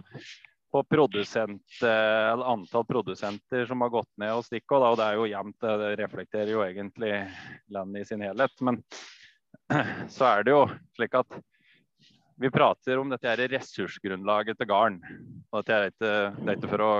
på 0.72 0.82
produsent, 0.90 1.82
eh, 1.84 2.32
antall 2.54 2.86
produsenter 2.88 3.68
som 3.68 3.84
har 3.84 3.94
gått 3.94 4.10
ned 4.20 4.34
hos 4.36 4.50
Stikkå. 4.50 4.80
Og 4.80 4.98
det 5.00 5.06
er 5.06 5.20
jo 5.20 5.28
jevnt, 5.30 5.60
det 5.60 5.92
reflekterer 6.02 6.54
jo 6.56 6.64
egentlig 6.66 7.14
landet 7.74 8.02
i 8.02 8.10
sin 8.10 8.24
helhet. 8.24 8.56
Men 8.64 8.82
så 10.16 10.32
er 10.32 10.48
det 10.48 10.56
jo 10.56 10.64
slik 10.96 11.16
at 11.20 11.40
vi 12.38 12.50
prater 12.54 13.00
om 13.00 13.10
dette 13.10 13.26
her 13.28 13.40
ressursgrunnlaget 13.50 14.58
til 14.58 14.68
garn. 14.70 15.00
Og 15.52 15.64
det 15.66 15.74
er, 15.74 15.94
det 15.98 16.12
er 16.44 16.54
ikke 16.54 16.70
for 16.70 16.84
å 16.84 16.92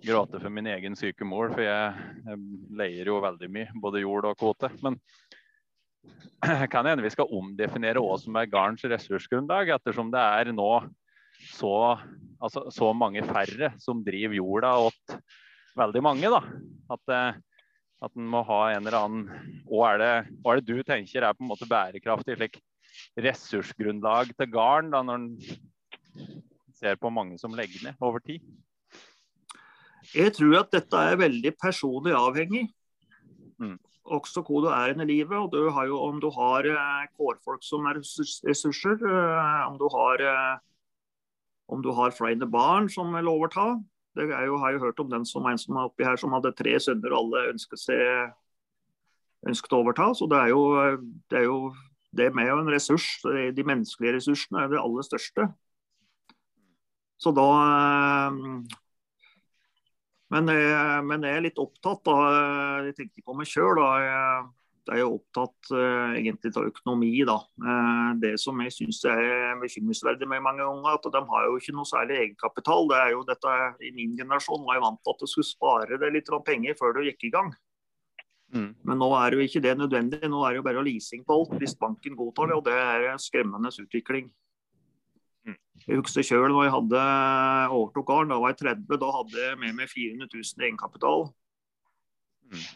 gråte 0.00 0.40
for 0.40 0.52
min 0.52 0.70
egen 0.72 0.96
syke 0.96 1.26
mor, 1.28 1.50
for 1.52 1.64
jeg, 1.64 2.06
jeg 2.24 2.38
leier 2.80 3.10
jo 3.10 3.18
veldig 3.20 3.50
mye, 3.52 3.74
både 3.82 4.00
jord 4.04 4.30
og 4.30 4.38
kvote. 4.40 4.70
Men 4.84 4.96
kan 6.72 6.88
hende 6.88 7.04
vi 7.04 7.12
skal 7.12 7.32
omdefinere 7.36 8.00
hva 8.00 8.16
som 8.20 8.38
er 8.40 8.48
garns 8.50 8.86
ressursgrunnlag, 8.88 9.74
ettersom 9.76 10.12
det 10.14 10.22
er 10.40 10.52
nå 10.56 10.72
så, 11.50 11.74
altså, 12.40 12.66
så 12.72 12.90
mange 12.96 13.24
færre 13.28 13.74
som 13.80 14.02
driver 14.04 14.36
jorda 14.40 14.72
åt 14.88 15.20
veldig 15.76 16.02
mange. 16.04 16.32
da. 16.32 16.40
At, 16.96 17.14
eh, 17.14 17.38
at 18.00 18.16
en 18.16 18.32
må 18.32 18.42
ha 18.48 18.62
en 18.70 18.80
eller 18.80 18.96
annen 18.96 19.62
Hva 19.68 19.92
er 19.92 20.00
det, 20.00 20.12
hva 20.40 20.54
er 20.54 20.60
det 20.60 20.72
du 20.72 20.84
tenker 20.88 21.24
er 21.24 21.36
på 21.36 21.44
en 21.44 21.52
måte 21.52 21.68
bærekraftig? 21.68 22.38
slik 22.40 22.60
ressursgrunnlag 23.20 24.32
til 24.36 24.50
garn 24.52 24.90
da, 24.92 25.02
når 25.06 25.20
en 25.20 25.28
ser 26.80 26.98
på 27.00 27.12
mange 27.12 27.38
som 27.40 27.54
legger 27.56 27.88
ned 27.88 28.04
over 28.04 28.22
tid? 28.24 28.40
Jeg 30.14 30.32
tror 30.34 30.62
at 30.62 30.72
dette 30.72 30.96
er 30.96 31.20
veldig 31.20 31.52
personlig 31.60 32.14
avhengig. 32.16 32.64
Mm. 33.60 33.76
Også 34.10 34.42
hvor 34.42 34.64
du 34.64 34.68
er 34.72 34.94
i 34.94 35.04
livet. 35.06 35.36
og 35.36 35.52
du 35.52 35.70
har 35.70 35.86
jo, 35.86 36.00
Om 36.00 36.20
du 36.20 36.30
har 36.30 36.66
eh, 36.66 37.06
kårfolk 37.16 37.62
som 37.62 37.86
er 37.86 38.00
ressurser, 38.00 38.96
eh, 38.96 39.68
om 39.68 39.78
du 39.78 39.86
har, 39.92 40.20
eh, 40.20 40.58
om 41.68 41.82
du 41.82 41.92
har 41.92 42.10
flere 42.10 42.46
barn 42.46 42.88
som 42.88 43.14
vil 43.14 43.28
overta. 43.28 43.78
Det 44.16 44.30
er 44.30 44.46
jo, 44.46 44.58
har 44.58 44.70
jeg 44.70 44.80
hørt 44.80 45.00
om 45.00 45.10
den 45.10 45.24
som 45.24 45.46
en 45.46 45.58
som 45.58 45.76
er 45.76 45.86
oppi 45.86 46.04
her 46.04 46.16
som 46.16 46.32
hadde 46.32 46.56
tre 46.56 46.74
sønner 46.80 47.12
og 47.12 47.18
alle 47.18 47.52
ønsket, 47.52 47.78
seg, 47.78 48.32
ønsket 49.46 49.72
å 49.72 49.84
overta. 49.84 50.10
Så 50.14 50.26
det 50.26 50.38
er 50.38 50.48
jo, 50.48 50.62
det 51.30 51.38
er 51.38 51.44
jo 51.44 51.72
det 52.16 52.28
med 52.34 52.50
en 52.50 52.70
ressurs, 52.72 53.08
de 53.22 53.64
menneskelige 53.66 54.16
ressursene, 54.18 54.64
er 54.64 54.72
det 54.72 54.80
aller 54.82 55.06
største. 55.06 55.46
Så 57.20 57.32
da 57.36 57.48
men 60.30 60.46
jeg, 60.46 61.04
men 61.10 61.26
jeg 61.26 61.36
er 61.36 61.42
litt 61.42 61.58
opptatt 61.58 62.04
da, 62.06 62.16
jeg 62.86 62.96
tenker 63.00 63.24
på 63.26 63.34
meg 63.34 63.48
sjøl. 63.50 63.80
Jeg 63.82 64.94
er 64.94 65.00
jo 65.02 65.16
opptatt 65.16 65.72
egentlig 65.74 66.52
av 66.54 66.68
økonomi. 66.70 67.10
da. 67.26 67.38
Det 68.22 68.36
som 68.38 68.62
jeg 68.62 68.74
syns 68.76 69.02
er 69.10 69.58
bekymringsverdig 69.58 70.28
med 70.30 70.44
mange 70.46 70.66
unger, 70.66 71.00
at 71.00 71.10
de 71.10 71.24
har 71.32 71.48
jo 71.48 71.58
ikke 71.58 71.74
noe 71.74 71.90
særlig 71.90 72.20
egenkapital. 72.24 72.86
Det 72.92 73.00
er 73.00 73.10
jo 73.16 73.24
dette, 73.26 73.56
I 73.82 73.90
min 73.96 74.14
generasjon 74.18 74.62
var 74.68 74.78
jeg 74.78 74.86
vant 74.86 75.02
til 75.02 75.16
at 75.16 75.24
du 75.26 75.32
skulle 75.34 75.50
spare 75.50 75.98
deg 75.98 76.14
litt 76.14 76.30
penger 76.46 76.78
før 76.78 76.94
du 76.94 77.02
gikk 77.08 77.26
i 77.26 77.34
gang. 77.34 77.50
Mm. 78.50 78.70
Men 78.82 78.98
nå 78.98 79.08
er 79.14 79.36
jo 79.36 79.44
ikke 79.44 79.62
det 79.62 79.76
nødvendig. 79.78 80.20
Nå 80.28 80.42
er 80.42 80.52
det 80.52 80.60
jo 80.60 80.66
bare 80.66 80.84
leasing 80.84 81.24
på 81.26 81.36
alt 81.38 81.56
hvis 81.60 81.76
banken 81.78 82.16
godtar 82.18 82.50
det. 82.50 82.58
Og 82.58 82.64
det 82.66 82.76
er 82.76 83.10
en 83.12 83.22
skremmende 83.22 83.70
utvikling. 83.82 84.30
Mm. 85.46 85.58
Jeg 85.86 86.00
husker 86.00 86.26
sjøl 86.26 86.48
når 86.50 86.66
jeg 86.66 86.74
hadde 86.76 87.04
overtok 87.70 88.08
gården, 88.10 88.32
da 88.34 88.40
var 88.42 88.54
jeg 88.54 88.62
30. 88.64 88.98
Da 89.02 89.12
hadde 89.18 89.44
jeg 89.46 89.60
med 89.62 89.78
meg 89.78 89.92
400 89.92 90.32
000 90.34 90.64
i 90.64 90.68
egenkapital. 90.68 91.28
Mm. 92.50 92.66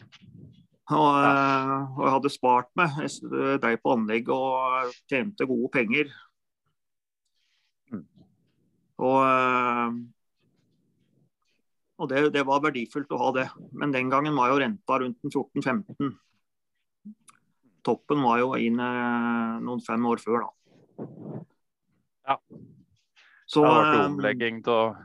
Og, 0.85 1.11
ja. 1.17 1.29
og, 1.97 2.01
jeg 2.05 2.15
hadde 2.15 2.31
spart 2.33 2.71
meg. 2.77 2.99
Jeg 3.01 3.59
drev 3.63 3.79
på 3.81 3.95
anlegg 3.97 4.31
og 4.31 4.93
tjente 5.09 5.47
gode 5.49 5.71
penger. 5.73 6.13
Og 8.95 9.21
og 11.95 12.09
det, 12.11 12.21
det, 12.35 12.43
var 12.47 12.63
verdifullt 12.63 13.13
å 13.15 13.19
ha 13.21 13.31
det. 13.37 13.45
Men 13.77 13.93
den 13.95 14.11
gangen 14.11 14.35
var 14.35 14.51
jo 14.51 14.59
renta 14.59 14.99
rundt 14.99 15.21
14-15. 15.31 16.11
Toppen 17.85 18.23
var 18.25 18.41
jo 18.41 18.53
inn 18.59 18.81
eh, 18.81 19.55
noen 19.63 19.83
fem 19.85 20.05
år 20.09 20.21
før, 20.23 20.47
da. 20.47 21.05
Ja. 22.25 22.37
Så, 23.45 23.61
det 23.61 23.69
har 23.69 23.79
vært 23.79 23.95
eh, 23.99 24.05
omlegging 24.09 24.61
av 24.73 24.95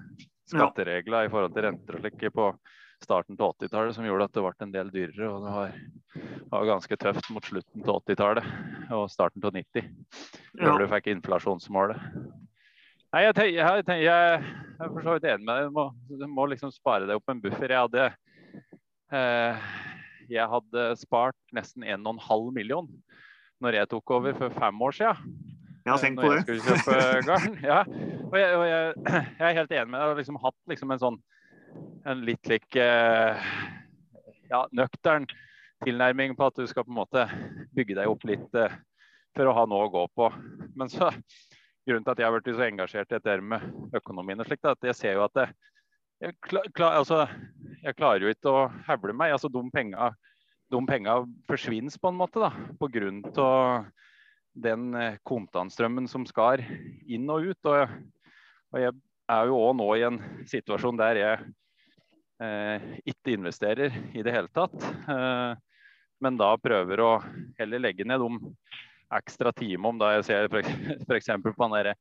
skatteregler 0.50 1.26
ja. 1.26 1.28
i 1.28 1.32
forhold 1.32 1.54
til 1.54 1.66
renter 1.68 1.98
og 1.98 2.04
slikt 2.06 2.26
på 2.34 2.50
starten 3.00 3.36
til 3.38 3.46
80-tallet 3.46 3.96
som 3.96 4.04
gjorde 4.04 4.26
at 4.28 4.36
det 4.36 4.44
ble 4.44 4.66
en 4.66 4.74
del 4.74 4.92
dyrere. 4.92 5.30
Og 5.30 5.44
det 5.44 5.54
var, 5.54 5.74
var 6.52 6.68
ganske 6.74 7.00
tøft 7.00 7.30
mot 7.34 7.46
slutten 7.46 7.84
til 7.84 7.94
80-tallet 7.94 8.92
og 8.96 9.06
starten 9.12 9.44
til 9.44 9.56
90. 9.60 9.90
Før 10.58 10.72
ja. 10.72 10.78
du 10.80 10.88
fikk 10.96 11.12
inflasjonsmålet. 11.14 12.08
Nei, 13.10 13.24
jeg, 13.26 13.34
tenker, 13.34 13.56
jeg, 13.58 13.84
tenker, 13.88 14.04
jeg, 14.04 14.42
jeg 14.70 14.84
er 14.86 14.90
for 14.94 15.02
så 15.02 15.14
vidt 15.16 15.24
enig 15.26 15.46
med 15.46 15.56
deg. 15.56 15.66
Du 15.66 15.74
må, 15.74 15.84
du 16.20 16.26
må, 16.30 16.44
liksom 16.52 16.70
spare 16.70 17.08
deg 17.08 17.18
opp 17.18 17.32
en 17.32 17.40
buffer. 17.42 17.72
Jeg 17.74 17.88
hadde, 17.88 18.04
eh, 19.18 19.64
jeg 20.30 20.46
hadde 20.52 20.84
spart 21.00 21.38
nesten 21.56 21.82
1,5 21.82 22.52
million 22.54 22.86
når 23.60 23.80
jeg 23.80 23.90
tok 23.90 24.14
over 24.14 24.38
for 24.38 24.54
fem 24.54 24.86
år 24.86 24.94
siden. 24.96 25.34
Ja, 25.88 25.96
tenkt 25.98 26.20
på 26.20 26.30
det. 26.30 26.30
Når 26.30 26.38
jeg 26.38 26.44
skulle 26.46 26.78
kjøpe 26.78 27.26
garn. 27.32 27.58
Ja. 27.64 27.80
Og, 28.28 28.38
jeg, 28.38 28.54
og 28.54 28.64
jeg, 28.68 28.94
er 29.42 29.58
helt 29.58 29.74
enig 29.74 29.90
med 29.90 29.98
deg. 29.98 30.04
Jeg 30.04 30.12
har 30.12 30.22
liksom 30.22 30.40
hatt 30.46 30.58
liksom 30.70 30.94
en 30.94 31.02
sånn 31.02 31.20
en 32.10 32.24
litt 32.26 32.50
lik 32.50 32.78
eh, 32.78 33.50
ja, 34.50 34.64
nøktern 34.74 35.26
tilnærming 35.84 36.38
på 36.38 36.46
at 36.46 36.62
du 36.62 36.66
skal 36.70 36.86
på 36.86 36.94
en 36.94 37.00
måte 37.00 37.26
bygge 37.74 37.98
deg 37.98 38.10
opp 38.10 38.26
litt 38.28 38.58
eh, 38.58 38.78
for 39.34 39.50
å 39.50 39.54
ha 39.58 39.66
noe 39.70 39.88
å 39.88 39.92
gå 39.98 40.06
på. 40.14 40.30
Men 40.78 40.90
så, 40.92 41.10
grunnen 41.90 42.06
til 42.06 42.14
at 42.14 42.22
jeg 42.22 42.28
har 42.28 42.36
blitt 42.36 42.56
så 42.56 42.66
engasjert 42.66 43.10
i 43.10 43.18
dette 43.18 43.36
med 43.42 43.96
økonomien, 43.98 44.40
og 44.40 44.48
slikt, 44.48 44.70
at 44.70 44.90
jeg 44.90 44.98
ser 44.98 45.18
jo 45.18 45.26
at 45.26 45.36
det, 45.36 45.46
jeg, 46.20 46.36
klar, 46.44 46.66
klar, 46.76 46.98
altså, 47.00 47.24
jeg, 47.80 47.96
klarer 47.96 48.26
jo 48.26 48.32
ikke 48.34 48.52
å 48.52 48.64
hevle 48.88 49.14
meg. 49.16 49.32
altså 49.32 49.48
De 49.48 49.62
penga, 49.72 50.10
de 50.70 50.80
forsvinner 51.48 51.96
på 51.96 52.10
en 52.12 52.18
måte 52.18 52.42
da, 52.42 52.50
til 52.76 53.86
den 54.60 54.90
eh, 54.98 55.16
kontantstrømmen 55.24 56.08
som 56.10 56.26
skal 56.28 56.60
inn 57.08 57.24
og 57.32 57.48
ut. 57.48 57.70
Og, 57.72 57.96
og 58.74 58.82
jeg 58.82 58.92
er 59.30 59.48
jo 59.48 59.62
òg 59.62 59.74
nå 59.78 59.88
i 59.96 60.04
en 60.10 60.20
situasjon 60.50 61.00
der 61.00 61.22
jeg 61.22 61.48
eh, 62.44 62.86
ikke 63.14 63.36
investerer 63.38 63.96
i 64.12 64.24
det 64.26 64.36
hele 64.36 64.52
tatt. 64.52 64.76
Eh, 64.76 65.56
men 66.20 66.36
da 66.36 66.52
prøver 66.60 67.00
å 67.00 67.10
heller 67.56 67.80
legge 67.80 68.04
ned 68.04 68.20
de 68.20 68.52
ekstra 69.18 69.52
time 69.56 69.88
om 69.90 69.98
da 70.00 70.14
jeg 70.16 70.26
ser 70.28 70.50
f.eks. 70.50 71.30
på 71.44 71.70
den 71.74 71.94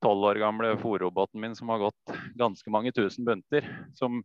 tolv 0.00 0.30
år 0.30 0.40
gamle 0.40 0.74
fòrroboten 0.80 1.40
min 1.42 1.56
som 1.56 1.68
har 1.72 1.82
gått 1.82 2.14
ganske 2.40 2.72
mange 2.72 2.92
tusen 2.96 3.26
bunter. 3.26 3.66
Som 3.98 4.22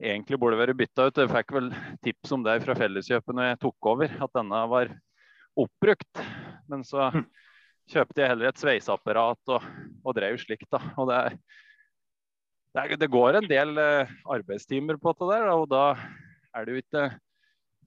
egentlig 0.00 0.38
burde 0.40 0.58
være 0.60 0.76
bytta 0.76 1.08
ut. 1.08 1.20
Jeg 1.20 1.32
fikk 1.32 1.54
vel 1.56 1.70
tips 2.04 2.34
om 2.36 2.44
det 2.44 2.58
fra 2.64 2.76
Felleskjøpet 2.78 3.36
når 3.36 3.50
jeg 3.50 3.60
tok 3.64 3.90
over, 3.92 4.12
at 4.26 4.36
denne 4.36 4.60
var 4.72 4.92
oppbrukt. 5.60 6.22
Men 6.70 6.84
så 6.86 7.10
hm. 7.14 7.24
kjøpte 7.90 8.22
jeg 8.22 8.32
heller 8.32 8.50
et 8.50 8.60
sveiseapparat 8.60 9.54
og, 9.56 9.66
og 10.04 10.16
drev 10.16 10.38
slikt. 10.40 10.68
da. 10.72 10.82
Og 11.00 11.10
det, 11.10 11.20
det, 12.76 13.00
det, 13.00 13.10
går 13.12 13.40
en 13.40 13.50
del 13.50 13.74
uh, 13.80 14.14
arbeidstimer 14.36 15.00
på 15.00 15.16
det 15.16 15.32
der, 15.34 15.50
og 15.56 15.68
da 15.72 15.84
er 16.54 16.66
det 16.66 16.76
jo 16.76 16.84
ikke 16.84 17.08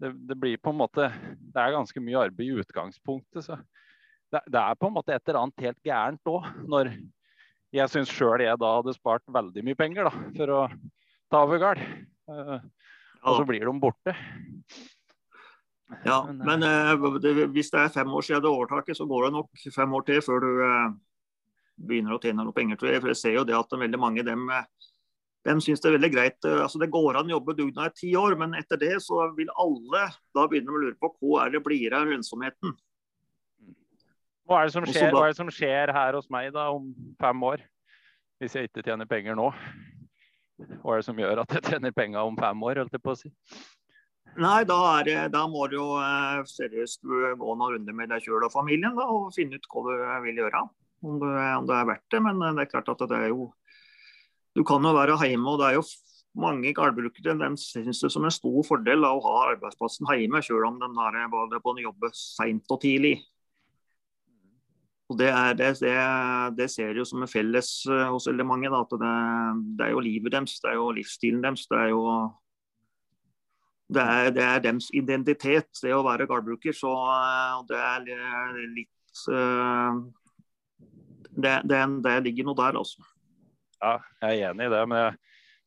det, 0.02 0.12
det, 0.30 0.38
blir 0.40 0.58
på 0.58 0.74
en 0.74 0.80
måte 0.80 1.10
Det 1.38 1.60
er 1.62 1.76
ganske 1.76 2.02
mye 2.04 2.24
arbeid 2.26 2.50
i 2.50 2.62
utgangspunktet. 2.64 3.46
så 3.46 3.60
det, 4.34 4.42
det 4.50 4.62
er 4.62 4.80
på 4.80 4.90
en 4.90 4.96
måte 4.96 5.14
et 5.14 5.30
eller 5.30 5.44
annet 5.44 5.68
helt 5.68 5.86
gærent 5.86 6.32
òg. 6.32 6.48
Når 6.70 6.90
jeg 7.74 7.90
syns 7.90 8.14
sjøl 8.14 8.42
jeg 8.42 8.60
da 8.62 8.72
hadde 8.80 8.96
spart 8.96 9.24
veldig 9.34 9.64
mye 9.66 9.78
penger 9.78 10.10
da, 10.10 10.14
for 10.38 10.54
å 10.54 10.64
ta 11.32 11.44
over 11.46 11.62
gard. 11.62 11.82
Uh, 12.30 12.60
og 13.24 13.40
så 13.40 13.46
blir 13.50 13.66
de 13.66 13.74
borte. 13.82 14.16
Ja, 16.06 16.20
men 16.26 16.66
uh, 16.66 17.48
hvis 17.54 17.70
det 17.74 17.82
er 17.82 17.94
fem 17.94 18.14
år 18.14 18.26
siden 18.26 18.44
du 18.46 18.52
overtaket, 18.52 18.98
så 18.98 19.08
går 19.10 19.28
det 19.28 19.34
nok 19.38 19.66
fem 19.76 19.98
år 19.98 20.06
til 20.10 20.22
før 20.26 20.46
du 20.46 20.52
uh, 20.62 20.94
begynner 21.78 22.18
å 22.18 22.22
tjene 22.22 22.46
noe 22.46 22.56
penger. 22.56 22.82
For 22.82 23.14
jeg 23.14 23.20
ser 23.20 23.38
jo 23.38 23.46
det 23.48 23.58
at 23.58 23.78
veldig 23.78 24.02
mange 24.02 24.26
dem 24.26 24.50
de 25.44 25.56
syns 25.60 25.84
det 25.84 25.90
er 25.90 25.98
veldig 25.98 26.12
greit. 26.14 26.40
Eh, 26.48 26.62
altså 26.64 26.80
Det 26.80 26.92
går 26.94 27.20
an 27.20 27.30
å 27.30 27.38
jobbe 27.38 27.58
dugnad 27.58 27.92
i 27.92 28.00
ti 28.00 28.14
år, 28.20 28.38
men 28.40 28.56
etter 28.60 28.80
det 28.80 28.96
så 29.04 29.28
vil 29.38 29.52
alle 29.60 30.08
da 30.36 30.48
begynne 30.48 30.72
å 30.72 30.82
lure 30.86 30.98
på 31.00 31.12
hva 31.20 31.46
er 31.46 31.56
det 31.56 31.64
blir 31.66 31.96
av 31.98 32.08
lønnsomheten. 32.10 32.76
Hva 34.48 34.60
er, 34.60 34.68
det 34.68 34.76
som 34.76 34.88
skjer, 34.88 35.12
hva 35.16 35.24
er 35.26 35.32
det 35.32 35.40
som 35.40 35.52
skjer 35.52 35.92
her 35.96 36.18
hos 36.18 36.28
meg 36.32 36.50
da 36.56 36.68
om 36.74 36.90
fem 37.22 37.46
år, 37.48 37.62
hvis 38.44 38.58
jeg 38.58 38.68
ikke 38.68 38.84
tjener 38.84 39.08
penger 39.08 39.38
nå? 39.40 39.54
Hva 40.84 40.96
er 40.96 41.00
det 41.00 41.08
som 41.08 41.20
gjør 41.20 41.44
at 41.44 41.56
jeg 41.56 41.64
tjener 41.72 41.96
penger 41.96 42.28
om 42.28 42.36
fem 42.40 42.68
år, 42.68 42.82
holdt 42.84 42.96
jeg 42.96 43.04
på 43.04 43.16
å 43.16 43.20
si? 43.20 43.32
Nei, 44.34 44.64
da, 44.66 44.78
det, 45.06 45.16
da 45.32 45.44
må 45.48 45.68
du 45.70 45.78
jo 45.78 45.88
eh, 46.02 46.40
seriøst 46.50 47.04
gå 47.06 47.56
noen 47.56 47.76
runder 47.78 47.96
med 47.96 48.12
deg 48.12 48.24
sjøl 48.26 48.48
og 48.48 48.54
familien 48.54 48.96
da, 48.98 49.06
og 49.06 49.32
finne 49.36 49.60
ut 49.60 49.68
hva 49.70 49.84
du 49.86 49.92
vil 50.26 50.42
gjøre. 50.44 50.64
Om 51.04 51.20
det, 51.20 51.32
om 51.60 51.68
det 51.68 51.76
er 51.78 51.90
verdt 51.92 52.16
det. 52.16 52.22
Men 52.24 52.40
det 52.42 52.64
er 52.64 52.72
klart 52.72 52.90
at 52.90 53.04
det 53.12 53.20
er 53.20 53.32
jo 53.34 53.52
du 54.54 54.64
kan 54.68 54.86
jo 54.86 54.94
være 54.94 55.18
hjemme, 55.28 55.50
og 55.50 55.62
det 55.62 55.70
er 55.70 55.78
jo 55.80 55.86
mange 56.40 56.74
gårdbrukere 56.74 57.36
de 57.38 57.50
syns 57.62 58.02
det 58.02 58.10
som 58.14 58.26
en 58.26 58.34
stor 58.34 58.64
fordel 58.66 59.06
av 59.06 59.20
å 59.20 59.28
ha 59.28 59.36
arbeidsplassen 59.52 60.10
hjemme, 60.18 60.42
selv 60.46 60.68
om 60.70 60.80
de 60.82 60.90
er 60.90 61.30
både 61.30 61.62
på 61.62 61.74
en 61.74 61.84
jobb 61.86 62.10
seint 62.18 62.74
og 62.74 62.82
tidlig. 62.82 63.18
Og 65.12 65.18
det, 65.20 65.30
er, 65.30 65.54
det, 65.54 65.68
det, 65.84 65.98
det 66.58 66.70
ser 66.72 66.98
jo 66.98 67.04
som 67.06 67.22
en 67.22 67.30
felles 67.30 67.70
eh, 67.92 68.08
hos 68.10 68.26
veldig 68.30 68.46
mange. 68.50 68.72
Da, 68.72 68.80
at 68.82 68.96
det, 68.98 69.12
det, 69.78 69.86
er 69.86 69.92
jo 69.94 70.06
livet 70.06 70.34
deres, 70.34 70.56
det 70.64 70.72
er 70.72 70.80
jo 70.80 70.88
livsstilen 70.96 71.44
deres. 71.44 71.68
Det 71.70 71.78
er 71.78 71.92
jo 71.92 72.06
det 73.94 74.02
er, 74.02 74.30
det 74.34 74.46
er 74.48 74.64
deres 74.64 74.88
identitet, 74.96 75.70
det 75.84 75.94
å 75.94 76.06
være 76.08 76.26
gårdbruker. 76.32 76.74
Så 76.74 76.94
eh, 77.14 77.60
det 77.70 77.82
er 77.84 78.08
litt 78.74 78.90
det, 81.34 81.52
det, 81.70 81.82
det, 82.02 82.16
ligger 82.26 82.48
noe 82.48 82.58
der, 82.58 82.80
altså. 82.80 83.04
Ja, 83.84 83.98
jeg 84.24 84.40
er 84.40 84.52
enig 84.54 84.70
i 84.70 84.72
det. 84.72 84.82
Men 84.88 85.02
jeg 85.02 85.16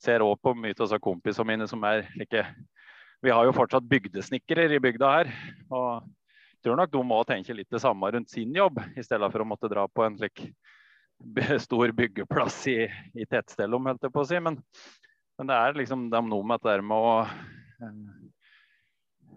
ser 0.07 0.25
òg 0.25 0.39
på 0.41 0.55
mye 0.57 0.77
av 0.87 0.99
kompisene 1.05 1.51
mine 1.51 1.69
som 1.69 1.85
er 1.89 2.07
ikke 2.17 2.47
Vi 3.25 3.33
har 3.33 3.47
jo 3.49 3.55
fortsatt 3.57 3.87
bygdesnekkere 3.89 4.69
i 4.77 4.81
bygda 4.81 5.11
her. 5.11 5.31
og 5.71 6.05
jeg 6.57 6.71
tror 6.71 6.77
nok 6.81 6.91
de 6.93 7.01
må 7.07 7.19
tenke 7.25 7.55
litt 7.55 7.71
det 7.71 7.81
samme 7.81 8.09
rundt 8.11 8.31
sin 8.31 8.55
jobb, 8.55 8.81
i 8.97 9.03
stedet 9.05 9.29
for 9.31 9.43
å 9.43 9.47
måtte 9.47 9.69
dra 9.71 9.85
på 9.87 10.03
en 10.03 10.17
slik 10.19 10.43
stor 11.67 11.93
byggeplass 11.97 12.57
i, 12.73 12.89
i 13.15 13.27
tettstedet, 13.27 13.71
holdt 13.73 14.03
jeg 14.03 14.13
på 14.13 14.25
å 14.25 14.27
si. 14.27 14.41
Men, 14.43 14.59
men, 15.39 15.49
det 15.49 15.57
er 15.57 15.79
liksom 15.79 16.09
det 16.11 16.19
er 16.19 16.27
noe 16.27 16.49
med 16.49 16.65
det 16.67 16.77
med 16.83 16.97
å 16.97 17.15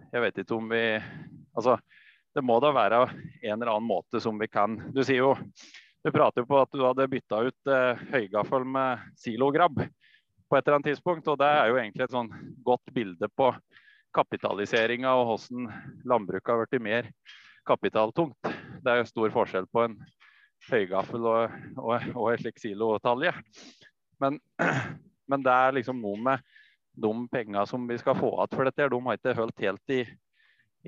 Jeg 0.09 0.23
vet 0.25 0.41
ikke 0.41 0.57
om 0.57 0.71
vi 0.71 0.83
Altså, 1.53 1.75
det 2.33 2.43
må 2.45 2.57
da 2.63 2.71
være 2.73 3.03
en 3.05 3.55
eller 3.55 3.73
annen 3.75 3.89
måte 3.89 4.21
som 4.23 4.39
vi 4.39 4.47
kan 4.47 4.77
Du 4.95 5.03
sier 5.03 5.21
jo 5.21 5.33
du 6.09 6.13
prater 6.13 6.41
jo 6.41 6.47
på 6.49 6.57
at 6.57 6.71
du 6.73 6.81
hadde 6.81 7.05
bytta 7.11 7.39
ut 7.45 7.69
eh, 7.69 7.99
høygaffel 8.09 8.63
med 8.65 9.01
silograb 9.19 9.75
på 9.77 10.57
et 10.57 10.63
eller 10.63 10.79
annet 10.79 10.87
tidspunkt. 10.89 11.27
Og 11.29 11.37
det 11.37 11.49
er 11.53 11.69
jo 11.69 11.77
egentlig 11.77 12.07
et 12.07 12.15
sånn 12.15 12.31
godt 12.65 12.89
bilde 12.95 13.29
på 13.37 13.51
kapitaliseringa 14.17 15.11
og 15.19 15.27
hvordan 15.29 15.67
landbruket 16.09 16.49
har 16.49 16.63
blitt 16.63 16.81
mer 16.81 17.11
kapitaltungt. 17.69 18.49
Det 18.81 18.89
er 18.89 19.03
jo 19.03 19.11
stor 19.11 19.35
forskjell 19.35 19.69
på 19.69 19.85
en 19.85 19.99
høygaffel 20.71 21.29
og, 21.29 21.59
og, 21.77 22.09
og 22.15 22.31
en 22.31 22.41
slik 22.41 22.57
silotalje. 22.63 23.35
Men, 24.23 24.41
men, 25.29 25.45
det 25.45 25.53
er 25.53 25.77
liksom 25.77 26.01
noe 26.01 26.17
med 26.25 26.49
de 26.97 27.13
pengene 27.29 27.67
som 27.69 27.85
vi 27.85 27.99
skal 28.01 28.17
få 28.17 28.33
igjen 28.33 28.57
for 28.57 28.65
dette, 28.65 28.89
de 28.89 29.03
har 29.05 29.21
ikke 29.21 29.37
holdt 29.37 29.67
helt 29.67 29.93
i, 29.93 30.01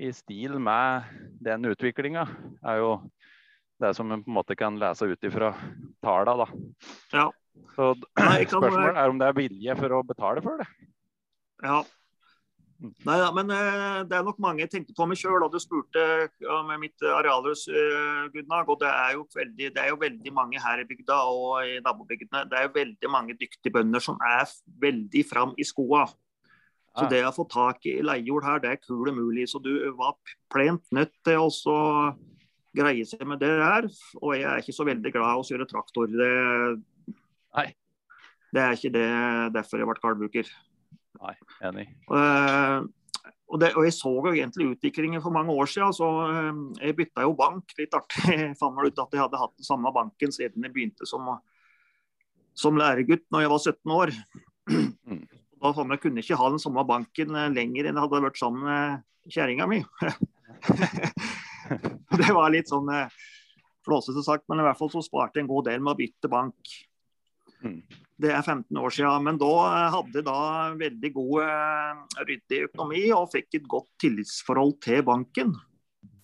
i 0.02 0.10
stil 0.10 0.58
med 0.58 1.14
den 1.46 1.70
utviklinga. 1.70 2.26
er 2.66 2.82
jo 2.82 2.96
det 3.82 3.94
som 3.98 4.10
en 4.12 4.22
på 4.22 4.30
en 4.30 4.38
måte 4.38 4.56
kan 4.58 4.78
lese 4.80 5.08
ut 5.10 5.28
ifra 5.28 5.52
tallene. 6.04 6.46
Ja. 7.12 7.30
Så 7.76 7.94
spørsmålet 7.96 8.96
er 8.98 9.10
om 9.10 9.18
det 9.20 9.28
er 9.28 9.36
vilje 9.36 9.76
for 9.78 9.98
å 9.98 10.04
betale 10.06 10.44
for 10.44 10.60
det. 10.60 10.68
Ja. 11.62 11.82
Nei 13.06 13.14
da, 13.20 13.28
men 13.30 13.50
uh, 13.54 14.00
det 14.10 14.16
er 14.16 14.24
nok 14.26 14.40
mange 14.42 14.64
jeg 14.64 14.72
tenkte 14.72 14.94
på 14.96 15.06
meg 15.06 15.18
sjøl 15.20 15.44
du 15.52 15.58
spurte 15.62 16.02
med 16.66 16.80
mitt 16.82 17.04
arealhus, 17.06 17.68
uh, 17.70 18.26
Gudnag. 18.34 18.72
Og 18.72 18.80
det 18.82 18.90
er, 18.90 19.20
veldig, 19.36 19.68
det 19.76 19.84
er, 19.84 19.92
jo 19.92 20.00
veldig, 20.00 20.32
mange 20.34 20.62
her 20.62 20.82
i 20.82 20.88
bygda 20.88 21.20
og 21.30 21.62
i 21.68 21.78
nabobygdene. 21.84 22.42
Det 22.50 22.58
er 22.58 22.66
jo 22.66 22.74
veldig 22.74 23.12
mange 23.12 23.38
dyktige 23.38 23.74
bønder 23.76 24.02
som 24.02 24.18
er 24.26 24.50
veldig 24.82 25.24
fram 25.30 25.54
i 25.54 25.66
skoa. 25.68 26.08
Så 26.92 27.06
det 27.08 27.22
å 27.24 27.32
få 27.32 27.46
tak 27.48 27.86
i 27.88 28.02
leiejord 28.04 28.44
her, 28.44 28.58
det 28.60 28.74
er 28.74 28.82
kul 28.82 29.08
mulig. 29.16 29.46
Så 29.48 29.62
du 29.64 29.70
var 29.96 30.18
plent 30.52 30.84
nødt 30.92 31.14
til 31.24 31.40
å 31.40 31.48
greie 32.76 33.04
seg 33.08 33.24
med 33.28 33.42
det 33.42 33.50
her. 33.50 33.88
Og 34.20 34.34
jeg 34.36 34.48
er 34.48 34.62
ikke 34.62 34.76
så 34.76 34.86
veldig 34.88 35.12
glad 35.14 35.28
i 35.28 35.42
å 35.42 35.46
kjøre 35.46 35.68
traktor. 35.70 36.10
Det, 36.10 36.32
Nei. 37.58 37.68
det 38.54 38.64
er 38.64 38.78
ikke 38.78 38.94
det 38.96 39.06
derfor 39.58 39.82
jeg 39.82 39.90
ble 39.90 40.02
kardbruker. 40.02 40.50
Nei, 41.22 41.34
enig. 41.68 41.86
Uh, 42.10 42.88
og, 43.52 43.58
det, 43.62 43.72
og, 43.76 43.84
jeg 43.86 43.94
så 43.94 44.10
jo 44.16 44.32
egentlig 44.32 44.70
utviklingen 44.72 45.22
for 45.22 45.34
mange 45.34 45.54
år 45.54 45.70
siden. 45.70 45.94
Så 45.96 46.08
uh, 46.08 46.62
jeg 46.80 46.98
bytta 46.98 47.26
jo 47.26 47.36
bank. 47.38 47.76
Litt 47.78 47.94
artig. 47.98 48.24
Jeg 48.32 48.56
fant 48.60 48.80
ut 48.80 49.04
at 49.04 49.14
jeg 49.14 49.24
hadde 49.24 49.42
hatt 49.42 49.54
den 49.58 49.68
samme 49.68 49.92
banken 49.94 50.34
siden 50.34 50.66
jeg 50.66 50.74
begynte 50.74 51.08
som, 51.08 51.28
som 52.58 52.80
læregutt 52.80 53.28
når 53.30 53.46
jeg 53.46 53.54
var 53.54 53.64
17 53.68 53.96
år. 54.00 54.16
Mm. 54.72 55.22
Da 55.62 55.70
fant 55.76 55.94
jeg 55.94 56.02
kunne 56.02 56.22
ikke 56.24 56.38
ha 56.40 56.50
den 56.50 56.62
samme 56.62 56.82
banken 56.86 57.36
eh, 57.38 57.52
lenger 57.54 57.86
enn 57.86 57.98
jeg 57.98 58.02
hadde 58.02 58.24
vært 58.24 58.40
sammen 58.40 58.66
med 58.66 59.30
kjerringa 59.30 59.68
mi. 59.70 59.78
det 62.20 62.30
var 62.34 62.52
litt 62.52 62.70
sånn 62.70 62.88
eh, 62.92 63.10
flåsete 63.86 64.24
sagt, 64.24 64.46
men 64.50 64.62
i 64.62 64.66
hvert 64.66 64.78
fall 64.78 64.92
så 64.92 65.02
sparte 65.04 65.38
jeg 65.38 65.46
en 65.46 65.52
god 65.52 65.68
del 65.70 65.82
med 65.82 65.94
å 65.94 65.98
bytte 65.98 66.30
bank. 66.32 66.76
Mm. 67.62 67.80
Det 68.22 68.30
er 68.30 68.42
15 68.42 68.78
år 68.78 68.94
siden, 68.94 69.26
men 69.26 69.38
da 69.40 69.50
hadde 69.96 70.20
jeg 70.20 70.26
da 70.28 70.38
veldig 70.78 71.12
god 71.16 71.44
eh, 71.46 72.24
ryddig 72.28 72.64
økonomi 72.68 73.04
og 73.16 73.30
fikk 73.34 73.60
et 73.60 73.68
godt 73.70 73.90
tillitsforhold 74.02 74.76
til 74.84 75.04
banken. 75.06 75.54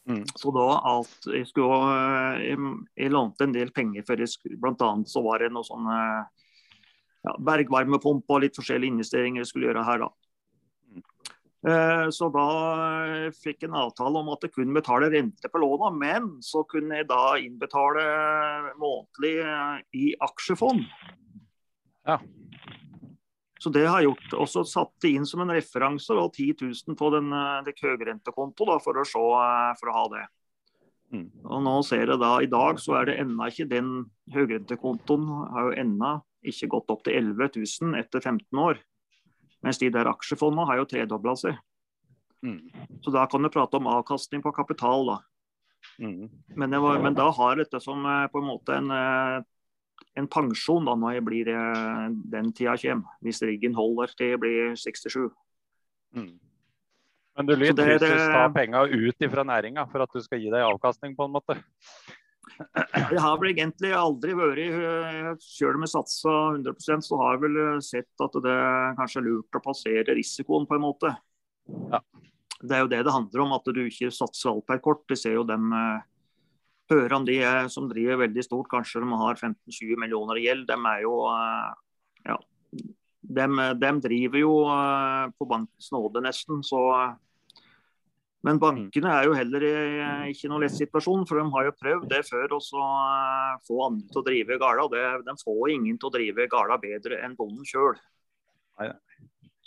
Mm. 0.09 0.25
Så 0.41 0.53
da 0.57 0.67
alt 0.89 1.27
jeg 1.29 1.45
skulle 1.51 1.79
jeg, 2.41 2.57
jeg, 2.97 3.13
lånte 3.13 3.45
en 3.45 3.53
del 3.53 3.73
penger 3.77 4.07
for 4.09 4.21
jeg 4.21 4.31
skulle, 4.33 4.73
annet 4.73 5.11
så 5.11 5.21
var 5.27 5.43
det 5.45 5.51
noe 5.53 5.67
sånn 5.67 5.85
ja, 5.91 7.35
bergvarmepumpe 7.45 8.33
og 8.33 8.47
litt 8.47 8.57
forskjellige 8.57 8.95
investeringer 8.97 9.45
jeg 9.45 9.51
skulle 9.51 9.69
gjøre 9.69 9.85
her 9.85 10.07
da. 10.07 10.09
Eh, 11.69 12.09
så 12.15 12.29
da 12.33 12.49
eh, 13.05 13.29
fikk 13.35 13.65
jeg 13.65 13.69
en 13.69 13.81
avtale 13.83 14.21
om 14.23 14.31
at 14.33 14.45
jeg 14.47 14.55
kunne 14.55 14.77
betale 14.77 15.11
rente 15.13 15.51
på 15.53 15.61
lånet, 15.61 15.97
men 16.01 16.29
så 16.45 16.63
kunne 16.69 17.01
jeg 17.01 17.09
da 17.11 17.23
innbetale 17.43 18.05
månedlig 18.81 19.35
eh, 19.43 19.75
i 19.99 20.07
aksjefond. 20.25 20.85
Ja. 22.09 22.17
Så 23.59 23.73
det 23.75 23.89
har 23.89 24.01
jeg 24.01 24.13
gjort, 24.13 24.35
Og 24.39 24.49
så 24.49 24.63
satt 24.65 24.93
det 25.03 25.11
inn 25.19 25.27
som 25.27 25.43
en 25.43 25.51
referanse 25.51 26.15
da, 26.15 26.25
10 26.31 26.63
000 26.63 26.97
på 26.97 27.11
den, 27.17 27.33
den 27.67 27.81
høyrentekonto 27.83 28.69
da, 28.69 28.79
for, 28.81 29.03
å 29.03 29.07
se, 29.09 29.25
for 29.81 29.91
å 29.91 29.97
ha 29.97 30.05
det. 30.15 30.25
Mm. 31.11 31.27
Og 31.43 31.65
nå 31.67 31.75
ser 31.89 32.07
jeg 32.07 32.21
da, 32.23 32.37
I 32.45 32.51
dag 32.53 32.79
så 32.81 33.01
er 33.01 33.11
det 33.11 33.19
ennå 33.25 33.49
ikke 33.51 33.67
den 33.69 33.91
høyrentekontoen 34.31 35.27
har 35.51 35.69
jo 35.69 35.77
ennå 35.83 36.13
ikke 36.49 36.71
gått 36.77 36.95
opp 36.95 37.03
til 37.05 37.19
11 37.19 37.51
000 37.59 37.99
etter 37.99 38.23
15 38.23 38.63
år. 38.63 38.79
Mens 39.65 39.81
de 39.81 39.91
der 39.93 40.11
aksjefondene 40.11 40.67
har 40.69 40.81
jo 40.81 40.87
tredobla 40.89 41.35
seg. 41.39 41.59
Mm. 42.47 42.71
Så 43.03 43.11
da 43.11 43.25
kan 43.27 43.43
du 43.43 43.51
prate 43.51 43.79
om 43.79 43.91
avkastning 43.91 44.43
på 44.45 44.53
kapital. 44.55 45.07
da. 45.07 45.19
Mm. 45.99 46.29
Men, 46.55 46.81
var, 46.83 46.99
men 47.03 47.15
da 47.15 47.31
har 47.35 47.55
jeg 47.55 47.67
dette 47.67 47.81
som 47.83 48.05
eh, 48.07 48.27
på 48.31 48.43
en 48.43 48.49
måte 48.49 48.77
en, 48.79 48.91
eh, 48.95 49.39
en 50.19 50.29
pensjon 50.31 50.87
da 50.87 50.95
når 50.99 51.19
jeg 51.19 51.27
blir 51.27 51.51
eh, 51.55 52.05
den 52.35 52.53
tida 52.53 52.77
kommer. 52.79 53.17
Hvis 53.25 53.43
riggen 53.47 53.75
holder 53.79 54.15
til 54.19 54.35
jeg 54.35 54.43
blir 54.43 54.77
67. 54.79 55.27
Mm. 56.17 56.37
Men 57.39 57.47
du 57.47 57.55
lyder 57.55 57.87
er, 57.87 58.01
fysisk 58.03 58.33
ta 58.35 58.47
penga 58.51 58.83
ut 58.91 59.29
fra 59.31 59.45
næringa 59.47 59.85
for 59.91 60.03
at 60.03 60.15
du 60.15 60.23
skal 60.23 60.41
gi 60.43 60.51
deg 60.51 60.65
avkastning, 60.67 61.15
på 61.15 61.29
en 61.29 61.37
måte? 61.37 61.55
Jeg 62.99 63.23
har 63.23 63.39
vel 63.41 63.53
egentlig 63.53 63.93
aldri 63.97 64.35
vært 64.37 65.43
Sjøl 65.45 65.79
om 65.79 65.85
jeg 65.87 65.93
satsa 65.93 66.35
100% 66.57 67.07
så 67.07 67.21
har 67.23 67.37
jeg 67.37 67.45
vel 67.47 67.59
eh, 67.63 67.81
sett 67.85 68.25
at 68.25 68.39
det 68.45 68.59
kanskje 68.99 69.23
er 69.23 69.27
lurt 69.29 69.59
å 69.59 69.65
passere 69.65 70.17
risikoen 70.19 70.69
på 70.69 70.79
en 70.79 70.85
måte. 70.85 71.15
Ja. 71.93 72.03
Det 72.59 72.75
er 72.75 72.83
jo 72.83 72.91
det 72.91 73.05
det 73.07 73.15
handler 73.15 73.45
om, 73.45 73.53
at 73.55 73.69
du 73.71 73.85
ikke 73.85 74.11
satser 74.11 74.51
alt 74.51 74.67
per 74.67 74.81
kort. 74.83 75.05
Jeg 75.13 75.21
ser 75.21 75.37
jo 75.39 75.47
dem 75.47 75.71
Hører 76.89 77.13
om 77.19 77.25
de 77.29 77.37
som 77.69 77.89
driver 77.89 78.23
veldig 78.23 78.43
stort, 78.47 78.69
kanskje 78.73 79.03
de 79.03 79.17
har 79.21 79.37
15-20 79.37 79.99
millioner 80.01 80.39
i 80.41 80.47
gjeld, 80.47 80.65
dem 80.71 80.87
er 80.89 81.03
jo 81.05 81.19
eh, 81.29 81.75
ja, 82.31 82.37
dem, 83.39 83.61
dem 83.77 83.99
driver 84.01 84.41
jo 84.41 84.55
eh, 84.73 85.25
på 85.37 85.49
bankens 85.51 85.91
nåde, 85.93 86.23
nesten. 86.25 86.63
så 86.65 86.81
men 88.49 88.61
bankene 88.63 89.11
er 89.13 89.27
jo 89.29 89.35
heller 89.37 89.65
i- 89.67 90.31
ikke 90.33 90.49
noen 90.49 90.63
lett 90.65 90.73
situasjon, 90.73 91.27
for 91.29 91.37
de 91.37 91.51
har 91.53 91.67
jo 91.67 91.75
prøvd 91.77 92.07
det 92.09 92.23
før 92.25 92.55
å 92.57 92.61
så, 92.65 92.81
eh, 92.81 93.59
få 93.69 93.83
andre 93.85 94.09
til 94.09 94.23
å 94.23 94.25
drive. 94.25 94.59
Det, 94.95 95.25
de 95.27 95.35
får 95.43 95.75
ingen 95.75 95.99
til 95.99 96.09
å 96.09 96.15
drive 96.15 96.49
gala 96.49 96.79
bedre 96.81 97.21
enn 97.25 97.37
bonden 97.37 97.67
sjøl. 97.69 97.99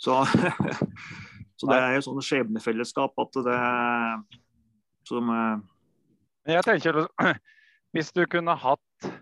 Så, 0.02 0.18
så 1.58 1.68
det 1.70 1.78
er 1.78 1.94
jo 1.94 2.06
sånne 2.08 2.26
skjebnefellesskap 2.26 3.22
at 3.22 3.38
det 3.46 3.58
som 5.06 5.30
eh, 5.30 6.56
jeg 6.56 6.66
tenker, 6.66 7.04
hvis 7.94 8.10
du 8.12 8.26
kunne 8.26 8.56
hatt 8.58 9.12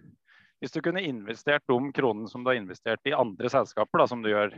hvis 0.61 0.73
du 0.73 0.81
kunne 0.85 1.01
investert 1.05 1.64
de 1.68 1.77
kronene 1.96 2.29
som 2.29 2.44
du 2.44 2.51
har 2.51 2.59
investert 2.61 3.01
i 3.09 3.16
andre 3.16 3.49
selskaper, 3.49 4.03
da, 4.03 4.07
som 4.09 4.20
du 4.25 4.29
gjør 4.29 4.53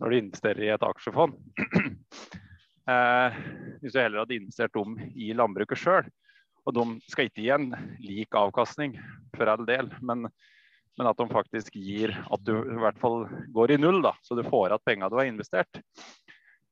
når 0.00 0.12
du 0.12 0.16
investerer 0.18 0.66
i 0.66 0.72
et 0.74 0.84
aksjefond 0.84 1.36
eh, 2.90 3.40
Hvis 3.80 3.94
du 3.94 4.00
heller 4.02 4.24
hadde 4.24 4.36
investert 4.36 4.74
dem 4.76 4.98
i 5.14 5.32
landbruket 5.36 5.80
sjøl, 5.80 6.08
og 6.68 6.76
de 6.76 6.86
skal 7.08 7.28
ikke 7.28 7.44
gi 7.44 7.52
en 7.54 7.70
lik 8.04 8.36
avkastning 8.36 8.98
for 9.36 9.48
all 9.48 9.62
del, 9.68 9.88
men, 10.04 10.26
men 10.98 11.08
at 11.08 11.18
de 11.18 11.26
faktisk 11.32 11.76
gir 11.78 12.12
at 12.20 12.42
du 12.44 12.52
i 12.58 12.80
hvert 12.82 12.98
fall 13.00 13.24
går 13.54 13.74
i 13.74 13.80
null, 13.80 14.02
da, 14.04 14.12
så 14.26 14.36
du 14.36 14.44
får 14.44 14.68
igjen 14.68 14.84
pengene 14.86 15.10
du 15.12 15.16
har 15.20 15.30
investert. 15.30 15.80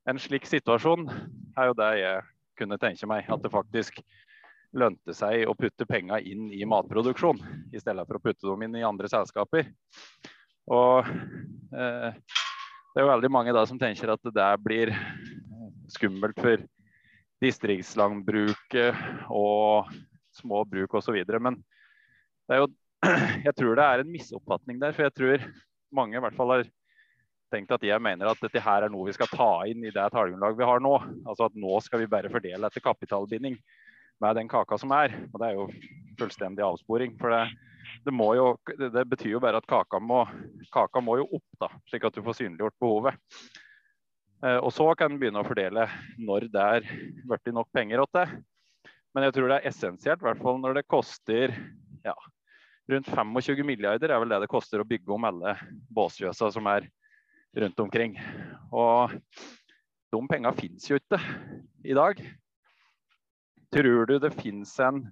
En 0.09 0.21
slik 0.21 0.45
situasjon 0.49 1.09
er 1.57 1.69
jo 1.69 1.77
det 1.77 1.89
jeg 1.99 2.25
kunne 2.59 2.79
tenke 2.81 3.09
meg. 3.09 3.27
At 3.29 3.43
det 3.43 3.51
faktisk 3.53 3.99
lønte 4.77 5.15
seg 5.17 5.47
å 5.49 5.55
putte 5.57 5.87
penga 5.89 6.19
inn 6.21 6.49
i 6.53 6.65
matproduksjon, 6.69 7.39
i 7.73 7.81
stedet 7.81 8.05
for 8.05 8.19
å 8.19 8.23
putte 8.23 8.45
dem 8.45 8.67
inn 8.67 8.77
i 8.77 8.85
andre 8.85 9.09
selskaper. 9.11 9.71
Og 10.69 11.07
eh, 11.09 12.09
det 12.13 13.01
er 13.01 13.05
jo 13.05 13.11
veldig 13.11 13.31
mange 13.33 13.55
da 13.55 13.65
som 13.69 13.79
tenker 13.81 14.13
at 14.13 14.21
det 14.25 14.35
der 14.37 14.61
blir 14.61 14.93
skummelt 15.93 16.39
for 16.39 16.61
distriktslandbruket 17.43 18.97
og 19.31 19.89
små 20.35 20.63
bruk 20.67 20.97
osv. 20.99 21.17
Men 21.39 21.59
jo, 22.51 22.67
jeg 23.47 23.55
tror 23.55 23.79
det 23.79 23.85
er 23.85 24.03
en 24.03 24.11
misoppfatning 24.11 24.81
der. 24.81 24.95
For 24.95 25.07
jeg 25.07 25.15
tror 25.17 25.47
mange 25.95 26.17
i 26.17 26.23
hvert 26.23 26.37
fall 26.37 26.53
har 26.57 26.67
tenkt 27.53 27.71
at 27.73 27.85
jeg 27.85 28.01
mener 28.03 28.29
at 28.29 28.41
dette 28.43 28.61
her 28.61 28.85
er 28.85 28.93
noe 28.93 29.07
vi 29.07 29.15
skal 29.15 29.29
ta 29.31 29.51
inn 29.69 29.81
i 29.81 29.93
det 29.93 30.09
tallgrunnlaget 30.13 30.59
vi 30.59 30.67
har 30.69 30.83
nå. 30.83 30.95
Altså 31.25 31.47
at 31.47 31.57
nå 31.57 31.79
skal 31.85 32.03
vi 32.03 32.11
bare 32.11 32.31
fordele 32.31 32.69
etter 32.69 32.83
kapitalbinding 32.85 33.57
med 34.19 34.35
den 34.35 34.51
kaka 34.51 34.77
som 34.77 34.93
er. 34.95 35.15
Og 35.31 35.39
det 35.39 35.49
er 35.49 35.57
jo 35.57 35.69
fullstendig 36.19 36.65
avsporing. 36.65 37.15
For 37.21 37.33
det, 37.33 37.45
det, 38.05 38.13
jo, 38.13 38.51
det 38.97 39.07
betyr 39.15 39.33
jo 39.37 39.41
bare 39.43 39.63
at 39.63 39.69
kaka 39.69 40.01
må, 40.03 40.25
kaka 40.73 41.01
må 41.03 41.17
jo 41.21 41.29
opp, 41.39 41.49
da, 41.61 41.71
slik 41.89 42.05
at 42.07 42.19
du 42.19 42.23
får 42.25 42.41
synliggjort 42.41 42.77
behovet. 42.83 43.17
Eh, 44.39 44.59
og 44.63 44.71
så 44.71 44.87
kan 44.95 45.11
en 45.11 45.19
begynne 45.19 45.41
å 45.41 45.47
fordele 45.47 45.85
når 46.21 46.47
det 46.53 46.65
er 46.79 46.89
blitt 47.27 47.51
nok 47.55 47.67
penger 47.75 48.05
til 48.05 48.21
det. 48.21 48.27
Men 49.15 49.25
jeg 49.25 49.35
tror 49.35 49.49
det 49.49 49.57
er 49.57 49.71
essensielt, 49.71 50.21
i 50.21 50.27
hvert 50.27 50.43
fall 50.43 50.59
når 50.61 50.79
det 50.79 50.87
koster 50.87 51.55
ja, 52.05 52.13
rundt 52.89 53.09
25 53.09 53.65
milliarder 53.67 54.13
er 54.13 54.21
vel 54.21 54.31
det 54.31 54.43
det 54.45 54.51
koster 54.51 54.81
å 54.81 54.87
bygge 54.87 55.11
om 55.11 55.25
alle 55.27 55.55
båsfjøsa 55.91 56.51
som 56.55 56.69
er 56.71 56.87
rundt 57.59 57.83
omkring. 57.83 58.15
Og 58.71 59.17
de 60.13 60.21
penga 60.29 60.53
fins 60.55 60.87
jo 60.89 61.01
ikke 61.01 61.19
i 61.83 61.97
dag. 61.97 62.21
Tror 63.73 64.07
du 64.09 64.15
det 64.21 64.31
finnes 64.37 64.71
en, 64.81 65.03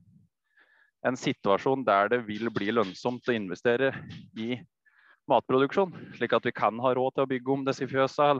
en 1.05 1.19
situasjon 1.19 1.83
der 1.85 2.13
det 2.15 2.23
vil 2.29 2.47
bli 2.53 2.71
lønnsomt 2.73 3.27
å 3.27 3.35
investere 3.35 3.91
i 4.39 4.55
matproduksjon, 5.27 5.91
slik 6.15 6.33
at 6.37 6.47
vi 6.47 6.55
kan 6.55 6.79
ha 6.79 6.95
råd 6.95 7.17
til 7.17 7.25
å 7.25 7.31
bygge 7.33 7.53
om 7.53 7.67
disse 7.67 7.89
fjøsa? 7.89 8.31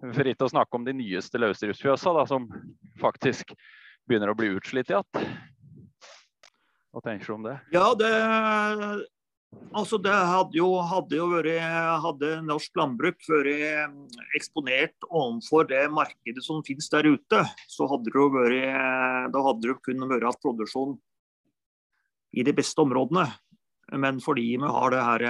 For 0.00 0.30
ikke 0.30 0.46
å 0.46 0.52
snakke 0.52 0.78
om 0.78 0.86
de 0.86 0.94
nyeste 0.96 1.40
løsdriftsfjøsa, 1.42 2.12
da, 2.16 2.24
som 2.28 2.46
faktisk 3.00 3.52
begynner 4.08 4.32
å 4.32 4.36
bli 4.38 4.52
utslitt 4.56 4.92
igjen. 4.92 5.24
Hva 6.90 7.02
tenker 7.04 7.26
du 7.30 7.34
om 7.36 7.48
det? 7.48 7.56
Ja, 7.74 7.90
det 7.98 8.12
Altså, 9.74 9.98
det 9.98 10.12
hadde 10.14 10.54
jo, 10.54 10.68
hadde 10.86 11.16
jo 11.18 11.24
vært 11.32 11.58
Hadde 12.04 12.28
norsk 12.46 12.76
landbruk 12.78 13.18
vært 13.26 13.90
eksponert 14.38 15.08
overfor 15.08 15.66
det 15.66 15.88
markedet 15.90 16.44
som 16.46 16.62
finnes 16.66 16.86
der 16.92 17.08
ute, 17.10 17.40
så 17.66 17.88
hadde 17.90 18.06
det 18.06 18.14
jo 18.14 18.28
vært 18.34 19.32
Da 19.34 19.42
hadde 19.48 19.66
det 19.66 19.76
kunnet 19.82 20.12
vært 20.12 20.28
hatt 20.28 20.42
produksjon 20.44 20.94
i 22.30 22.44
de 22.46 22.54
beste 22.54 22.78
områdene. 22.78 23.24
Men 23.98 24.20
fordi 24.22 24.52
vi 24.54 24.70
har 24.70 24.94
det 24.94 25.02
her 25.02 25.24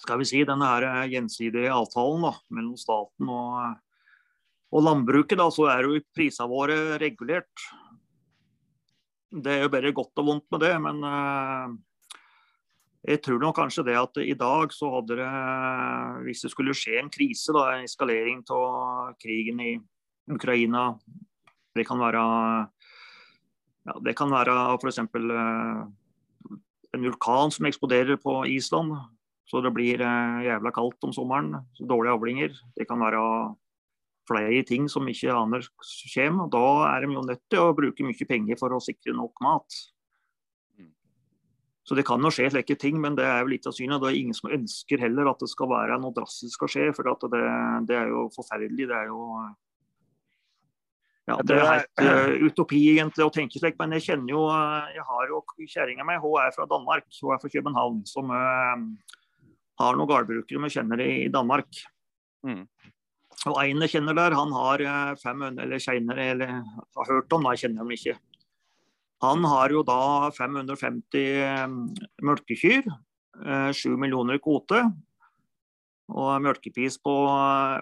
skal 0.00 0.20
vi 0.20 0.28
si, 0.28 0.42
denne 0.48 0.66
her 0.66 0.86
gjensidige 1.10 1.72
avtalen 1.74 2.26
da, 2.26 2.32
mellom 2.56 2.78
staten 2.80 3.30
og, 3.30 3.76
og 4.72 4.86
landbruket, 4.86 5.38
da, 5.40 5.48
så 5.52 5.68
er 5.72 5.86
jo 5.86 6.00
prisene 6.16 6.48
våre 6.50 6.78
regulert. 7.02 7.68
Det 9.30 9.52
er 9.54 9.64
jo 9.64 9.72
bare 9.72 9.94
godt 9.94 10.20
og 10.22 10.26
vondt 10.26 10.48
med 10.50 10.64
det, 10.64 10.72
men 10.82 11.04
uh, 11.06 11.70
jeg 13.06 13.22
tror 13.24 13.38
nok 13.40 13.56
kanskje 13.56 13.86
det 13.86 13.96
at 13.96 14.18
i 14.24 14.34
dag 14.38 14.74
så 14.74 14.90
hadde 14.96 15.20
det, 15.20 15.30
hvis 16.26 16.42
det 16.44 16.50
skulle 16.52 16.76
skje 16.76 16.98
en 17.00 17.12
krise, 17.12 17.54
da, 17.56 17.70
en 17.72 17.86
eskalering 17.86 18.42
av 18.56 19.14
krigen 19.22 19.62
i 19.64 19.72
Ukraina, 20.30 20.90
det 21.76 21.86
kan 21.86 22.00
være 22.02 22.24
ja, 23.86 23.94
det 24.04 24.14
kan 24.18 24.32
være 24.32 24.56
f.eks. 24.76 25.00
En 26.90 27.06
vulkan 27.06 27.52
som 27.54 27.68
eksploderer 27.68 28.18
på 28.20 28.42
Island. 28.50 28.92
Så 29.50 29.62
det 29.64 29.72
blir 29.74 30.02
uh, 30.02 30.40
jævla 30.46 30.70
kaldt 30.74 31.08
om 31.08 31.14
sommeren. 31.14 31.56
Dårlige 31.80 32.14
avlinger. 32.14 32.54
Det 32.78 32.86
kan 32.88 33.02
være 33.02 33.22
flere 34.30 34.62
ting 34.66 34.86
som 34.90 35.08
ikke 35.10 35.34
aner 35.34 35.64
kommer. 35.66 36.50
Da 36.52 36.66
er 36.92 37.06
de 37.06 37.16
jo 37.16 37.24
nødt 37.26 37.46
til 37.50 37.64
å 37.64 37.74
bruke 37.74 38.06
mye 38.06 38.28
penger 38.28 38.60
for 38.60 38.76
å 38.76 38.82
sikre 38.84 39.16
nok 39.16 39.42
mat. 39.42 39.80
Så 41.90 41.96
det 41.98 42.04
kan 42.06 42.22
jo 42.22 42.30
skje 42.30 42.44
slike 42.52 42.76
ting, 42.78 43.00
men 43.02 43.16
det 43.18 43.24
er 43.26 43.40
jo 43.42 43.50
litt 43.50 43.64
av 43.66 43.74
synet. 43.74 43.98
Det 43.98 44.12
er 44.12 44.18
ingen 44.20 44.36
som 44.36 44.52
ønsker 44.54 45.00
heller 45.02 45.32
at 45.32 45.40
det 45.42 45.48
skal 45.50 45.72
være 45.72 45.96
noe 45.98 46.14
drastisk 46.14 46.54
skal 46.54 46.70
skje, 46.70 46.84
for 46.94 47.08
det, 47.08 47.40
det, 47.88 47.96
er 47.98 48.12
jo 48.12 48.28
forferdelig. 48.36 48.86
Det 48.86 48.94
er 48.94 49.08
jo 49.10 49.24
ja, 51.26 51.36
det 51.46 51.56
er 51.56 51.66
helt 51.70 52.02
uh, 52.02 52.46
utopi 52.46 52.78
egentlig 52.92 53.26
å 53.26 53.32
tenke 53.34 53.58
slik, 53.58 53.74
men 53.78 53.96
jeg 53.96 54.06
kjenner 54.06 54.32
jo 54.32 54.44
Jeg 54.94 55.04
har 55.08 55.28
jo 55.30 55.42
kjerringa 55.58 56.06
mi, 56.06 56.16
hun 56.22 56.38
er 56.42 56.54
fra 56.54 56.68
Danmark. 56.70 57.06
Hun 57.18 57.34
er 57.34 57.42
fra 57.42 57.50
København. 57.56 58.00
Som 58.06 58.30
uh, 58.30 59.18
har 59.80 59.96
noen 59.96 60.10
gårdbrukere 60.10 60.62
vi 60.64 60.72
kjenner 60.76 61.02
i 61.04 61.28
Danmark. 61.32 61.68
Mm. 62.46 62.64
Og 63.48 63.60
en 63.62 63.84
jeg 63.86 63.94
kjenner 63.94 64.16
der, 64.16 64.36
han 64.36 64.50
har 64.52 64.82
500, 65.20 65.62
eller 65.64 65.80
kjenner, 65.80 66.18
eller 66.20 66.58
har 66.60 67.08
hørt 67.08 67.32
om, 67.32 67.46
da, 67.46 67.54
jeg 67.56 67.64
kjenner 67.64 67.84
ham 67.84 67.94
ikke. 67.96 68.16
Han 69.24 69.44
har 69.44 69.72
jo 69.72 69.84
da 69.84 70.30
550 70.32 71.72
melkekyr, 72.24 72.88
7 73.76 73.96
millioner 74.00 74.36
i 74.36 74.42
kvote. 74.42 74.82
Og 76.10 76.42
melkepris 76.42 76.96
på 77.04 77.12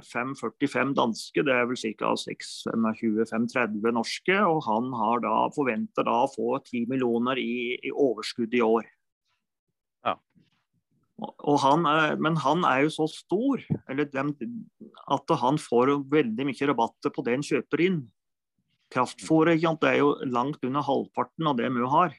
5,45 0.04 0.92
danske, 0.98 1.44
det 1.46 1.54
er 1.54 1.68
vel 1.70 1.78
ca. 1.80 2.12
6,25-5,30 2.20 3.94
norske. 3.96 4.37
Og 4.37 4.61
han 4.66 4.92
har 5.00 5.22
da, 5.24 5.34
forventer 5.54 6.06
da 6.06 6.24
å 6.24 6.30
få 6.32 6.58
10 6.61 6.90
millioner 6.90 7.40
i, 7.40 7.78
i 7.80 7.94
overskudd 7.94 8.54
i 8.54 8.64
år. 8.66 8.84
Han 11.18 11.87
er, 11.90 12.14
men 12.22 12.37
han 12.38 12.62
er 12.68 12.85
jo 12.85 12.92
så 12.94 13.09
stor 13.11 13.62
eller 13.90 14.07
dem, 14.12 14.31
at 15.11 15.33
han 15.40 15.59
får 15.59 15.96
veldig 16.11 16.46
mye 16.46 16.68
rabatter 16.70 17.11
på 17.14 17.24
det 17.26 17.35
han 17.35 17.46
kjøper 17.46 17.83
inn. 17.83 17.98
Kraftfôret 18.94 19.59
er 19.59 19.98
jo 19.98 20.12
langt 20.31 20.62
under 20.64 20.87
halvparten 20.87 21.50
av 21.50 21.59
det 21.59 21.68
vi 21.74 21.88
har. 21.90 22.14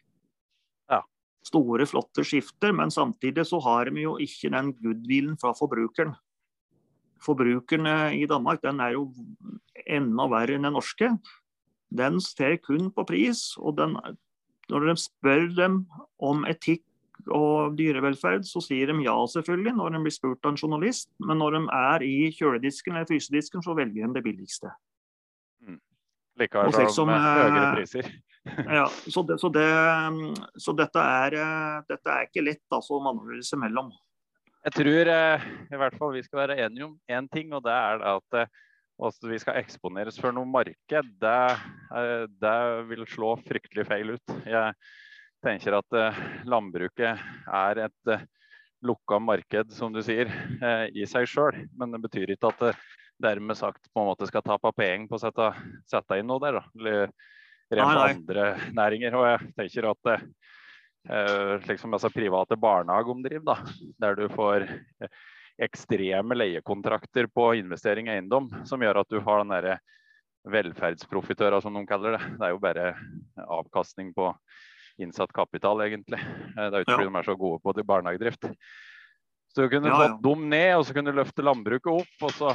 Ja. 0.91 1.01
Store, 1.47 1.88
flotte 1.89 2.25
skifter, 2.27 2.75
men 2.75 2.91
samtidig 2.91 3.47
så 3.47 3.62
har 3.63 3.89
vi 3.95 4.03
jo 4.03 4.17
ikke 4.21 4.51
den 4.53 4.73
goodwillen 4.77 5.39
fra 5.39 5.55
forbrukeren. 5.55 6.13
Forbrukerne 7.23 8.13
i 8.19 8.27
Danmark 8.29 8.62
den 8.63 8.83
er 8.83 8.97
jo 8.97 9.09
enda 9.88 10.27
verre 10.31 10.59
enn 10.59 10.67
den 10.67 10.75
norske. 10.75 11.13
Den 11.89 12.19
ser 12.21 12.59
kun 12.62 12.91
på 12.91 13.07
pris. 13.07 13.55
og 13.57 13.79
den, 13.79 13.95
Når 14.69 14.91
de 14.91 14.95
spør 14.99 15.47
dem 15.55 15.88
om 16.19 16.45
etikk 16.45 16.83
og 17.35 17.75
dyrevelferd, 17.77 18.45
så 18.47 18.61
sier 18.63 18.91
de 18.91 19.05
ja, 19.05 19.15
selvfølgelig, 19.33 19.75
når 19.77 19.95
de 19.95 20.01
blir 20.05 20.15
spurt 20.15 20.45
av 20.45 20.53
en 20.53 20.59
journalist. 20.59 21.09
Men 21.23 21.41
når 21.41 21.57
de 21.57 21.61
er 21.79 22.05
i 22.07 22.15
kjøledisken 22.35 22.95
eller 22.95 23.09
frysedisken, 23.09 23.63
så 23.65 23.75
velger 23.77 24.07
de 24.07 24.17
det 24.17 24.25
billigste. 24.25 24.73
Mm. 25.65 25.79
Likevel 26.39 26.91
som 26.95 27.09
med 27.11 27.19
høyere 27.19 27.71
priser. 27.77 28.11
ja, 28.79 28.85
så, 28.87 29.23
det, 29.27 29.39
så, 29.41 29.49
det, 29.51 29.65
så 30.57 30.75
dette, 30.77 31.03
er, 31.23 31.35
eh, 31.41 31.81
dette, 31.89 32.13
er, 32.13 32.29
ikke 32.29 32.45
lett 32.45 32.77
altså, 32.77 32.97
å 32.97 33.03
manøvrere 33.03 33.43
seg 33.45 33.61
mellom. 33.61 33.91
Jeg 34.65 34.75
tror 34.75 35.11
eh, 35.13 35.45
i 35.71 35.79
hvert 35.79 35.99
fall 35.99 36.15
vi 36.15 36.23
skal 36.25 36.43
være 36.43 36.57
enige 36.65 36.87
om 36.87 36.97
én 37.11 37.27
ting, 37.31 37.53
og 37.55 37.63
det 37.67 37.75
er 37.75 38.03
at 38.15 38.39
eh, 38.41 38.57
vi 39.27 39.39
skal 39.39 39.59
eksponeres 39.61 40.19
for 40.19 40.35
noe 40.35 40.47
marked. 40.49 41.13
Det, 41.21 41.35
eh, 41.95 42.25
det 42.41 42.57
vil 42.89 43.05
slå 43.07 43.35
fryktelig 43.45 43.87
feil 43.87 44.15
ut. 44.17 44.35
Jeg 44.47 44.73
tenker 45.43 45.78
at 45.80 45.97
eh, 45.97 46.21
landbruket 46.49 47.21
er 47.47 47.82
et 47.86 48.12
eh, 48.12 48.25
lukka 48.86 49.19
marked, 49.19 49.73
som 49.75 49.93
du 49.93 50.02
sier, 50.04 50.32
eh, 50.62 50.86
i 50.95 51.08
seg 51.10 51.28
sjøl. 51.30 51.58
Men 51.80 51.95
det 51.95 52.02
betyr 52.06 52.36
ikke 52.36 52.54
at 52.54 52.63
det 52.63 52.73
dermed 53.19 53.58
sagt 53.60 53.89
på 53.91 54.02
en 54.02 54.12
måte 54.12 54.28
skal 54.30 54.45
ta 54.45 54.56
penger 54.71 55.10
på 55.10 55.17
å 55.17 55.23
sette, 55.23 55.49
sette, 55.89 56.19
inn 56.19 56.30
noe 56.30 56.39
der. 56.43 56.60
Da. 56.60 56.63
Eller 56.80 57.80
rent 57.80 58.04
andre 58.06 58.45
næringer. 58.75 59.17
Og 59.19 59.28
jeg 59.28 59.52
tenker 59.58 59.89
at 59.91 60.13
eh, 60.13 61.67
liksom 61.67 61.97
altså 61.97 62.12
private 62.13 62.60
barnehageomdriv, 62.60 63.43
da, 63.47 63.60
der 63.99 64.19
du 64.19 64.28
får 64.32 64.67
ekstreme 65.60 66.38
leiekontrakter 66.38 67.28
på 67.28 67.52
investering 67.60 68.08
i 68.08 68.15
eiendom, 68.15 68.47
som 68.67 68.80
gjør 68.80 69.02
at 69.02 69.10
du 69.12 69.19
har 69.25 69.41
den 69.41 69.52
derre 69.52 69.80
velferdsprofitører, 70.49 71.60
som 71.60 71.75
de 71.75 71.84
kaller 71.88 72.15
det. 72.15 72.21
Det 72.39 72.47
er 72.47 72.54
jo 72.54 72.62
bare 72.63 72.93
avkastning 73.60 74.13
på 74.15 74.32
innsatt 75.03 75.33
kapital, 75.35 75.81
egentlig. 75.85 76.19
Eh, 76.19 76.67
det 76.67 76.69
er 76.69 76.85
ikke 76.85 76.95
fordi 76.97 77.09
ja. 77.09 77.12
de 77.12 77.21
er 77.21 77.27
så 77.31 77.35
gode 77.39 77.62
på 77.63 77.88
barnehagedrift. 77.91 78.49
Så 79.49 79.65
du 79.65 79.71
kunne 79.71 79.89
ja, 79.89 79.97
fått 79.97 80.21
dem 80.23 80.45
ned, 80.51 80.71
og 80.77 80.85
så 80.85 80.93
kunne 80.93 81.12
du 81.12 81.19
løfte 81.19 81.45
landbruket 81.45 81.91
opp. 81.91 82.25
og 82.27 82.33
så 82.38 82.53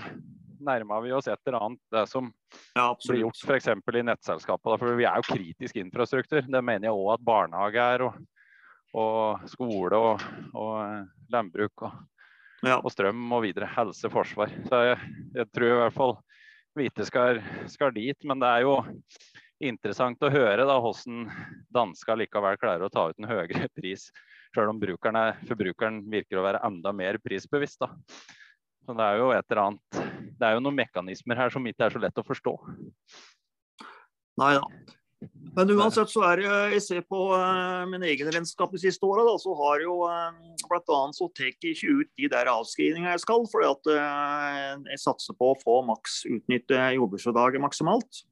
nærma 0.65 1.01
vi 1.05 1.13
oss 1.13 1.29
et 1.29 1.41
eller 1.47 1.61
annet 1.67 1.81
det 1.93 2.05
som 2.09 2.31
ja, 2.75 2.87
blir 3.09 3.25
gjort 3.25 3.43
f.eks. 3.45 3.69
i 3.69 4.05
nettselskapet. 4.07 4.79
For 4.81 4.97
vi 4.99 5.07
er 5.09 5.21
jo 5.21 5.27
kritisk 5.35 5.81
infrastruktur. 5.81 6.47
Det 6.47 6.63
mener 6.65 6.89
jeg 6.89 6.97
òg 6.97 7.15
at 7.17 7.27
barnehage 7.27 7.89
er. 7.97 8.07
Og, 8.09 8.21
og 8.95 9.49
skole 9.51 9.99
og, 9.99 10.23
og 10.55 10.75
eh, 10.85 11.01
landbruk 11.35 11.87
og, 11.89 11.97
ja. 12.63 12.79
og, 12.79 12.91
strøm 12.95 13.27
og 13.35 13.45
videre. 13.47 13.71
Helse, 13.75 14.11
forsvar. 14.13 14.55
Så 14.69 14.85
jeg, 14.91 15.15
jeg 15.35 15.51
tror 15.51 15.71
i 15.71 15.81
hvert 15.83 15.99
fall 15.99 16.17
hvite 16.79 17.07
skal, 17.07 17.43
skal 17.71 17.95
dit. 17.97 18.19
Men 18.29 18.43
det 18.43 18.53
er 18.53 18.69
jo 18.69 18.79
interessant 19.69 20.23
å 20.25 20.33
høre 20.33 20.67
da, 20.69 20.79
hvordan 20.83 21.27
danska 21.75 22.17
likevel 22.19 22.59
klarer 22.61 22.87
å 22.87 22.93
ta 22.93 23.09
ut 23.11 23.21
en 23.21 23.29
høyere 23.31 23.69
pris, 23.79 24.09
selv 24.55 24.71
om 24.71 24.81
forbrukeren 24.81 26.03
virker 26.11 26.39
å 26.39 26.47
være 26.47 26.63
enda 26.67 26.93
mer 26.93 27.19
prisbevisst. 27.23 27.81
Da. 27.83 27.91
Så 28.85 28.97
det 28.97 29.07
er 29.07 29.23
jo 29.23 29.31
et 29.33 29.47
eller 29.49 29.63
annet, 29.69 30.03
det 30.39 30.47
er 30.47 30.57
jo 30.57 30.65
noen 30.65 30.77
mekanismer 30.83 31.41
her 31.41 31.51
som 31.53 31.67
ikke 31.67 31.89
er 31.89 31.95
så 31.95 32.03
lett 32.03 32.21
å 32.21 32.27
forstå. 32.27 32.59
Nei 34.43 34.53
da. 34.59 34.67
Men 35.55 35.71
uansett 35.71 36.11
så 36.11 36.25
er 36.27 36.41
det, 36.43 36.49
jeg 36.75 36.83
ser 36.85 37.05
på 37.09 37.21
uh, 37.33 37.85
min 37.89 38.03
egen 38.05 38.29
regnskap 38.29 38.73
de 38.75 38.81
siste 38.83 39.07
åra, 39.07 39.23
så 39.41 39.55
har 39.57 39.85
jo 39.85 40.01
uh, 40.05 40.35
bl.a. 40.69 40.99
så 41.17 41.29
tar 41.31 41.49
jeg 41.49 41.57
ikke 41.57 41.95
ut 42.01 42.11
de 42.19 42.29
der 42.33 42.51
avskrivningene 42.51 43.15
jeg 43.15 43.23
skal, 43.23 43.47
fordi 43.49 43.71
at 43.71 43.91
uh, 43.95 44.85
jeg 44.91 45.03
satser 45.05 45.39
på 45.39 45.53
å 45.53 45.59
få 45.63 45.79
maks 45.89 46.25
utnytte 46.29 46.81
jordbruksfradraget 46.99 47.63
maksimalt. 47.65 48.25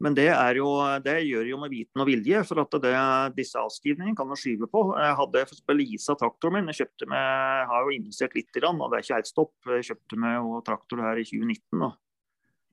Men 0.00 0.14
det, 0.16 0.30
jo, 0.56 0.68
det, 1.04 1.18
gjør 1.28 1.48
jo 1.50 1.58
med 1.60 1.72
viten 1.74 2.00
og 2.00 2.08
vilje, 2.08 2.40
for 2.48 2.62
at 2.62 2.76
det, 2.80 2.92
disse 3.36 3.60
avskrivningene 3.60 4.16
kan 4.16 4.28
man 4.30 4.38
skyve 4.40 4.68
på. 4.72 4.84
Jeg 4.96 5.16
hadde 5.18 5.42
for 5.50 5.76
leasa 5.76 6.16
traktoren 6.16 6.56
min. 6.56 6.70
Jeg 6.72 6.86
kjøpte 6.86 7.08
med, 7.10 7.66
har 7.68 7.84
jo 7.84 7.92
investert 7.98 8.36
litt 8.38 8.62
og 8.64 8.86
det 8.86 8.96
er 8.96 9.04
ikke 9.04 9.18
helt 9.18 9.28
stopp. 9.28 9.52
Jeg 9.68 9.90
kjøpte 9.90 10.20
med 10.24 10.54
traktor 10.64 11.04
her 11.04 11.20
i 11.20 11.26
2019. 11.28 11.84
Da. 11.84 11.90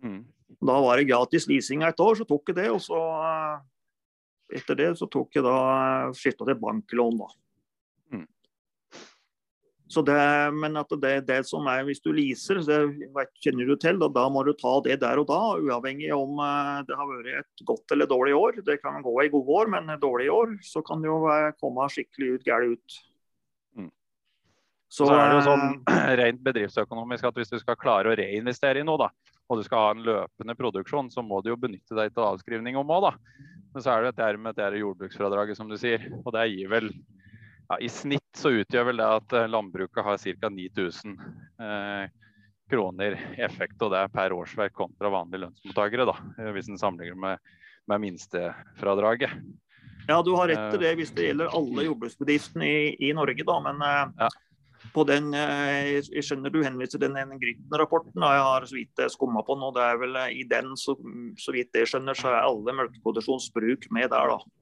Mm. 0.08 0.22
da 0.70 0.78
var 0.86 1.00
det 1.00 1.10
gratis 1.10 1.48
leasing 1.50 1.84
et 1.84 2.00
år, 2.00 2.16
så 2.16 2.28
tok 2.30 2.54
jeg 2.54 2.62
det. 2.62 2.70
Og 2.72 2.80
så 2.86 3.02
etter 4.56 4.80
det 4.80 4.94
så 4.96 5.10
tok 5.12 5.36
jeg 5.36 5.44
da 5.44 5.58
skifta 6.16 6.48
til 6.48 6.60
banklån, 6.62 7.20
da. 7.20 7.28
Så 9.88 10.02
det, 10.04 10.20
men 10.52 10.76
at 10.80 10.92
det, 11.00 11.14
det 11.30 11.40
som 11.48 11.68
er 11.72 11.86
hvis 11.88 12.02
du 12.04 12.10
leaser, 12.12 12.60
det 12.60 13.26
kjenner 13.44 13.70
du 13.70 13.78
til, 13.80 14.00
da, 14.02 14.10
da, 14.12 14.26
må 14.32 14.44
du 14.44 14.52
ta 14.60 14.74
det 14.84 15.00
der 15.00 15.22
og 15.22 15.30
da. 15.30 15.40
Uavhengig 15.64 16.10
om 16.16 16.42
uh, 16.44 16.84
det 16.88 16.98
har 17.00 17.08
vært 17.08 17.30
et 17.40 17.64
godt 17.68 17.96
eller 17.96 18.10
dårlig 18.12 18.36
år. 18.36 18.60
Det 18.68 18.82
kan 18.84 19.00
gå 19.06 19.16
i 19.24 19.32
gode 19.32 19.60
år, 19.62 19.72
men 19.72 19.94
dårlig 20.02 20.28
år 20.34 20.58
så 20.68 20.84
kan 20.84 21.04
det 21.04 21.08
jo 21.12 21.22
komme 21.62 21.88
skikkelig 21.94 22.36
ut 22.36 22.48
galt 22.48 22.76
ut. 22.76 22.98
Mm. 23.80 23.92
Så, 24.92 25.06
så, 25.06 25.14
er 25.16 25.32
det 25.32 25.40
jo 25.40 25.46
sånn 25.48 25.66
eh, 25.94 26.14
rent 26.22 26.44
bedriftsøkonomisk 26.44 27.32
at 27.32 27.40
hvis 27.40 27.56
du 27.56 27.60
skal 27.64 27.80
klare 27.80 28.12
å 28.12 28.18
reinvestere 28.20 28.84
i 28.84 28.88
noe, 28.88 29.08
da, 29.08 29.38
og 29.48 29.62
du 29.62 29.64
skal 29.64 29.86
ha 29.86 29.94
en 29.96 30.04
løpende 30.04 30.58
produksjon, 30.60 31.14
så 31.14 31.24
må 31.24 31.40
du 31.44 31.54
jo 31.54 31.62
benytte 31.62 31.96
deg 31.96 32.12
av 32.20 32.34
avskrivning 32.34 32.76
om 32.80 32.92
òg, 32.92 33.08
da. 33.08 33.46
Men 33.72 33.86
så 33.86 33.94
er 33.94 34.04
det 34.04 34.18
dette 34.18 34.42
med 34.42 34.58
det 34.58 34.82
jordbruksfradraget, 34.82 35.60
som 35.60 35.72
du 35.72 35.78
sier. 35.80 36.04
Og 36.26 36.34
det 36.36 36.50
gir 36.52 36.72
vel 36.72 36.92
ja, 37.70 37.80
I 37.80 37.90
snitt 37.90 38.38
så 38.38 38.54
utgjør 38.62 38.90
vel 38.92 39.02
det 39.02 39.10
at 39.20 39.36
eh, 39.36 39.50
landbruket 39.52 40.06
har 40.06 40.18
ca. 40.22 40.50
9000 40.54 41.20
eh, 41.68 42.10
kroner 42.72 43.16
effekt 43.40 43.84
og 43.84 43.94
det 43.94 44.02
er 44.04 44.12
per 44.12 44.36
årsverk 44.36 44.76
kontra 44.76 45.12
vanlige 45.12 45.46
lønnsmottakere, 45.46 46.08
da, 46.08 46.18
eh, 46.38 46.52
hvis 46.56 46.72
en 46.72 46.80
sammenligner 46.80 47.20
med, 47.20 47.54
med 47.92 48.04
minstefradraget. 48.06 49.38
Ja, 50.08 50.22
du 50.24 50.34
har 50.38 50.48
rett 50.48 50.70
til 50.72 50.84
det 50.84 50.94
hvis 51.00 51.12
det 51.16 51.30
gjelder 51.30 51.56
alle 51.56 51.88
jordbruksbedriftene 51.90 52.68
i, 52.68 52.92
i 53.10 53.14
Norge, 53.16 53.44
da. 53.44 53.58
Men 53.60 53.82
ja. 53.84 54.30
på 54.96 55.04
den, 55.10 55.34
jeg 55.36 56.24
skjønner 56.24 56.54
du 56.54 56.62
henviser 56.64 57.02
til 57.02 57.12
den 57.12 57.34
Grytten-rapporten. 57.42 58.24
Jeg 58.24 58.46
har 58.46 58.68
så 58.70 58.78
vidt 58.78 59.04
skumma 59.12 59.44
på 59.44 59.58
og 59.60 59.76
det 59.76 59.84
er 59.84 60.00
vel 60.00 60.16
i 60.32 60.46
den, 60.48 60.72
så, 60.80 60.96
så 61.44 61.52
vidt 61.52 61.76
jeg 61.76 61.92
skjønner, 61.92 62.16
så 62.16 62.32
er 62.32 62.40
alle 62.40 62.78
melkeproduksjonsbruk 62.80 63.90
med 63.92 64.08
der, 64.16 64.32
da. 64.32 64.57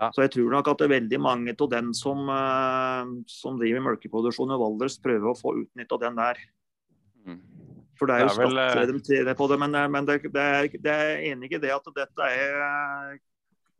Ja. 0.00 0.08
Så 0.16 0.24
jeg 0.24 0.32
tror 0.32 0.54
nok 0.54 0.68
at 0.70 0.80
det 0.80 0.86
er 0.86 0.94
veldig 0.94 1.18
mange 1.20 1.52
av 1.52 1.66
dem 1.74 1.90
som, 1.96 2.22
uh, 2.32 3.10
som 3.28 3.58
driver 3.60 3.82
melkeproduksjon 3.84 4.54
i 4.54 4.56
Valdres, 4.62 4.96
prøver 5.02 5.28
å 5.28 5.36
få 5.36 5.52
utnytta 5.60 5.98
den 6.00 6.16
der. 6.16 6.40
Mm. 7.28 7.42
For 8.00 8.08
det 8.08 8.16
er 8.16 8.24
jo 8.24 8.30
skatt 8.32 9.10
uh... 9.12 9.34
på 9.36 9.50
det. 9.50 9.58
Men, 9.60 9.76
eh, 9.76 9.90
men 9.92 10.08
det, 10.08 10.16
det, 10.24 10.46
er, 10.46 10.70
det, 10.72 10.94
er, 10.94 11.20
enig 11.34 11.52
i 11.52 11.60
det 11.60 11.74
at 11.74 11.92
dette 11.92 12.30
er 12.32 13.18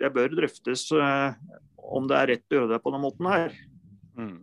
Det 0.01 0.11
bør 0.13 0.37
drøftes 0.37 0.85
om 0.93 2.05
det 2.09 2.19
er 2.19 2.31
rett 2.35 2.53
å 2.53 2.59
gjøre 2.59 2.73
det 2.75 2.83
på 2.85 2.93
den 2.93 3.05
måten 3.07 3.31
her. 3.31 3.57
Mm. 4.21 4.37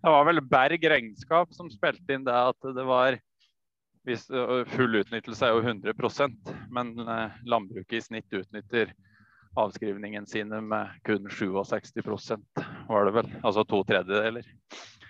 Det 0.00 0.14
var 0.16 0.24
vel 0.30 0.40
Berg 0.48 0.88
regnskap 0.88 1.52
som 1.52 1.68
spilte 1.72 2.16
inn 2.16 2.24
det 2.24 2.32
at 2.32 2.72
det 2.72 2.88
var 2.88 3.20
hvis, 4.08 4.24
Full 4.72 5.02
utnyttelse 5.04 5.46
er 5.46 5.52
jo 5.52 5.62
100% 5.62 6.54
men 6.74 6.96
landbruket 7.44 8.00
i 8.00 8.06
snitt 8.08 8.40
utnytter 8.40 8.96
avskrivningen 9.58 10.26
sine 10.26 10.60
med 10.64 10.90
kun 11.06 11.28
67% 11.28 12.64
var 12.88 13.04
det 13.04 13.14
vel. 13.18 13.30
Altså 13.42 13.64
to 13.68 13.82
tredjedeler. 13.84 14.46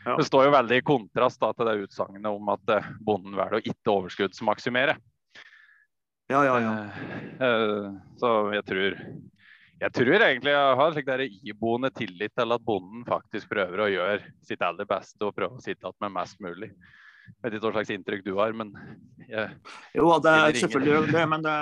Ja. 0.05 0.17
Det 0.17 0.27
står 0.27 0.49
jo 0.49 0.55
veldig 0.57 0.81
i 0.81 0.85
kontrast 0.87 1.41
da, 1.43 1.53
til 1.55 1.69
det 1.69 1.77
utsagnet 1.87 2.27
om 2.27 2.49
at 2.51 2.73
eh, 2.75 2.89
bonden 3.07 3.37
velger 3.39 3.61
å 3.61 3.63
ikke 3.63 3.93
overskuddsmaksimere. 3.93 4.97
Ja, 6.33 6.41
ja, 6.47 6.57
ja. 6.63 6.73
Eh, 6.83 7.47
eh, 7.47 7.93
så 8.19 8.33
jeg 8.57 8.67
tror 8.67 8.99
jeg 9.83 9.91
tror 9.97 10.15
egentlig 10.15 10.53
jeg 10.53 10.75
har 10.79 10.93
slik 10.95 11.07
der 11.09 11.23
iboende 11.27 11.89
tillit 11.91 12.35
til 12.39 12.55
at 12.55 12.63
bonden 12.63 13.03
faktisk 13.07 13.51
prøver 13.51 13.83
å 13.83 13.91
gjøre 13.91 14.29
sitt 14.47 14.63
aller 14.63 14.87
beste 14.87 15.27
og 15.27 15.35
prøve 15.35 15.59
å 15.59 15.63
sitte 15.63 15.89
igjen 15.89 16.05
med 16.05 16.15
mest 16.15 16.39
mulig. 16.43 16.69
Jeg 17.33 17.49
vet 17.49 17.57
ikke 17.57 17.69
hva 17.69 17.75
slags 17.79 17.93
inntrykk 17.95 18.27
du 18.27 18.35
har, 18.39 18.53
men 18.57 18.75
jeg, 19.29 19.57
Jo, 19.97 20.09
det 20.23 20.33
er 20.33 20.59
selvfølgelig 20.61 21.15
det, 21.15 21.25
men 21.31 21.45
det, 21.47 21.57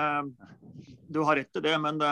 du 1.11 1.21
har 1.27 1.39
rett 1.41 1.59
i 1.59 1.63
det, 1.65 1.75
men 1.83 1.99
det, 2.01 2.11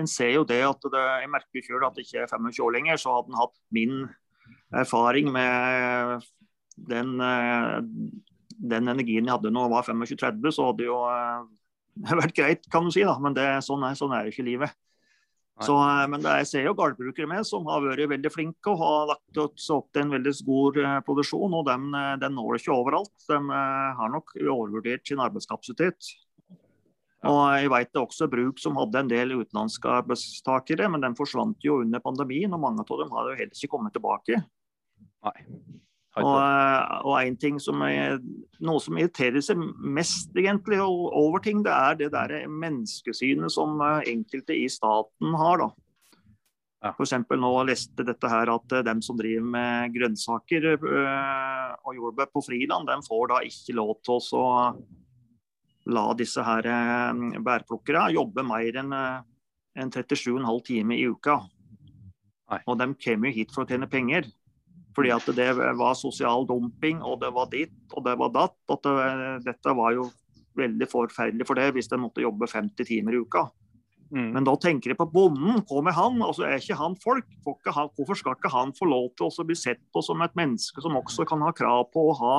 en 0.00 0.10
ser 0.10 0.34
jo 0.34 0.44
det 0.48 0.60
at 0.64 0.90
det, 0.92 1.04
jeg 1.24 1.32
merker 1.32 1.66
selv 1.66 1.88
at 1.88 1.96
det 1.96 2.06
ikke 2.06 2.24
er 2.24 2.30
25 2.32 2.64
år 2.66 2.76
lenger, 2.78 3.00
så 3.00 3.16
hadde 3.16 3.32
en 3.32 3.40
hatt 3.40 3.56
min 3.74 3.96
erfaring 4.80 5.32
med 5.34 6.28
den, 6.90 7.16
den 8.60 8.92
energien 8.94 9.26
jeg 9.26 9.34
hadde 9.34 9.52
når 9.52 9.66
jeg 9.66 9.74
var 9.74 9.90
25-30, 9.90 10.54
så 10.56 10.68
hadde 10.68 10.82
det 10.82 10.88
jo 10.88 11.00
vært 12.22 12.36
greit, 12.36 12.70
kan 12.72 12.86
du 12.86 12.94
si. 12.94 13.04
da, 13.06 13.16
Men 13.20 13.36
det, 13.36 13.48
sånn, 13.66 13.84
er, 13.86 13.98
sånn 13.98 14.14
er 14.16 14.30
ikke 14.30 14.46
livet. 14.46 14.76
Så, 15.60 15.74
eh, 15.76 16.06
men 16.08 16.22
det, 16.24 16.32
jeg 16.40 16.48
ser 16.48 16.66
jo 16.68 16.76
gårdbrukere 16.78 17.28
med 17.28 17.44
som 17.48 17.66
har 17.68 17.82
vært 17.84 18.08
veldig 18.14 18.32
flinke 18.32 18.72
og 18.72 18.80
har 18.80 19.10
lagt 19.12 19.40
opp 19.42 19.58
til 19.60 20.02
en 20.04 20.14
veldig 20.14 20.32
god 20.46 20.80
eh, 20.80 20.96
produksjon. 21.06 21.56
og 21.58 21.68
Den, 21.68 21.90
den 22.22 22.36
når 22.38 22.60
ikke 22.60 22.76
overalt. 22.76 23.14
De 23.28 23.40
har 24.00 24.14
nok 24.14 24.32
overvurdert 24.40 25.06
sin 25.06 25.20
arbeidskapasitet. 25.20 26.14
Og 27.28 27.40
Jeg 27.60 27.68
vet 27.68 27.90
det 27.92 28.00
også 28.00 28.30
bruk 28.32 28.62
som 28.62 28.78
hadde 28.80 29.02
en 29.02 29.10
del 29.10 29.34
utenlandske 29.36 29.90
arbeidstakere, 29.98 30.88
men 30.88 31.04
den 31.04 31.16
forsvant 31.18 31.60
jo 31.64 31.82
under 31.82 32.00
pandemien. 32.00 32.52
og 32.56 32.62
Mange 32.62 32.86
av 32.86 33.02
dem 33.02 33.12
har 33.12 33.28
jo 33.28 33.36
heller 33.36 33.52
ikke 33.52 33.72
kommet 33.76 33.92
tilbake. 33.92 34.40
Nei. 35.28 35.38
Og, 36.18 36.26
og 37.06 37.12
en 37.20 37.36
ting 37.38 37.60
som 37.62 37.84
er, 37.86 38.16
Noe 38.66 38.82
som 38.82 38.96
irriterer 38.98 39.42
seg 39.44 39.60
mest 39.78 40.34
egentlig 40.34 40.80
over 40.82 41.38
ting, 41.44 41.62
det 41.62 41.70
er 41.70 42.00
det 42.00 42.10
der 42.16 42.48
menneskesynet 42.50 43.54
som 43.54 43.78
enkelte 43.80 44.56
i 44.58 44.66
staten 44.70 45.36
har. 45.38 45.62
da. 45.62 45.70
Ja. 46.80 46.94
F.eks. 46.96 47.14
nå 47.36 47.52
leste 47.68 48.06
dette 48.08 48.28
her 48.32 48.50
at 48.50 48.74
dem 48.86 49.02
som 49.04 49.18
driver 49.20 49.46
med 49.54 49.94
grønnsaker 49.94 50.70
og 50.80 51.92
jordbær 51.94 52.30
på 52.32 52.42
friland, 52.46 52.88
dem 52.88 53.04
får 53.06 53.26
da 53.30 53.42
ikke 53.46 53.76
lov 53.78 53.98
til 54.06 54.18
å 54.40 54.46
la 55.90 56.06
disse 56.16 56.42
her 56.44 56.66
bærplukkere 57.44 58.10
jobbe 58.16 58.44
mer 58.44 58.82
enn 58.82 58.92
en 58.94 59.92
37,5 59.92 60.64
timer 60.66 60.98
i 60.98 61.06
uka. 61.08 61.38
Nei. 62.50 62.60
Og 62.66 62.78
de 62.80 62.88
kommer 62.98 63.30
jo 63.30 63.36
hit 63.36 63.52
for 63.54 63.62
å 63.64 63.70
tjene 63.70 63.88
penger. 63.90 64.26
Fordi 64.96 65.12
at 65.14 65.28
det 65.36 65.50
var 65.78 65.94
sosial 65.98 66.46
dumping, 66.48 66.98
og 67.06 67.20
det 67.22 67.30
var 67.34 67.50
ditt 67.52 67.94
og 67.94 68.04
det 68.06 68.16
var 68.18 68.32
datt. 68.34 68.58
At 68.72 68.86
det, 68.86 69.30
dette 69.46 69.76
var 69.78 69.94
jo 69.94 70.08
veldig 70.58 70.88
forferdelig 70.90 71.46
for 71.46 71.58
det 71.58 71.70
hvis 71.76 71.90
en 71.94 72.02
måtte 72.04 72.24
jobbe 72.24 72.48
50 72.50 72.88
timer 72.88 73.14
i 73.14 73.22
uka. 73.22 73.46
Mm. 74.10 74.32
Men 74.34 74.46
da 74.46 74.56
tenker 74.58 74.90
jeg 74.90 74.98
på 74.98 75.06
bonden. 75.12 75.62
Hva 75.68 75.82
med 75.86 75.94
han? 75.94 76.18
Altså, 76.26 76.42
er 76.46 76.58
ikke 76.58 76.78
han 76.80 76.96
folk? 76.98 77.28
Hvorfor 77.46 78.18
skal 78.18 78.34
ikke 78.34 78.50
han 78.52 78.74
få 78.74 78.88
lov 78.90 79.12
til 79.14 79.30
å 79.30 79.46
bli 79.46 79.58
sett 79.58 79.82
på 79.94 80.02
som 80.02 80.22
et 80.26 80.34
menneske 80.38 80.82
som 80.82 80.98
også 80.98 81.26
kan 81.28 81.46
ha 81.46 81.52
krav 81.54 81.86
på 81.94 82.10
å 82.10 82.16
ha 82.18 82.38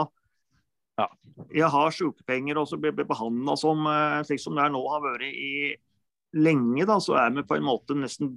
ja. 1.00 1.08
Jeg 1.56 1.70
har 1.72 1.94
sykepenger 1.96 2.60
og 2.60 2.68
så 2.70 2.78
blir 2.78 2.94
behandla 2.94 3.56
som 3.58 3.86
eh, 3.90 4.20
slik 4.28 4.42
som 4.44 4.58
det 4.58 4.66
er 4.66 4.74
nå 4.74 4.82
har 4.92 5.02
vært 5.06 5.24
i 5.32 5.72
lenge. 6.38 6.86
da, 6.86 7.00
Så 7.00 7.16
er 7.18 7.32
vi 7.36 7.46
på 7.48 7.58
en 7.58 7.66
måte 7.66 7.96
nesten 7.98 8.36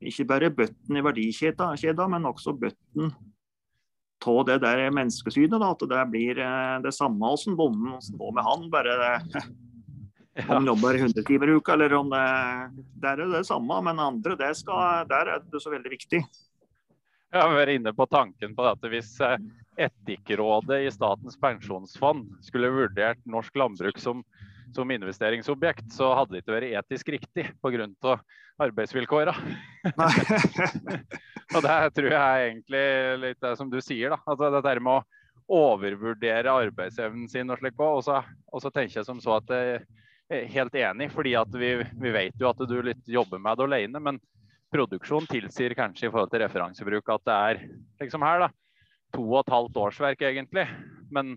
ikke 0.00 0.24
bare 0.26 0.50
bøtten 0.50 0.96
i 0.96 1.04
verdikjeda, 1.04 2.08
men 2.08 2.28
også 2.28 2.56
bøtten 2.56 3.12
av 4.28 4.44
det 4.48 4.58
der 4.62 4.90
menneskesynet. 4.92 5.56
Da, 5.60 5.72
at 5.72 5.86
det 5.90 6.04
blir 6.12 6.40
eh, 6.42 6.76
det 6.84 6.92
samme 6.96 7.32
som 7.40 7.56
bonden 7.58 8.00
som 8.04 8.18
går 8.20 8.36
med 8.36 8.46
han. 8.46 8.68
bare 8.72 8.96
det, 9.02 9.42
om 10.40 10.52
han 10.54 10.70
jobber 10.72 10.94
100 10.94 11.24
timer 11.26 11.48
i 11.48 11.56
uka, 11.58 11.72
eller 11.72 11.94
om 11.94 12.10
det, 12.10 12.84
Der 13.02 13.24
er 13.24 13.32
det 13.32 13.46
samme. 13.46 13.80
Men 13.82 13.98
andre, 13.98 14.36
det 14.36 14.54
skal, 14.56 15.08
der 15.08 15.34
er 15.36 15.44
det 15.44 15.62
så 15.62 15.72
veldig 15.72 15.90
viktig. 15.90 16.24
Jeg 17.30 17.46
har 17.46 17.54
vært 17.54 17.76
inne 17.78 17.92
på 17.94 18.06
tanken 18.10 18.54
på 18.58 18.64
at 18.66 18.86
hvis 18.90 19.14
eh, 19.22 19.38
Etikkrådet 19.80 20.82
i 20.84 20.90
Statens 20.92 21.38
pensjonsfond 21.40 22.26
skulle 22.44 22.72
vurdert 22.74 23.20
norsk 23.24 23.54
landbruk 23.56 24.00
som, 24.02 24.24
som 24.74 24.90
investeringsobjekt, 24.94 25.88
så 25.94 26.12
hadde 26.16 26.36
det 26.36 26.42
ikke 26.42 26.56
vært 26.56 26.74
etisk 26.80 27.10
riktig 27.16 27.46
pga. 27.62 28.18
arbeidsvilkåra. 28.60 29.32
og 31.54 31.62
det 31.64 31.76
tror 31.96 32.10
jeg 32.10 32.20
er 32.20 32.42
egentlig 32.44 32.84
litt 33.22 33.40
det 33.40 33.54
som 33.56 33.70
du 33.72 33.80
sier, 33.80 34.12
da. 34.12 34.20
Altså 34.28 34.50
det 34.52 34.62
der 34.66 34.82
med 34.84 35.00
å 35.00 35.20
overvurdere 35.50 36.52
arbeidsevnen 36.66 37.28
sin 37.30 37.50
og 37.50 37.58
slik 37.60 37.80
òg. 37.80 38.02
Og, 38.02 38.30
og, 38.52 38.60
så 38.62 38.70
tenker 38.70 39.00
jeg 39.00 39.08
som 39.08 39.22
så 39.22 39.38
at 39.38 39.50
jeg 39.54 39.80
er 40.30 40.46
helt 40.54 40.76
enig, 40.78 41.10
fordi 41.14 41.34
at 41.40 41.56
vi, 41.56 41.72
vi 41.80 42.14
vet 42.14 42.36
jo 42.38 42.50
at 42.52 42.60
du 42.68 42.76
litt 42.84 43.02
jobber 43.10 43.42
med 43.42 43.58
det 43.58 43.66
alene. 43.66 44.02
Men 44.10 44.20
produksjon 44.70 45.26
tilsier 45.30 45.74
kanskje 45.78 46.08
i 46.08 46.12
forhold 46.12 46.30
til 46.30 46.44
referansebruk 46.44 47.10
at 47.16 47.26
det 47.26 47.38
er 47.50 47.62
liksom 48.04 48.26
her, 48.26 48.46
da. 48.46 48.50
To 49.16 49.24
og 49.24 49.40
et 49.40 49.54
halvt 49.56 49.80
årsverk 49.88 50.20
egentlig. 50.28 50.68
Men 51.10 51.34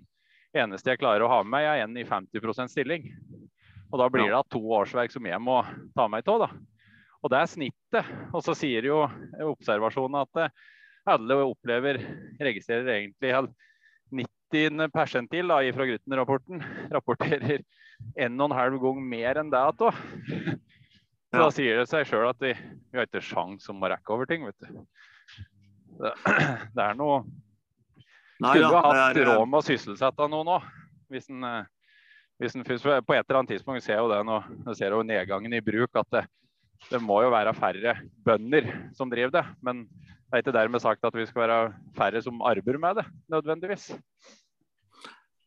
eneste 0.53 0.93
jeg 0.93 1.01
klarer 1.01 1.25
å 1.25 1.31
ha 1.31 1.41
med 1.43 1.53
meg, 1.55 1.67
er 1.67 1.83
en 1.85 1.97
i 1.97 2.05
50% 2.07 2.71
stilling. 2.71 3.09
Og 3.93 3.99
da 4.01 4.07
blir 4.09 4.31
det 4.31 4.41
to 4.53 4.61
årsverk 4.73 5.13
som 5.13 5.25
jeg 5.29 5.41
må 5.41 5.59
ta 5.97 6.07
meg 6.09 6.29
av. 6.29 6.47
Og 7.23 7.31
det 7.31 7.39
er 7.39 7.51
snittet. 7.51 8.13
Og 8.33 8.41
så 8.45 8.55
sier 8.57 8.85
jo 8.89 9.03
observasjonen 9.45 10.23
at 10.23 10.41
eh, 10.41 10.55
alle 11.13 11.37
opplever, 11.45 11.99
registrerer 12.41 12.89
egentlig 12.97 13.33
90 14.13 14.89
persentil 14.93 15.49
da, 15.49 15.59
fra 15.75 15.87
Grytten-rapporten 15.89 16.63
rapporterer 16.93 17.63
en 18.19 18.41
og 18.41 18.49
en 18.49 18.57
halv 18.57 18.81
gang 18.81 19.01
mer 19.13 19.39
enn 19.41 19.53
det 19.53 19.61
igjen. 19.61 20.59
Så 21.33 21.41
da 21.41 21.49
sier 21.53 21.79
det 21.79 21.87
seg 21.89 22.05
sjøl 22.05 22.27
at 22.29 22.41
vi, 22.43 22.51
vi, 22.53 22.97
har 22.99 23.07
ikke 23.07 23.23
sjans 23.25 23.65
om 23.71 23.81
å 23.81 23.89
rekke 23.89 24.13
over 24.13 24.29
ting, 24.29 24.43
vet 24.45 24.67
du. 24.67 24.83
Det, 25.97 26.11
det 26.77 26.83
er 26.83 26.99
noe 26.99 27.23
Nei, 28.43 28.57
Skulle 28.57 28.69
ja, 28.69 28.83
hatt 28.83 29.17
er, 29.17 29.29
råd 29.29 29.47
med 29.47 29.61
å 29.61 29.65
sysselsette 29.65 30.27
noen 30.31 30.53
òg. 30.57 30.69
Hvis 31.13 31.29
en, 31.31 31.45
eh, 31.47 31.67
hvis 32.41 32.57
en, 32.57 32.65
på 32.65 33.15
et 33.15 33.23
eller 33.23 33.39
annet 33.39 33.53
tidspunkt 33.55 33.85
ser 33.85 34.01
jo 34.01 34.09
det 34.11 34.19
nå, 34.27 34.39
ser 34.75 34.95
jo 34.95 35.03
nedgangen 35.07 35.55
i 35.55 35.63
bruk 35.63 35.95
at 36.01 36.09
det, 36.11 36.23
det 36.89 36.99
må 36.99 37.21
jo 37.23 37.31
være 37.31 37.55
færre 37.55 37.95
bønder 38.25 38.67
som 38.97 39.11
driver 39.11 39.37
det. 39.37 39.45
Men 39.63 39.85
det 39.87 40.39
er 40.39 40.43
ikke 40.43 40.55
dermed 40.55 40.83
sagt 40.83 41.05
at 41.07 41.15
vi 41.15 41.27
skal 41.29 41.45
være 41.45 41.59
færre 41.95 42.23
som 42.25 42.43
arbeider 42.43 42.81
med 42.81 42.99
det, 42.99 43.07
nødvendigvis. 43.31 43.91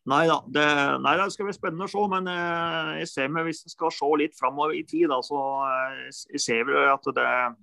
Nei 0.07 0.23
da, 0.31 0.37
det, 0.55 0.67
nei, 1.03 1.17
det 1.19 1.33
skal 1.35 1.49
bli 1.49 1.57
spennende 1.57 1.89
å 1.89 1.91
se. 1.91 2.03
Men 2.13 2.29
eh, 2.31 2.93
jeg 3.03 3.11
ser 3.11 3.33
meg, 3.35 3.49
hvis 3.49 3.65
vi 3.67 3.73
skal 3.75 3.93
se 3.93 4.11
litt 4.23 4.37
framover 4.39 4.77
i 4.79 4.85
tid, 4.87 5.09
da, 5.11 5.19
så 5.27 5.41
eh, 5.67 6.05
jeg 6.37 6.45
ser 6.45 6.69
vi 6.69 6.79
at 6.79 7.09
det 7.17 7.27
eh, 7.27 7.57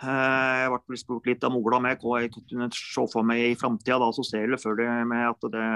Jeg 0.00 0.70
ble 0.86 0.96
spurt 0.96 1.26
litt 1.28 1.42
av 1.44 1.52
Mola 1.52 1.80
med 1.82 2.00
hva 2.00 2.22
jeg 2.22 2.32
kunne 2.34 2.70
se 2.72 3.04
for 3.12 3.26
meg 3.26 3.50
i 3.50 3.58
framtida. 3.58 4.12
Så 4.16 4.24
ser 4.24 4.46
jeg 4.46 4.60
selvfølgelig 4.62 5.08
meg 5.10 5.26
at 5.28 5.48
det 5.52 5.66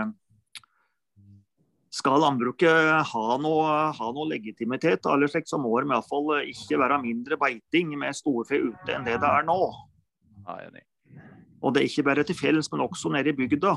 skal 1.94 2.18
landbruket 2.24 3.04
ha 3.10 3.36
noe, 3.38 3.74
ha 3.94 4.08
noe 4.16 4.30
legitimitet, 4.32 5.06
eller 5.06 5.30
slik, 5.30 5.46
så 5.46 5.60
må 5.62 5.76
det 5.78 5.86
i 5.86 5.92
hvert 5.92 6.08
fall 6.08 6.32
ikke 6.42 6.80
være 6.82 7.02
mindre 7.04 7.38
beiting 7.38 7.92
med 8.00 8.16
storfe 8.18 8.58
ute 8.58 8.96
enn 8.96 9.06
det 9.06 9.20
det 9.22 9.30
er 9.30 9.46
nå. 9.46 9.60
Og 11.64 11.72
det 11.72 11.82
er 11.84 11.88
ikke 11.88 12.06
bare 12.08 12.24
til 12.26 12.36
fjells, 12.36 12.68
men 12.72 12.82
også 12.84 13.12
nede 13.14 13.30
i 13.30 13.36
bygda. 13.38 13.76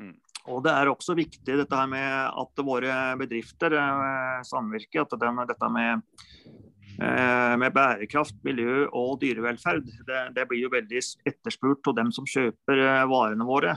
Mm. 0.00 0.14
Og 0.54 0.62
Det 0.64 0.72
er 0.72 0.90
også 0.90 1.14
viktig 1.18 1.58
dette 1.60 1.76
her 1.76 1.90
med 1.90 2.08
at 2.42 2.64
våre 2.64 2.94
bedrifter 3.20 3.76
eh, 3.78 4.40
samvirker. 4.46 5.04
at 5.04 5.14
den, 5.20 5.42
Dette 5.46 5.70
med, 5.70 6.00
eh, 6.00 6.65
med, 6.96 7.72
bærekraft, 7.76 8.36
miljø 8.46 8.86
og 8.88 9.18
dyrevelferd 9.20 9.84
det, 10.08 10.20
det 10.36 10.46
blir 10.48 10.64
jo 10.64 10.72
veldig 10.72 11.02
etterspurt 11.28 11.90
av 11.90 11.96
dem 11.98 12.12
som 12.14 12.28
kjøper 12.28 12.80
eh, 12.80 13.06
varene 13.10 13.46
våre 13.48 13.76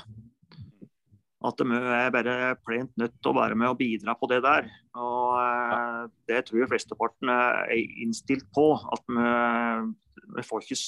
at 1.39 1.61
de 1.61 1.71
er 1.71 2.09
bare 2.11 2.33
plent 2.67 2.91
nødt 2.99 3.15
til 3.15 3.31
å 3.31 3.37
være 3.37 3.55
med 3.55 3.71
og 3.71 3.77
bidra 3.79 4.11
på 4.19 4.27
det 4.27 4.41
der. 4.43 4.65
Og 4.99 5.37
eh, 5.39 6.01
Det 6.27 6.41
tror 6.47 6.59
jeg 6.59 6.71
flesteparten 6.73 7.31
er 7.31 7.77
innstilt 8.03 8.49
på. 8.55 8.73
At 8.75 9.05
vi, 9.07 9.29
vi 10.35 10.45
får 10.45 10.65
ikke 10.65 10.81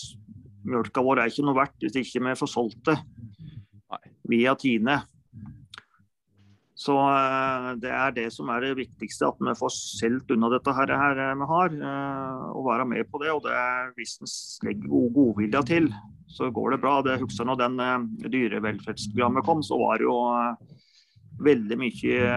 Mjølka 0.62 1.02
vår 1.02 1.24
er 1.24 1.32
ikke 1.32 1.42
noe 1.48 1.58
verdt 1.58 1.82
hvis 1.82 1.96
ikke 1.98 2.22
vi 2.22 2.34
får 2.38 2.50
solgt 2.52 2.84
det 2.92 2.98
via 4.30 4.54
Tine. 4.60 5.00
Så 6.82 6.96
eh, 6.98 7.68
det 7.82 7.92
er 7.94 8.14
det 8.16 8.28
som 8.34 8.50
er 8.50 8.64
det 8.66 8.72
viktigste, 8.80 9.30
at 9.30 9.42
vi 9.44 9.54
får 9.58 9.74
solgt 9.76 10.32
unna 10.34 10.50
dette 10.50 10.74
her, 10.74 10.94
her 10.98 11.20
vi 11.38 11.48
har. 11.52 11.76
Eh, 11.78 12.44
og 12.56 12.70
være 12.72 12.88
med 12.90 13.10
på 13.12 13.22
det. 13.22 13.30
Og 13.36 13.44
det 13.46 13.54
er 13.54 13.92
hvis 13.98 14.18
en 14.18 14.32
legger 14.68 14.90
god 14.90 15.14
godvilja 15.18 15.64
til, 15.70 15.92
så 16.32 16.50
går 16.50 16.74
det 16.74 16.82
bra. 16.82 16.96
Det 17.06 17.20
husker 17.22 17.46
når 17.46 17.60
den 17.60 17.78
uh, 17.84 18.30
dyrevelferdsprogrammet 18.34 19.46
kom, 19.46 19.62
så 19.66 19.78
var 19.78 20.00
det 20.00 20.08
jo 20.08 20.18
veldig 21.42 21.78
mye 21.82 22.30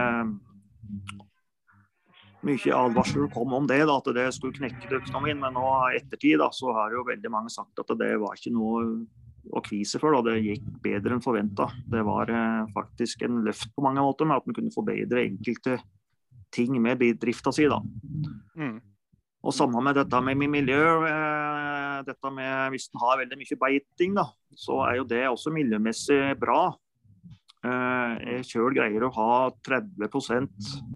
mye 2.45 2.73
advarsler 2.77 3.29
kom 3.33 3.53
om 3.57 3.65
det, 3.69 3.79
da, 3.87 3.97
at 3.97 4.09
det 4.13 4.25
skulle 4.35 4.57
knekke 4.59 4.99
økonomien. 4.99 5.39
Men 5.41 5.55
nå 5.57 5.65
ettertid 5.97 6.37
da, 6.43 6.51
så 6.53 6.73
har 6.75 6.93
jo 6.93 7.07
veldig 7.07 7.31
mange 7.33 7.53
sagt 7.53 7.81
at 7.81 7.93
det 7.97 8.11
var 8.21 8.37
ikke 8.37 8.53
noe 8.53 8.83
å 9.51 9.61
kvise 9.65 9.99
for. 10.01 10.15
Da. 10.15 10.31
Det 10.31 10.41
gikk 10.43 10.65
bedre 10.83 11.17
enn 11.17 11.23
forventa. 11.23 11.69
Det 11.91 12.01
var 12.07 12.31
eh, 12.31 12.63
faktisk 12.75 13.25
en 13.27 13.43
løft 13.45 13.69
på 13.75 13.85
mange 13.85 14.03
måter 14.05 14.29
med 14.29 14.41
at 14.41 14.49
en 14.49 14.57
kunne 14.57 14.73
forbedre 14.73 15.25
enkelte 15.25 15.79
ting 16.55 16.77
med 16.81 17.03
drifta 17.21 17.53
si. 17.55 17.67
Da. 17.69 17.81
Mm. 18.57 18.77
Og 19.45 19.53
samme 19.53 19.81
med 19.85 19.97
dette 19.99 20.21
med 20.25 20.41
miljø. 20.49 20.81
Eh, 21.09 21.99
dette 22.05 22.31
med 22.33 22.73
Hvis 22.73 22.89
en 22.91 23.03
har 23.03 23.21
veldig 23.21 23.37
mye 23.39 23.59
beiting, 23.61 24.17
da, 24.17 24.25
så 24.57 24.81
er 24.87 24.99
jo 24.99 25.07
det 25.09 25.23
også 25.29 25.53
miljømessig 25.53 26.21
bra. 26.41 26.73
Eh, 27.65 28.41
sjøl 28.45 28.75
greier 28.75 29.07
å 29.07 29.13
ha 29.15 29.31
30 29.65 30.05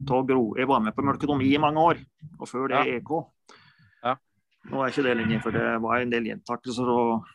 av 0.09 0.25
gro... 0.27 0.43
Jeg 0.57 0.69
var 0.69 0.83
med 0.83 0.93
på 0.93 1.05
mølkonomi 1.05 1.49
i 1.53 1.61
mange 1.61 1.81
år, 1.81 2.01
og 2.37 2.49
før 2.49 2.69
det 2.69 2.83
ja. 2.83 2.97
EK. 2.99 3.13
Ja. 4.03 4.15
Nå 4.69 4.83
er 4.83 4.93
ikke 4.93 5.05
det 5.07 5.17
lenger, 5.17 5.41
for 5.45 5.55
det 5.55 5.65
var 5.85 6.03
en 6.03 6.13
del 6.13 6.29
gjentakelser 6.29 6.91
og 6.93 7.29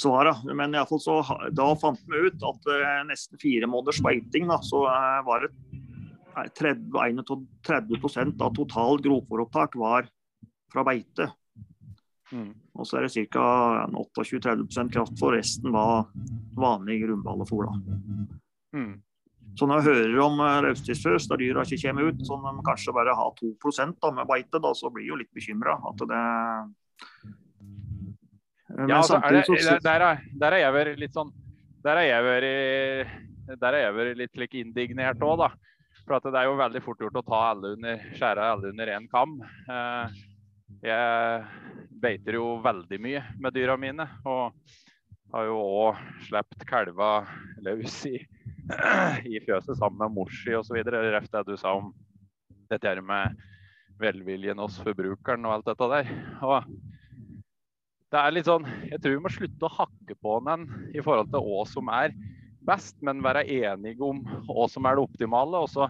svaret. 0.00 0.44
Men 0.56 0.74
i 0.74 0.82
fall 0.88 1.00
så, 1.02 1.20
da 1.52 1.70
fant 1.80 2.02
vi 2.10 2.26
ut 2.28 2.44
at 2.50 2.68
uh, 2.70 3.00
nesten 3.08 3.40
fire 3.42 3.68
måneders 3.70 4.02
beiting, 4.04 4.48
da, 4.50 4.60
så 4.64 4.84
uh, 4.88 5.22
var 5.26 5.46
det 5.46 5.52
30, 6.58 6.90
30% 7.66 8.44
av 8.44 8.54
total 8.54 9.00
grovfòropptak 9.02 9.76
var 9.80 10.08
fra 10.72 10.84
beite. 10.84 11.30
Mm. 12.32 12.52
Og 12.76 12.86
så 12.86 12.98
er 12.98 13.06
det 13.06 13.26
ca. 13.32 13.46
28-30 13.88 14.92
kraftfôr. 14.92 15.38
Resten 15.38 15.72
var 15.72 16.08
vanlig 16.58 17.00
grunnballefôr. 17.06 17.70
Mm. 18.76 18.94
Så 19.56 19.64
når 19.64 19.80
jeg 19.80 19.88
hører 19.88 20.20
om 20.26 20.40
uh, 20.42 20.60
løstidsfjøs 20.66 21.30
der 21.30 21.40
dyra 21.40 21.64
ikke 21.64 21.80
kommer 21.86 22.10
ut, 22.10 22.20
så 22.28 22.36
de 22.42 22.54
kanskje 22.66 22.96
bare 22.96 23.16
har 23.16 23.32
2 23.40 23.54
da, 24.02 24.12
med 24.12 24.28
beite, 24.28 24.60
da, 24.60 24.74
så 24.76 24.92
blir 24.92 25.06
jeg 25.06 25.14
jo 25.14 25.20
litt 25.22 25.32
bekymra. 25.32 25.78
At 25.88 26.04
det 26.10 26.24
Men 28.68 28.90
Ja, 28.90 29.00
altså, 29.00 29.20
er 29.22 29.36
det, 29.36 29.44
så 29.46 29.76
der, 29.82 30.02
er, 30.02 30.22
der 30.40 30.56
er, 30.56 30.62
jeg 30.64 30.74
vel 30.74 30.92
litt 30.98 31.14
sånn 31.14 31.28
Der 31.86 32.00
er 32.00 32.08
jeg 32.08 32.24
vel, 32.26 32.46
Der 33.60 33.76
er 33.76 33.84
jeg 33.84 33.94
vel 33.94 34.10
litt 34.18 34.40
like, 34.40 34.58
indignert 34.58 35.22
òg, 35.22 35.44
da. 35.44 35.50
For 36.06 36.18
at 36.18 36.26
det 36.26 36.40
er 36.40 36.48
jo 36.48 36.56
veldig 36.58 36.82
fort 36.84 37.02
gjort 37.02 37.20
å 37.20 37.26
ta 37.26 37.42
alle 37.50 37.74
under, 37.76 38.02
skjære 38.14 38.48
alle 38.54 38.70
under 38.70 38.90
én 38.94 39.06
kam. 39.10 39.38
Eh, 39.42 40.18
jeg 40.86 41.46
beiter 42.02 42.38
jo 42.38 42.56
veldig 42.62 42.98
mye 43.02 43.22
med 43.42 43.56
dyra 43.56 43.74
mine. 43.80 44.06
Og 44.26 44.54
har 45.34 45.48
jo 45.48 45.56
òg 45.58 46.02
sluppet 46.28 46.66
kalva 46.68 47.10
løs 47.66 47.98
i, 48.08 48.16
i 49.32 49.42
fjøset 49.42 49.78
sammen 49.78 49.98
med 50.04 50.14
morsi 50.20 50.54
osv. 50.54 50.78
Ref 50.86 51.30
det 51.32 51.44
du 51.48 51.56
sa 51.58 51.74
om 51.80 51.90
dette 52.70 52.86
her 52.86 53.02
med 53.02 53.34
velviljen 54.00 54.60
hos 54.60 54.78
forbrukeren 54.84 55.46
og 55.48 55.56
alt 55.56 55.70
dette 55.72 55.90
der. 55.90 56.12
Og 56.46 56.70
det 58.12 58.22
er 58.22 58.34
litt 58.34 58.48
sånn 58.48 58.66
Jeg 58.86 59.00
tror 59.02 59.16
vi 59.16 59.22
må 59.24 59.32
slutte 59.34 59.66
å 59.66 59.76
hakke 59.80 60.16
på 60.22 60.38
den 60.46 60.66
i 60.94 61.02
forhold 61.02 61.32
til 61.32 61.42
hva 61.46 61.62
som 61.68 61.90
er 61.92 62.14
best, 62.66 62.96
men 63.06 63.22
være 63.22 63.46
enige 63.46 64.02
om 64.02 64.22
hva 64.48 64.66
som 64.70 64.86
er 64.86 64.98
det 64.98 65.06
optimale. 65.06 65.62
Og 65.62 65.70
så 65.70 65.88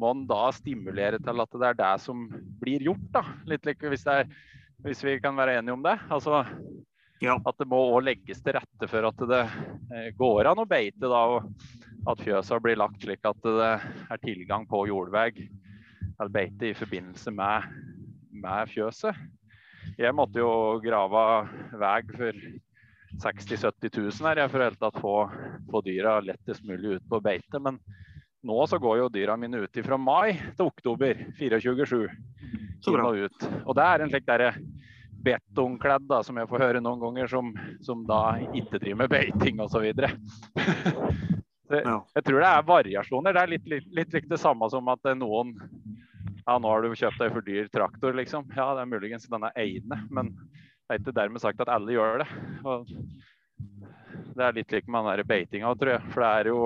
må 0.00 0.12
en 0.14 0.26
da 0.28 0.48
stimulere 0.56 1.20
til 1.22 1.42
at 1.44 1.58
det 1.60 1.68
er 1.70 1.78
det 1.80 1.94
som 2.04 2.26
blir 2.60 2.84
gjort. 2.88 3.06
da, 3.16 3.24
litt 3.48 3.68
like 3.68 3.92
hvis, 3.92 4.06
er, 4.08 4.28
hvis 4.84 5.04
vi 5.04 5.18
kan 5.22 5.36
være 5.36 5.58
enige 5.60 5.76
om 5.76 5.84
det. 5.86 5.98
Altså 6.10 6.44
Ja. 7.20 7.34
At 7.44 7.58
det 7.60 7.66
må 7.68 7.76
òg 7.90 8.06
legges 8.06 8.38
til 8.40 8.54
rette 8.56 8.86
for 8.88 9.04
at 9.04 9.18
det 9.28 9.42
eh, 9.92 10.06
går 10.16 10.48
an 10.48 10.62
å 10.62 10.68
beite. 10.68 11.04
da, 11.04 11.24
og 11.36 12.08
At 12.08 12.22
fjøsa 12.24 12.56
blir 12.64 12.80
lagt 12.80 13.04
slik 13.04 13.20
at 13.28 13.42
det 13.44 13.72
er 14.08 14.22
tilgang 14.24 14.64
på 14.68 14.86
jordvei 14.88 15.28
eller 16.20 16.32
beite 16.32 16.70
i 16.70 16.76
forbindelse 16.76 17.32
med, 17.32 17.68
med 18.32 18.72
fjøset. 18.72 19.16
Jeg 20.00 20.16
måtte 20.16 20.40
jo 20.40 20.80
grave 20.82 21.24
vei 21.80 21.96
for 22.10 22.42
60 23.20 23.56
000-70 23.56 23.96
000 23.98 24.28
her 24.28 24.40
jeg 24.42 24.52
for 24.52 24.64
helt 24.64 24.80
tatt 24.80 25.00
få, 25.02 25.14
få 25.70 25.82
dyra 25.84 26.20
lettest 26.24 26.64
mulig 26.64 26.98
ut 26.98 27.08
på 27.10 27.20
beite. 27.24 27.60
Men 27.62 27.80
nå 28.46 28.60
så 28.70 28.78
går 28.80 29.02
jo 29.02 29.08
dyra 29.12 29.36
mine 29.36 29.64
ut 29.64 29.80
fra 29.84 29.98
mai 30.00 30.36
til 30.56 30.68
oktober 30.70 31.26
24-7. 31.38 32.06
Så 32.80 32.94
bra. 32.94 33.10
og 33.10 33.26
ut. 33.26 33.48
Og 33.66 33.76
det 33.76 33.84
er 33.84 34.00
en 34.00 34.12
slik 34.12 34.28
derre 34.28 34.54
betongkledd 35.20 36.06
da, 36.08 36.22
som 36.24 36.38
jeg 36.40 36.48
får 36.48 36.64
høre 36.64 36.80
noen 36.80 37.02
ganger, 37.02 37.28
som, 37.28 37.50
som 37.84 38.06
da 38.08 38.38
ikke 38.56 38.80
driver 38.80 39.02
med 39.02 39.12
beiting 39.12 39.60
osv. 39.60 39.90
Jeg 41.70 42.24
tror 42.26 42.40
det 42.42 42.48
er 42.48 42.64
variasjoner. 42.66 43.34
Det 43.36 43.42
er 43.42 43.50
litt, 43.52 43.66
litt, 43.70 43.84
litt 43.94 44.14
litt 44.16 44.24
det 44.26 44.40
samme 44.42 44.66
som 44.72 44.88
at 44.90 45.04
noen 45.14 45.52
Ja, 46.50 46.56
nå 46.58 46.66
har 46.66 46.82
du 46.82 46.96
kjøpt 46.98 47.20
deg 47.22 47.28
for 47.30 47.46
dyr 47.46 47.68
traktor, 47.70 48.16
liksom. 48.18 48.48
Ja, 48.56 48.72
det 48.74 48.82
er 48.82 48.88
muligens 48.90 49.28
denne 49.30 49.52
ene, 49.54 50.00
men 50.10 50.32
det 50.34 50.96
er 50.96 50.98
ikke 50.98 51.14
dermed 51.14 51.42
sagt 51.44 51.60
at 51.62 51.70
alle 51.70 51.94
gjør 51.94 52.24
det. 52.24 52.26
Og 52.66 52.88
det 54.34 54.42
er 54.42 54.56
litt 54.56 54.74
like 54.74 54.90
med 54.90 55.06
den 55.20 55.28
beitinga, 55.28 55.70
tror 55.78 55.92
jeg. 55.94 56.08
For 56.10 56.24
det 56.24 56.32
er 56.40 56.50
jo 56.50 56.64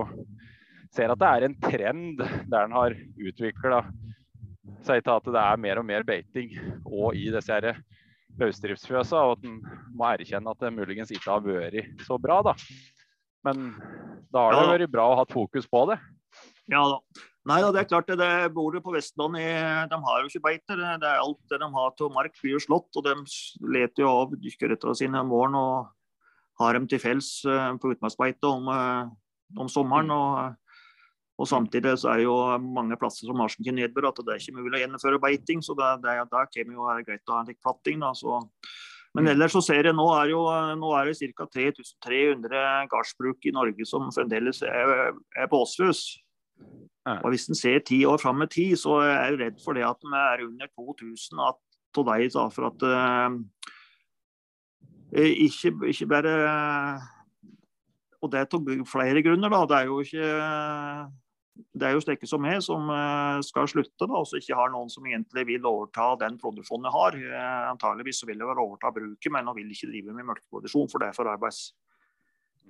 Ser 0.94 1.10
at 1.10 1.18
det 1.18 1.26
er 1.26 1.44
en 1.48 1.56
trend 1.58 2.20
der 2.22 2.68
en 2.68 2.74
har 2.76 2.92
utvikla 2.94 3.80
seg 4.86 5.00
til 5.02 5.12
at 5.16 5.26
det 5.26 5.40
er 5.42 5.58
mer 5.58 5.80
og 5.80 5.86
mer 5.88 6.04
beiting 6.06 6.52
og 6.86 7.16
i 7.18 7.24
disse 7.34 7.50
her 7.50 7.80
løsdriftsfjøsa, 8.38 9.18
og 9.18 9.36
at 9.36 9.48
en 9.48 9.56
må 9.90 10.06
erkjenne 10.12 10.54
at 10.54 10.62
det 10.62 10.70
muligens 10.74 11.10
ikke 11.10 11.32
har 11.32 11.42
vært 11.42 12.06
så 12.06 12.18
bra, 12.22 12.38
da. 12.46 12.54
Men 13.46 13.72
da 14.30 14.46
har 14.46 14.60
det 14.60 14.84
vært 14.84 14.94
bra 14.94 15.08
å 15.10 15.18
ha 15.18 15.26
fokus 15.30 15.66
på 15.70 15.82
det. 15.90 15.98
Ja 16.70 16.86
da. 16.94 17.26
Nei 17.44 17.58
da, 17.60 17.68
det 17.74 17.82
er 17.82 17.88
klart 17.90 18.08
det, 18.08 18.16
det 18.16 18.52
bor 18.56 18.72
du 18.72 18.80
på 18.80 18.94
Vestlandet. 18.94 19.90
De 19.90 19.96
har 20.06 20.22
jo 20.22 20.30
ikke 20.30 20.46
beiter. 20.46 20.78
Det 20.80 20.94
det 21.02 21.10
er 21.10 21.20
alt 21.20 21.40
det 21.52 21.58
de 21.60 21.68
har 21.74 21.92
til 21.92 22.12
mark 22.14 22.38
blir 22.40 22.56
jo 22.56 22.62
slått. 22.64 22.88
Og 22.96 23.04
de 23.04 23.12
leter 23.74 24.04
jo 24.06 24.12
av 24.22 24.32
dykkerrettene 24.40 24.96
sine 24.96 25.20
om 25.20 25.32
våren 25.32 25.58
og 25.60 25.90
har 26.62 26.78
dem 26.78 26.88
til 26.88 27.02
fells 27.02 27.42
eh, 27.44 27.72
på 27.82 27.90
utmarksbeite 27.92 28.48
om, 28.48 28.70
eh, 28.72 29.60
om 29.60 29.68
sommeren. 29.68 30.08
Og, 30.14 30.88
og 31.36 31.50
samtidig 31.50 31.98
så 32.00 32.14
er 32.14 32.22
det 32.22 32.28
jo 32.30 32.38
mange 32.64 32.96
plasser 32.96 33.28
som 33.28 33.44
har 33.44 33.52
så 33.52 33.60
mye 33.60 33.76
nedbør 33.82 34.08
at 34.14 34.24
det 34.24 34.38
er 34.38 34.40
ikke 34.40 34.62
mulig 34.62 34.78
å 34.78 34.82
gjennomføre 34.86 35.20
beiting. 35.26 35.60
Så 35.66 35.76
det, 35.76 35.92
det, 36.06 36.16
der 36.32 36.50
kommer 36.56 36.80
jo 36.80 36.88
være 36.88 37.06
greit 37.10 37.28
å 37.28 37.36
ha 37.36 37.44
en 37.44 37.52
litt 37.52 37.60
platting. 37.60 38.00
Da, 38.00 38.14
så. 38.16 38.40
Men 39.14 39.28
ellers 39.30 39.52
så 39.52 39.60
ser 39.68 39.84
jeg 39.84 40.00
nå 40.00 40.08
er, 40.16 40.32
jo, 40.32 40.42
nå 40.80 40.96
er 40.96 41.12
det 41.12 41.34
ca. 41.36 41.44
3300 41.60 42.88
gardsbruk 42.88 43.44
i 43.44 43.52
Norge 43.54 43.84
som 43.86 44.08
fremdeles 44.16 44.64
er, 44.64 45.12
er 45.36 45.52
båsfjøs. 45.52 46.06
Og 47.04 47.30
Hvis 47.30 47.48
en 47.48 47.58
ser 47.58 47.82
ti 47.84 48.04
år 48.08 48.16
fram 48.22 48.42
i 48.42 48.48
tid, 48.48 48.76
så 48.80 49.00
er 49.04 49.10
jeg 49.12 49.40
redd 49.40 49.58
for 49.64 49.76
det 49.76 49.84
at 49.84 50.00
vi 50.00 50.20
er 50.20 50.46
under 50.46 50.70
2000 50.72 51.42
av 51.44 51.58
deg. 51.94 52.30
da, 52.32 52.46
For 52.50 52.70
at 52.70 52.86
uh, 52.88 53.36
ikke, 55.12 55.74
ikke 55.92 56.08
bare 56.10 56.32
Og 58.22 58.32
det 58.32 58.40
er 58.40 58.86
flere 58.88 59.22
grunner. 59.22 59.52
da, 59.52 59.66
Det 59.66 59.76
er 59.76 59.84
jo 59.84 60.00
ikke 60.00 61.12
det 61.54 61.86
er 61.86 61.92
jo 61.94 62.00
slike 62.02 62.26
som 62.26 62.42
meg 62.42 62.58
som 62.66 62.88
eh, 62.90 63.40
skal 63.46 63.68
slutte, 63.70 64.08
da, 64.08 64.10
og 64.18 64.26
som 64.26 64.40
ikke 64.40 64.56
har 64.58 64.72
noen 64.72 64.88
som 64.90 65.04
egentlig 65.06 65.44
vil 65.46 65.68
overta 65.68 66.16
den 66.18 66.34
produksjonen 66.40 66.88
jeg 66.88 66.94
har. 66.96 67.18
Antageligvis 67.70 68.18
så 68.22 68.26
vil 68.26 68.42
jeg 68.42 68.48
vel 68.48 68.62
overta 68.64 68.90
bruket, 68.90 69.30
men 69.30 69.46
jeg 69.46 69.58
vil 69.60 69.70
ikke 69.70 69.90
drive 69.92 70.16
med 70.16 70.26
melkeproduksjon, 70.32 70.90
for 70.90 70.98
det 70.98 71.12
er 71.12 71.14
for 71.14 71.30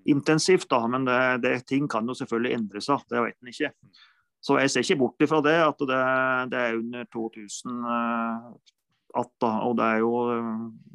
arbeidsintensivt. 0.05 0.69
da, 0.71 0.87
Men 0.87 1.05
det, 1.05 1.43
det, 1.43 1.67
ting 1.67 1.89
kan 1.89 2.07
jo 2.07 2.15
selvfølgelig 2.15 2.55
endre 2.55 2.81
seg, 2.81 3.01
det 3.11 3.23
vet 3.23 3.43
en 3.43 3.49
ikke. 3.49 3.73
Så 4.45 4.59
jeg 4.59 4.71
ser 4.71 4.81
ikke 4.81 4.99
bort 5.01 5.23
ifra 5.23 5.41
det, 5.41 5.57
at 5.57 5.79
det, 5.79 6.05
det 6.53 6.59
er 6.59 6.79
under 6.79 7.05
2000 7.13 7.85
eh, 7.85 8.55
da, 9.41 9.51
og 9.63 9.77
det 9.79 9.85
er 9.85 9.99
jo 10.03 10.11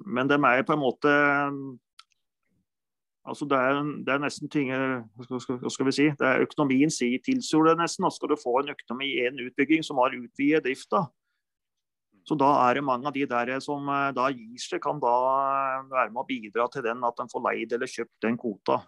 Men 0.06 0.28
de 0.28 0.36
er 0.36 0.64
på 0.68 0.74
en 0.74 0.80
måte 0.80 1.10
Altså 3.26 3.46
det, 3.46 3.58
er, 3.58 3.80
det 4.06 4.14
er 4.14 4.20
nesten 4.20 4.50
ting 4.50 4.72
hva 4.74 5.40
skal, 5.40 5.60
skal 5.70 5.86
vi 5.86 5.92
si, 5.92 6.06
det 6.18 6.26
er 6.28 6.42
Økonomien 6.42 6.90
sier 6.90 7.20
tilsier 7.22 7.68
det 7.68 7.76
nesten. 7.78 8.04
Da 8.04 8.10
skal 8.10 8.32
du 8.32 8.40
få 8.42 8.56
en 8.60 8.72
økonomi 8.74 9.06
i 9.06 9.28
en 9.28 9.40
utbygging 9.44 9.84
som 9.86 10.00
har 10.02 10.16
utvidet 10.18 10.64
drifta. 10.66 11.04
Så 12.26 12.38
da 12.38 12.50
er 12.68 12.78
det 12.78 12.86
mange 12.86 13.08
av 13.10 13.14
de 13.14 13.26
der 13.30 13.52
som 13.64 13.88
eh, 13.90 14.12
da 14.18 14.28
gir 14.34 14.62
seg, 14.62 14.82
kan 14.84 15.00
da 15.02 15.14
være 15.90 16.10
med 16.12 16.22
å 16.22 16.28
bidra 16.28 16.68
til 16.74 16.86
den 16.86 17.06
at 17.06 17.22
en 17.22 17.32
får 17.32 17.46
leid 17.48 17.74
eller 17.74 17.90
kjøpt 17.90 18.26
den 18.26 18.38
kvota. 18.40 18.82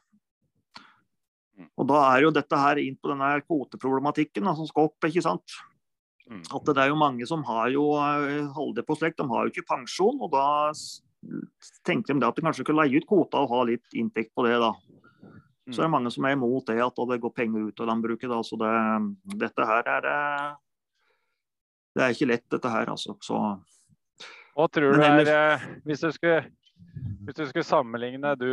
Og 1.77 1.87
da 1.89 1.99
er 2.13 2.25
jo 2.25 2.31
dette 2.33 2.57
her 2.57 2.79
inn 2.81 2.95
på 2.97 3.11
denne 3.11 3.33
kvoteproblematikken 3.45 4.47
da, 4.47 4.55
som 4.57 4.69
skal 4.69 4.89
opp, 4.89 5.07
ikke 5.07 5.23
sant. 5.25 5.57
Mm. 6.31 6.43
At 6.55 6.69
det 6.69 6.79
er 6.79 6.91
jo 6.91 6.99
mange 6.99 7.27
som 7.27 7.43
har 7.47 7.71
jo 7.73 7.85
eh, 7.99 8.47
holder 8.55 8.85
på 8.87 8.95
slekt, 8.97 9.19
de 9.19 9.27
har 9.29 9.45
jo 9.45 9.53
ikke 9.53 9.67
pensjon. 9.67 10.21
og 10.21 10.31
da 10.33 10.45
tenker 11.85 12.13
de 12.13 12.21
det 12.21 12.29
at 12.29 12.39
de 12.39 12.45
kanskje 12.45 12.65
kan 12.65 12.79
leie 12.79 12.97
ut 12.97 13.07
kvota 13.09 13.43
og 13.43 13.51
ha 13.51 13.65
litt 13.69 13.97
inntekt 13.97 14.33
på 14.37 14.45
det. 14.47 14.57
da. 14.61 14.73
Så 15.71 15.81
er 15.81 15.87
det 15.87 15.93
mange 15.93 16.11
som 16.11 16.25
er 16.25 16.35
imot 16.35 16.67
det, 16.67 16.79
at 16.83 17.03
det 17.11 17.19
går 17.21 17.33
penger 17.35 17.67
ut 17.69 17.83
av 17.83 17.91
landbruket. 17.91 18.29
da, 18.29 18.39
så 18.43 18.57
det, 18.59 18.71
Dette 19.43 19.67
her 19.67 19.91
er 19.97 20.07
eh, 20.13 20.47
Det 21.95 22.03
er 22.03 22.15
ikke 22.15 22.31
lett, 22.31 22.47
dette 22.49 22.71
her. 22.71 22.89
altså. 22.89 23.17
Så, 23.21 23.37
Hva 24.55 24.67
tror 24.71 24.97
du 24.97 25.05
er 25.05 25.27
eh, 25.27 25.67
hvis, 25.85 26.01
du 26.01 26.11
skulle, 26.15 26.41
hvis 27.25 27.37
du 27.37 27.45
skulle 27.45 27.67
sammenligne 27.67 28.35
Du 28.39 28.49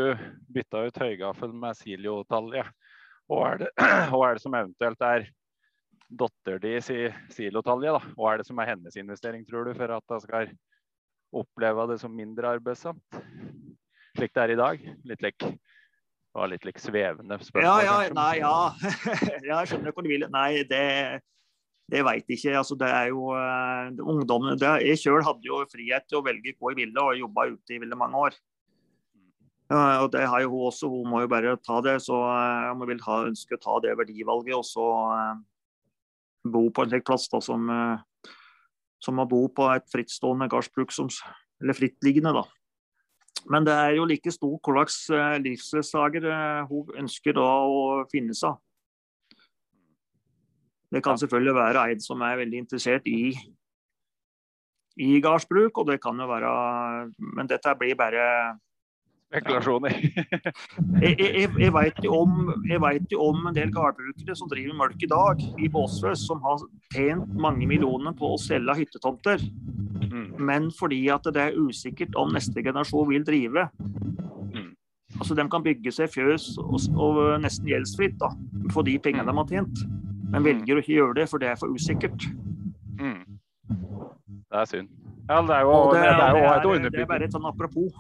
bytta 0.53 0.87
ut 0.89 1.03
høygaffel 1.03 1.55
med 1.55 1.79
silotalje. 1.79 2.67
Hva 3.29 3.51
er, 3.53 3.61
det, 3.61 3.69
hva 4.13 4.23
er 4.25 4.39
det 4.39 4.45
som 4.45 4.57
eventuelt 4.57 5.05
er 5.05 5.29
datter 6.09 6.61
di 6.63 6.75
si 6.81 6.99
silotalje? 7.35 7.93
da? 7.93 8.13
Hva 8.17 8.33
er 8.33 8.41
det 8.41 8.49
som 8.49 8.61
er 8.63 8.73
hennes 8.73 8.97
investering, 9.01 9.45
tror 9.49 9.69
du, 9.69 9.75
for 9.77 9.93
at 9.99 10.15
hun 10.15 10.25
skal 10.25 10.53
oppleve 11.37 11.89
det 11.93 11.99
som 12.01 12.15
mindre 12.15 12.57
arbeidsomt? 12.57 13.21
Slik 14.17 14.33
det 14.35 14.45
er 14.45 14.55
i 14.55 14.59
dag? 14.59 14.87
Litt 15.07 15.25
lik, 15.25 15.45
det 15.45 16.41
var 16.41 16.51
litt 16.51 16.65
lik 16.67 16.81
svevende 16.81 17.39
spørsmål. 17.43 17.67
ja, 17.69 17.77
ja, 17.85 17.97
kanskje, 18.01 18.17
nei, 18.17 18.35
ja. 18.41 18.57
ja, 19.51 19.59
jeg 19.61 19.73
skjønner 19.73 19.95
hvor 19.95 20.07
du 20.07 20.13
vil. 20.15 20.25
Nei, 20.33 20.51
det, 20.71 20.85
det 21.93 22.05
veit 22.09 22.33
ikke. 22.33 22.57
Altså, 22.63 22.79
det 22.81 22.89
er 22.89 23.13
jo 23.13 23.29
uh, 23.37 23.93
ungdommen 24.09 24.57
det, 24.61 24.73
Jeg 24.89 25.03
sjøl 25.05 25.21
hadde 25.27 25.45
jo 25.45 25.61
frihet 25.69 26.09
til 26.09 26.23
å 26.23 26.25
velge 26.25 26.57
hvor 26.57 26.73
jeg 26.73 26.87
ville, 26.87 27.05
og 27.05 27.21
jobba 27.21 27.51
ute 27.53 27.77
i 27.77 27.83
veldig 27.85 28.01
mange 28.01 28.25
år. 28.29 28.41
Ja, 29.69 30.01
og 30.01 30.13
det 30.15 30.25
har 30.25 30.41
jo 30.41 30.51
hun 30.55 30.67
også. 30.71 30.89
Hun 30.89 31.11
må 31.13 31.23
jo 31.25 31.31
bare 31.31 31.57
ta 31.61 31.81
det. 31.85 31.99
Så 32.05 32.17
uh, 32.17 32.73
hun 32.73 32.89
vil 32.89 33.03
ha, 33.05 33.21
ønske 33.29 33.59
å 33.59 33.63
ta 33.63 33.79
det 33.85 33.97
verdivalget 34.01 34.57
og 34.57 34.65
så 34.65 34.87
uh, 35.13 35.41
bo 36.49 36.69
på 36.73 36.85
en 36.85 36.93
slik 36.93 37.05
plass 37.09 37.29
da, 37.33 37.41
som, 37.45 37.69
uh, 37.69 38.31
som 39.05 39.21
å 39.21 39.29
bo 39.29 39.45
på 39.53 39.69
et 39.75 39.85
frittstående 39.93 40.49
gardsbruk 40.51 40.95
som 40.95 41.13
Eller 41.59 41.75
frittliggende, 41.75 42.31
da. 42.31 42.45
Men 43.51 43.65
det 43.67 43.75
er 43.75 43.97
jo 43.97 44.05
like 44.07 44.31
stor 44.31 44.59
hva 44.63 44.85
slags 44.85 44.97
uh, 45.11 45.37
livsledsager 45.43 46.27
uh, 46.31 46.69
hun 46.71 47.03
ønsker 47.03 47.35
da 47.35 47.47
å 47.67 48.05
finne 48.13 48.37
seg. 48.37 48.55
Det 50.89 51.03
kan 51.05 51.19
selvfølgelig 51.21 51.55
være 51.57 51.85
en 51.93 52.01
som 52.01 52.23
er 52.25 52.39
veldig 52.41 52.63
interessert 52.65 53.09
i 53.11 53.35
i 54.99 55.21
gardsbruk, 55.23 55.79
og 55.79 55.87
det 55.87 56.01
kan 56.03 56.19
jo 56.19 56.27
være 56.27 56.49
Men 57.19 57.47
dette 57.47 57.75
blir 57.79 57.95
bare 57.95 58.23
Spekulasjoner. 59.29 59.93
Jeg, 61.03 61.17
jeg, 61.21 61.49
jeg 61.61 61.73
vet 61.75 61.99
jo 62.05 62.15
jo 63.13 63.19
om 63.27 63.49
en 63.49 63.57
del 63.57 63.71
gårdbrukere 63.75 64.37
som 64.37 64.49
driver 64.49 64.77
melk 64.79 65.03
i 65.05 65.11
dag 65.11 65.43
i 65.61 65.69
Båsfjøs, 65.69 66.23
som 66.25 66.41
har 66.45 66.63
tjent 66.95 67.35
mange 67.37 67.69
millioner 67.69 68.17
på 68.17 68.33
å 68.33 68.41
selge 68.41 68.79
hyttetomter. 68.81 69.43
Mm. 70.09 70.33
Men 70.41 70.71
fordi 70.73 71.03
at 71.13 71.29
det 71.29 71.45
er 71.45 71.59
usikkert 71.61 72.17
om 72.17 72.33
neste 72.33 72.65
generasjon 72.65 73.11
vil 73.11 73.27
drive. 73.27 73.67
Mm. 74.55 74.73
Altså 75.21 75.37
De 75.37 75.45
kan 75.53 75.65
bygge 75.67 75.93
seg 75.93 76.09
fjøs 76.15 76.55
og, 76.65 76.81
og 76.97 77.21
nesten 77.45 77.69
gjeldsfritt 77.69 78.17
da, 78.23 78.33
for 78.73 78.87
de 78.89 78.97
pengene 79.03 79.29
de 79.29 79.37
har 79.43 79.53
tjent. 79.53 79.85
Men 80.33 80.45
velger 80.45 80.77
å 80.79 80.85
ikke 80.85 80.97
gjøre 80.97 81.19
det, 81.21 81.29
for 81.29 81.45
det 81.45 81.53
er 81.53 81.61
for 81.61 81.73
usikkert. 81.73 82.31
Mm. 82.97 83.23
Det 83.69 84.57
er 84.63 84.73
synd. 84.73 84.89
Ja, 85.29 85.43
det 85.45 85.53
er 85.53 85.69
jo, 85.69 85.73
Og 85.77 85.93
det, 85.93 86.01
det, 86.01 86.09
er 86.09 86.17
jo 86.17 86.73
det, 86.73 86.89
er, 86.89 86.91
det 86.97 87.05
er 87.05 87.09
bare 87.13 87.29
et 87.29 87.35
sånn 87.37 87.49
apropos. 87.49 87.93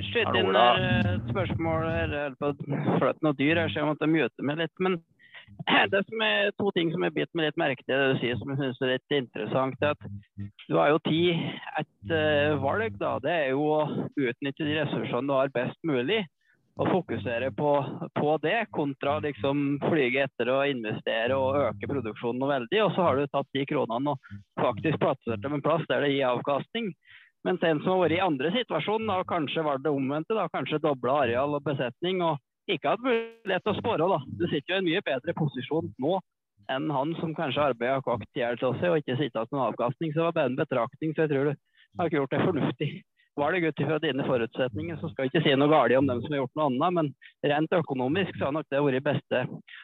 Skyte 0.00 0.38
inn 0.40 0.56
et 0.56 1.26
spørsmål 1.28 1.82
her, 1.84 2.12
jeg 2.16 2.32
holder 2.32 2.36
på 2.40 2.52
å 2.52 2.98
fløte 3.00 3.26
noe 3.26 3.36
dyr 3.36 3.60
ser 3.68 3.74
så 3.74 3.96
jeg 4.00 4.12
mute 4.12 4.46
meg 4.48 4.62
litt. 4.62 4.74
Men 4.80 4.98
det 5.92 6.02
som 6.08 6.22
er 6.24 6.52
to 6.58 6.70
ting 6.76 6.92
som 6.92 7.04
jeg 7.04 7.14
biter 7.16 7.38
meg 7.38 7.50
litt 7.50 7.60
merke 7.60 7.84
til 7.84 7.94
det 7.94 8.10
du 8.12 8.20
sier, 8.22 8.38
som 8.40 8.52
jeg 8.52 8.60
syns 8.60 8.82
er 8.82 8.92
litt 8.94 9.16
interessant, 9.18 9.82
er 9.82 9.96
at 9.96 10.06
du 10.68 10.78
har 10.78 10.92
jo 10.94 11.02
tid 11.08 11.42
et 11.80 12.14
eh, 12.18 12.54
valg, 12.62 12.96
da. 13.00 13.16
Det 13.22 13.34
er 13.34 13.50
jo 13.52 13.66
å 13.68 13.82
utnytte 14.16 14.68
de 14.68 14.78
ressursene 14.80 15.28
du 15.28 15.36
har 15.36 15.52
best 15.54 15.78
mulig. 15.88 16.22
Og 16.80 16.88
fokusere 16.88 17.50
på, 17.52 17.70
på 18.16 18.34
det, 18.40 18.62
kontra 18.72 19.18
liksom 19.20 19.74
flyge 19.82 20.22
etter 20.24 20.48
å 20.48 20.62
investere 20.64 21.36
og 21.36 21.58
øke 21.66 21.90
produksjonen 21.90 22.48
veldig. 22.48 22.78
Og 22.86 22.94
så 22.96 23.04
har 23.04 23.20
du 23.20 23.26
tatt 23.28 23.50
de 23.52 23.66
kronene 23.68 24.14
og 24.14 24.30
faktisk 24.56 24.96
plassert 25.02 25.44
dem 25.44 25.58
en 25.58 25.64
plass 25.64 25.84
der 25.90 26.06
det 26.06 26.14
gir 26.14 26.30
avkastning. 26.30 26.88
Mens 27.46 27.62
en 27.66 27.80
som 27.82 27.96
har 27.96 28.04
vært 28.04 28.16
i 28.16 28.22
andre 28.22 28.52
situasjonen, 28.54 29.10
og 29.10 29.26
kanskje 29.30 29.64
var 29.66 29.80
det 29.82 29.90
omvendte, 29.90 30.36
da, 30.38 30.46
kanskje 30.52 30.82
dobla 30.82 31.22
areal 31.24 31.56
og 31.58 31.64
besetning, 31.66 32.22
og 32.22 32.38
ikke 32.70 32.92
hatt 32.92 33.02
mulighet 33.02 33.64
til 33.64 33.72
å 33.72 33.78
spåre, 33.80 34.08
da. 34.12 34.18
Du 34.38 34.44
sitter 34.46 34.70
jo 34.70 34.76
i 34.76 34.82
en 34.82 34.88
mye 34.90 35.04
bedre 35.06 35.34
posisjon 35.38 35.90
nå 36.02 36.20
enn 36.70 36.90
han 36.94 37.14
som 37.18 37.32
kanskje 37.34 37.64
arbeider 37.72 38.04
kokt 38.06 38.38
i 38.38 38.42
hjel 38.42 38.58
til 38.60 38.76
seg 38.78 38.92
og 38.92 39.00
ikke 39.00 39.16
sitter 39.18 39.42
igjen 39.42 39.56
noen 39.56 39.64
avkastning. 39.72 40.12
Så 40.12 40.20
det 40.20 40.26
var 40.28 40.36
bare 40.36 40.52
en 40.52 40.60
betraktning, 40.60 41.14
så 41.14 41.24
jeg 41.24 41.32
tror 41.32 41.48
du 41.50 41.56
har 41.98 42.08
ikke 42.08 42.20
gjort 42.20 42.36
det 42.36 42.44
fornuftig 42.46 42.90
Var 43.40 43.52
det 43.52 43.68
ut 43.68 43.78
fra 43.88 43.98
dine 43.98 44.24
forutsetninger. 44.28 44.96
Så 45.00 45.08
skal 45.10 45.24
jeg 45.24 45.32
ikke 45.32 45.44
si 45.46 45.54
noe 45.56 45.72
galt 45.72 45.96
om 45.96 46.08
dem 46.10 46.20
som 46.20 46.34
har 46.34 46.42
gjort 46.42 46.58
noe 46.58 46.66
annet, 46.68 46.96
men 46.98 47.06
rent 47.50 47.78
økonomisk 47.78 48.36
så 48.36 48.50
har 48.50 48.56
nok 48.58 48.68
det 48.70 48.82
vært 48.86 49.06
beste. 49.06 49.40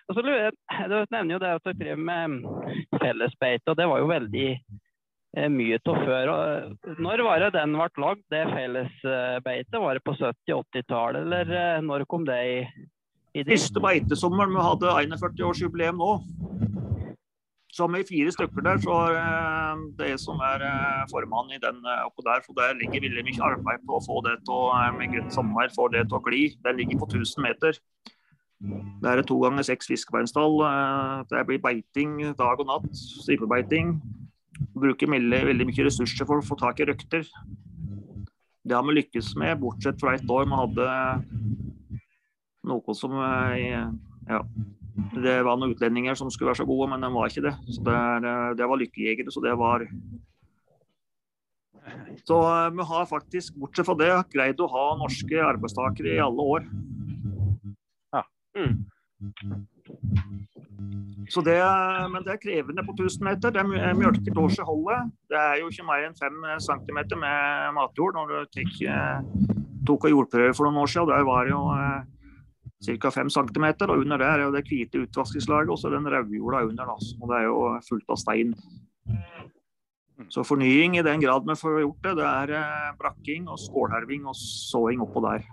Og 0.06 0.14
så 0.18 0.24
lurer 0.24 0.42
jeg, 0.46 0.58
Du 0.92 0.96
nevner 1.16 1.34
jo 1.34 1.40
det 1.42 1.54
at 1.56 1.64
dere 1.64 1.78
driver 1.80 2.04
med 2.10 3.00
fellesbeite, 3.00 3.72
og 3.72 3.80
det 3.80 3.88
var 3.88 4.04
jo 4.04 4.12
veldig 4.12 4.50
mye 5.36 5.78
av 5.78 5.98
før. 6.08 6.30
Og 6.32 7.00
når 7.04 7.22
var 7.26 7.42
det 7.44 7.52
den 7.58 7.74
ble 7.76 7.88
lagd, 8.04 8.22
det 8.32 8.44
fellesbeitet? 8.52 9.80
Var 9.80 9.98
det 9.98 10.04
på 10.06 10.16
70-80-tallet, 10.16 11.20
eller 11.26 11.52
eh, 11.52 11.80
når 11.84 12.06
kom 12.08 12.24
det 12.26 12.38
i, 12.48 12.58
i 13.36 13.44
det? 13.44 13.58
Siste 13.58 13.82
beitesommeren 13.84 14.54
vi 14.56 14.64
hadde 14.64 14.94
41-årsjubileum 15.04 16.00
nå. 16.00 16.12
Så 17.78 17.86
vi 17.92 18.00
fire 18.08 18.32
stykker 18.32 18.64
der, 18.64 18.78
så 18.82 18.94
er 19.04 19.18
eh, 19.20 19.82
det 20.00 20.14
som 20.22 20.40
er 20.42 20.64
eh, 20.66 21.02
formann 21.12 21.52
i 21.52 21.60
den 21.62 21.76
eh, 21.84 22.06
oppå 22.08 22.24
der. 22.26 22.40
For 22.46 22.56
der 22.56 22.78
ligger 22.80 23.04
veldig 23.04 23.26
mye 23.28 23.50
arbeid 23.52 23.84
på 23.86 23.98
å 23.98 24.04
få 24.06 24.22
det 24.26 24.38
til 24.48 24.56
å, 24.56 24.70
eh, 24.74 24.94
med 24.96 25.12
godt 25.12 25.36
samvær, 25.36 25.74
få 25.76 25.90
det 25.92 26.06
til 26.08 26.18
å 26.18 26.22
gli. 26.24 26.46
Den 26.64 26.80
ligger 26.80 27.04
på 27.04 27.10
1000 27.12 27.44
meter. 27.44 27.78
Det 28.58 29.06
er 29.12 29.22
to 29.22 29.36
ganger 29.44 29.62
seks 29.62 29.86
fiskebeinstall. 29.86 30.56
eh, 30.66 31.22
Det 31.30 31.44
blir 31.46 31.60
beiting 31.62 32.16
dag 32.40 32.58
og 32.58 32.66
natt. 32.72 32.88
Stripebeiting. 32.96 34.00
Bruker 34.78 35.10
veldig, 35.10 35.40
veldig 35.52 35.66
mye 35.68 35.86
ressurser 35.88 36.28
for 36.28 36.40
å 36.40 36.46
få 36.46 36.58
tak 36.58 36.80
i 36.80 36.88
røkter. 36.88 37.26
Det 38.68 38.76
har 38.76 38.84
vi 38.84 38.98
lykkes 38.98 39.32
med, 39.40 39.58
bortsett 39.62 40.00
fra 40.00 40.14
et 40.16 40.28
år 40.28 40.48
vi 40.48 40.58
hadde 40.60 40.88
noe 42.68 42.94
som 42.96 43.14
eh, 43.16 43.88
ja, 44.28 44.40
det 45.14 45.36
var 45.46 45.56
noen 45.56 45.72
utlendinger 45.74 46.18
som 46.18 46.30
skulle 46.32 46.50
være 46.50 46.62
så 46.62 46.68
gode, 46.68 46.90
men 46.92 47.04
de 47.04 47.10
var 47.14 47.30
ikke 47.30 47.46
det. 47.46 47.54
Så 47.70 47.84
det, 47.86 47.94
er, 47.94 48.28
eh, 48.28 48.54
det 48.58 48.68
var 48.68 48.80
lykkejegere, 48.82 49.32
så 49.32 49.44
det 49.44 49.54
var 49.58 49.86
Så 52.28 52.38
eh, 52.44 52.70
vi 52.76 52.88
har 52.90 53.08
faktisk, 53.08 53.56
bortsett 53.56 53.88
fra 53.88 53.96
det, 53.98 54.12
greid 54.34 54.60
å 54.60 54.70
ha 54.74 54.86
norske 55.00 55.40
arbeidstakere 55.44 56.16
i 56.16 56.22
alle 56.24 56.48
år. 56.56 56.68
Mm. 58.58 58.74
Så 61.28 61.42
det, 61.44 61.58
men 62.12 62.24
det 62.24 62.32
er 62.34 62.40
krevende 62.40 62.84
på 62.86 62.94
1000 62.96 63.24
meter. 63.26 63.52
Det 63.52 63.60
er 63.60 63.96
mjølket 63.96 64.38
år 64.40 64.52
siden 64.52 64.68
holdet. 64.68 65.10
Det 65.28 65.36
er 65.40 65.58
jo 65.60 65.68
ikke 65.68 65.84
mer 65.88 66.06
enn 66.06 66.16
5 66.16 66.46
cm 66.64 67.00
med 67.20 67.74
matjord 67.76 68.16
når 68.16 68.32
du 68.32 68.38
tek, 68.56 68.78
eh, 68.88 69.18
tok 69.88 70.08
av 70.08 70.14
jordprøve 70.14 70.54
for 70.56 70.68
noen 70.68 70.80
år 70.84 70.92
siden. 70.92 71.12
Der 71.12 71.28
var 71.28 71.44
det 71.44 71.52
jo 71.52 71.62
eh, 71.76 72.98
ca. 73.04 73.12
5 73.12 73.32
cm, 73.36 73.68
og 73.90 73.96
under 73.98 74.24
der 74.24 74.38
er 74.38 74.46
jo 74.46 74.54
det 74.56 74.64
hvite 74.70 75.04
utvaskingslaget 75.04 75.74
og 75.74 75.80
så 75.80 75.92
den 75.92 76.08
rødjorda 76.08 76.64
under. 76.70 76.92
Da. 76.94 76.96
Og 77.20 77.32
det 77.32 77.38
er 77.40 77.48
jo 77.50 77.60
fullt 77.90 78.16
av 78.16 78.22
stein. 78.24 78.56
Så 80.32 80.42
fornying 80.42 80.96
i 80.98 81.04
den 81.06 81.20
grad 81.22 81.44
vi 81.46 81.54
får 81.54 81.80
gjort 81.84 82.06
det, 82.08 82.16
det 82.18 82.26
er 82.26 82.56
eh, 82.58 82.90
brakking 82.98 83.52
og 83.52 83.60
skålherving 83.60 84.24
og 84.26 84.36
såing 84.38 85.04
oppå 85.04 85.22
der. 85.28 85.44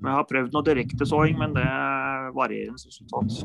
Vi 0.00 0.08
har 0.08 0.24
prøvd 0.24 0.54
noe 0.56 0.64
direktesåing, 0.64 1.36
men 1.38 1.52
det 1.54 1.68
varierer 2.32 2.72
resultat. 2.72 3.44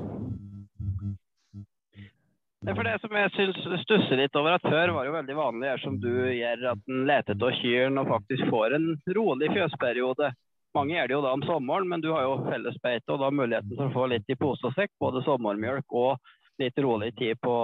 Det 2.65 2.71
er 2.71 2.77
for 2.79 2.87
det 2.87 2.95
som 2.97 3.11
jeg 3.13 3.29
syns 3.35 3.81
stusser 3.83 4.17
litt 4.17 4.37
over, 4.39 4.55
at 4.57 4.63
før 4.65 4.95
var 4.95 5.05
det 5.05 5.09
jo 5.11 5.15
veldig 5.19 5.35
vanlig 5.37 5.67
her 5.69 5.81
som 5.83 5.99
du 6.01 6.09
gjør, 6.09 6.63
at 6.71 6.87
en 6.89 7.03
leter 7.05 7.35
etter 7.35 7.59
kyrne 7.59 8.01
og 8.01 8.09
faktisk 8.09 8.49
får 8.49 8.73
en 8.79 8.87
rolig 9.13 9.49
fjøsperiode. 9.53 10.31
Mange 10.73 10.95
gjør 10.95 11.11
det 11.11 11.15
jo 11.15 11.21
da 11.27 11.33
om 11.37 11.45
sommeren, 11.45 11.91
men 11.91 12.01
du 12.01 12.09
har 12.09 12.25
jo 12.25 12.39
fellesbeite 12.47 13.13
og 13.13 13.21
da 13.21 13.29
muligheten 13.29 13.75
til 13.75 13.85
å 13.85 13.93
få 13.93 14.07
litt 14.09 14.33
i 14.33 14.39
pose 14.39 14.65
og 14.65 14.73
sekk, 14.73 14.95
både 14.97 15.21
sommermjølk 15.27 15.97
og 16.01 16.33
litt 16.63 16.81
rolig 16.81 17.11
tid 17.21 17.37
på, 17.45 17.55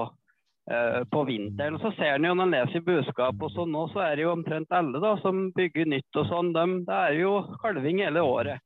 eh, 0.70 1.02
på 1.10 1.26
vinteren. 1.32 1.82
Så 1.82 1.96
ser 1.98 2.20
en 2.20 2.30
jo 2.30 2.38
når 2.38 2.52
en 2.52 2.58
leser 2.60 2.84
i 2.84 2.88
budskap 2.94 3.42
og 3.42 3.56
sånn 3.58 3.74
nå, 3.74 3.88
så 3.96 4.06
er 4.06 4.16
det 4.16 4.28
jo 4.28 4.36
omtrent 4.38 4.70
alle 4.70 5.02
da 5.02 5.16
som 5.26 5.48
bygger 5.58 5.90
nytt 5.98 6.22
og 6.22 6.30
sånn. 6.30 6.54
De, 6.54 6.68
det 6.86 7.06
er 7.10 7.24
jo 7.24 7.40
kalving 7.66 8.06
hele 8.06 8.22
året. 8.22 8.62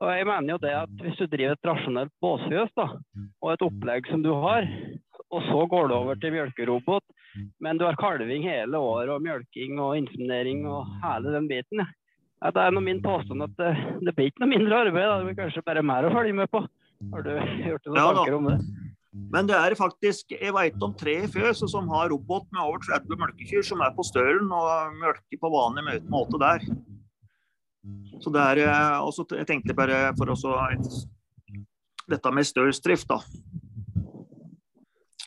Og 0.00 0.08
jeg 0.08 0.24
mener 0.24 0.54
jo 0.54 0.62
det 0.62 0.72
at 0.72 1.02
hvis 1.04 1.18
du 1.20 1.26
driver 1.28 1.52
et 1.52 1.68
rasjonelt 1.68 2.12
båsfjøs 2.24 2.70
da, 2.80 2.86
og 3.44 3.50
et 3.52 3.64
opplegg 3.66 4.08
som 4.08 4.22
du 4.24 4.32
har, 4.32 4.64
og 5.34 5.42
så 5.48 5.66
går 5.70 5.88
det 5.90 5.96
over 5.96 6.18
til 6.20 6.34
mjølkerobot, 6.34 7.04
men 7.64 7.78
du 7.78 7.84
har 7.86 7.98
kalving 8.00 8.46
hele 8.46 8.78
året 8.78 9.12
og 9.12 9.24
mjølking 9.24 9.80
og 9.82 9.96
inseminering 9.98 10.66
og 10.70 10.86
hele 11.02 11.34
den 11.34 11.48
biten. 11.50 11.82
Ja. 11.82 11.90
Ja, 12.44 12.50
det 12.52 12.62
er 12.62 12.74
noe 12.76 12.84
min 12.84 12.98
påstand 13.00 13.44
at 13.46 13.54
det, 13.56 13.70
det 14.04 14.12
blir 14.16 14.28
ikke 14.28 14.42
noe 14.44 14.50
mindre 14.52 14.82
arbeid, 14.84 15.06
da. 15.08 15.14
det 15.20 15.28
blir 15.30 15.38
kanskje 15.38 15.64
bare 15.64 15.84
mer 15.86 16.04
å 16.04 16.12
følge 16.12 16.36
med 16.36 16.50
på. 16.52 16.60
Har 17.12 17.24
du 17.24 17.30
gjort 17.32 17.86
deg 17.86 17.90
noen 17.92 18.00
Ja 18.00 18.10
tanker 18.12 18.36
om 18.36 18.50
det? 18.50 18.56
Men 19.32 19.48
det 19.48 19.56
er 19.56 19.74
faktisk, 19.78 20.34
jeg 20.36 20.52
vet 20.52 20.82
om 20.84 20.92
tre 21.00 21.14
fjøs 21.32 21.62
som 21.72 21.88
har 21.88 22.10
robot 22.12 22.44
med 22.52 22.60
over 22.60 22.82
30 22.84 23.16
melkekyr 23.22 23.64
som 23.64 23.80
er 23.80 23.94
på 23.96 24.04
stølen 24.04 24.52
og 24.52 24.98
melker 25.00 25.40
på 25.40 25.50
vanlig 25.54 26.02
måte 26.12 26.40
der. 26.42 26.66
Så 28.20 28.32
det 28.34 28.42
er 28.42 28.60
eh, 28.66 28.98
også, 29.00 29.24
Jeg 29.38 29.46
tenkte 29.48 29.76
bare 29.78 30.10
for 30.18 30.32
å 30.32 30.36
så 30.36 30.56
Dette 32.06 32.30
med 32.30 32.46
stølsdrift, 32.46 33.08
da. 33.10 33.18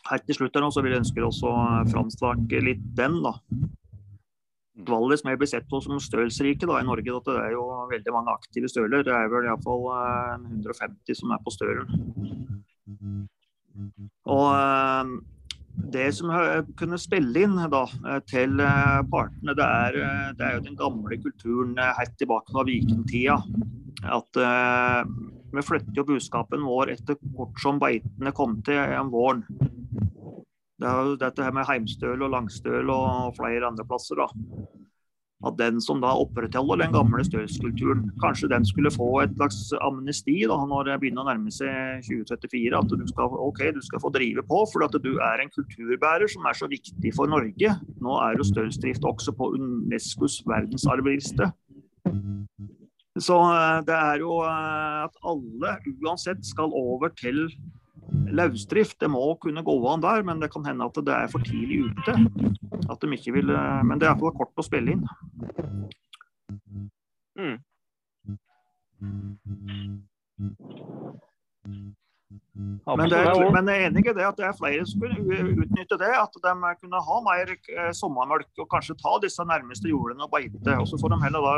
Helt 0.08 0.24
til 0.26 0.38
slutt 0.38 0.56
her 0.56 0.64
nå, 0.64 0.70
så 0.72 0.82
vil 0.84 0.94
jeg 0.94 1.02
ønske 1.02 1.26
også 1.26 1.52
framsnakke 1.92 2.62
litt 2.64 2.82
den, 2.96 3.20
da. 3.24 3.34
Vallet 4.88 5.20
som 5.20 5.28
jeg 5.28 5.40
blir 5.40 5.50
sett 5.50 5.66
på 5.68 5.80
som 5.84 6.00
stølsrike 6.00 6.68
da, 6.68 6.78
i 6.80 6.86
Norge, 6.88 7.16
at 7.16 7.26
det 7.28 7.40
er 7.42 7.52
jo 7.52 7.64
veldig 7.90 8.14
mange 8.14 8.32
aktive 8.32 8.70
støler. 8.70 9.04
Det 9.04 9.12
er 9.12 9.28
vel 9.32 9.48
iallfall 9.48 9.84
eh, 9.92 10.46
150 10.62 11.18
som 11.18 11.34
er 11.34 11.42
på 11.44 11.52
stølen. 11.52 11.90
Og 14.30 14.46
eh, 14.54 15.12
det 15.94 16.06
som 16.16 16.32
kunne 16.78 17.00
spille 17.00 17.44
inn 17.44 17.58
da, 17.72 17.82
eh, 18.08 18.22
til 18.30 18.62
eh, 18.62 19.00
partene, 19.12 19.56
det 19.58 19.66
er, 19.66 20.00
eh, 20.06 20.30
det 20.38 20.46
er 20.46 20.56
jo 20.56 20.64
den 20.68 20.78
gamle 20.80 21.20
kulturen 21.22 21.76
eh, 21.78 21.92
helt 21.98 22.16
tilbake 22.20 22.54
fra 22.54 22.64
vikingtida. 22.68 23.38
At 24.16 24.40
eh, 24.40 25.02
vi 25.52 25.66
flytter 25.66 25.98
jo 25.98 26.06
budskapen 26.08 26.64
vår 26.66 26.94
etter 26.96 27.18
hvert 27.36 27.62
som 27.62 27.80
beitene 27.82 28.32
kom 28.36 28.58
til 28.66 28.80
om 28.98 29.12
våren. 29.12 29.44
Det 30.80 30.88
er 30.88 31.08
jo 31.10 31.16
dette 31.20 31.44
her 31.44 31.52
med 31.52 31.68
heimstøl 31.68 32.22
og 32.24 32.32
langstøl 32.32 32.92
og 32.94 33.34
flere 33.36 33.68
andre 33.68 33.84
plasser. 33.84 34.16
da. 34.22 34.28
At 35.48 35.56
den 35.56 35.80
som 35.80 36.02
da 36.02 36.12
opprettholder 36.20 36.82
den 36.82 36.92
gamle 36.92 37.24
stølskulturen, 37.24 38.10
kanskje 38.20 38.50
den 38.52 38.64
skulle 38.68 38.92
få 38.92 39.08
et 39.22 39.32
slags 39.38 39.60
amnesti 39.80 40.42
da, 40.48 40.58
når 40.68 40.88
det 40.88 40.98
begynner 41.00 41.24
å 41.24 41.30
nærme 41.30 41.52
seg 41.52 42.04
2034. 42.04 42.76
At 42.76 42.92
du 42.92 43.06
skal, 43.08 43.36
okay, 43.48 43.72
du 43.72 43.80
skal 43.84 44.02
få 44.04 44.12
drive 44.12 44.44
på, 44.48 44.60
for 44.72 44.84
at 44.84 44.96
du 45.00 45.14
er 45.16 45.40
en 45.40 45.52
kulturbærer 45.52 46.28
som 46.32 46.44
er 46.48 46.60
så 46.60 46.68
viktig 46.68 47.14
for 47.16 47.32
Norge. 47.32 47.72
Nå 48.04 48.18
er 48.24 48.36
jo 48.36 48.48
stølsdrift 48.50 49.04
også 49.08 49.36
på 49.36 49.54
Unescos 49.56 50.42
verdensarvliste. 50.48 51.52
Så 53.20 53.36
eh, 53.52 53.80
det 53.86 53.96
er 53.96 54.22
jo 54.22 54.40
eh, 54.46 55.04
at 55.04 55.20
alle 55.28 55.76
uansett 56.00 56.44
skal 56.46 56.72
over 56.76 57.12
til 57.20 57.48
løsdrift. 58.10 58.98
Det 59.00 59.10
må 59.12 59.34
kunne 59.42 59.64
gå 59.64 59.76
an 59.92 60.04
der, 60.04 60.24
men 60.26 60.40
det 60.40 60.52
kan 60.52 60.64
hende 60.66 60.88
at 60.88 61.00
det 61.06 61.16
er 61.16 61.32
for 61.32 61.44
tidlig 61.44 61.90
ute. 61.90 62.16
At 62.90 63.02
de 63.02 63.16
ikke 63.16 63.36
vil, 63.36 63.50
eh, 63.54 63.82
men 63.84 64.00
det 64.00 64.08
er 64.08 64.16
for 64.20 64.36
kort 64.36 64.56
å 64.56 64.66
spille 64.66 64.96
inn. 64.96 65.04
Mm. 67.38 67.58
Men, 72.60 73.08
det 73.08 73.18
er, 73.20 73.38
men 73.54 73.68
jeg 73.70 73.80
er 73.80 73.86
enig 73.88 74.02
i 74.02 74.12
det 74.16 74.24
at 74.26 74.36
det 74.36 74.44
er 74.48 74.56
flere 74.56 74.84
som 74.88 75.00
kunne 75.04 75.62
utnytte 75.64 75.96
det. 76.00 76.10
At 76.16 76.34
de 76.36 76.72
kunne 76.82 77.04
ha 77.06 77.20
mer 77.24 77.52
sommermelk 77.96 78.64
og 78.64 78.68
kanskje 78.72 78.98
ta 79.00 79.14
disse 79.22 79.44
nærmeste 79.48 79.88
jordene 79.92 80.26
og 80.26 80.32
beite. 80.34 80.76
Og 80.76 80.88
så 80.88 81.00
får 81.00 81.14
de 81.14 81.20
heller 81.24 81.46
da 81.46 81.54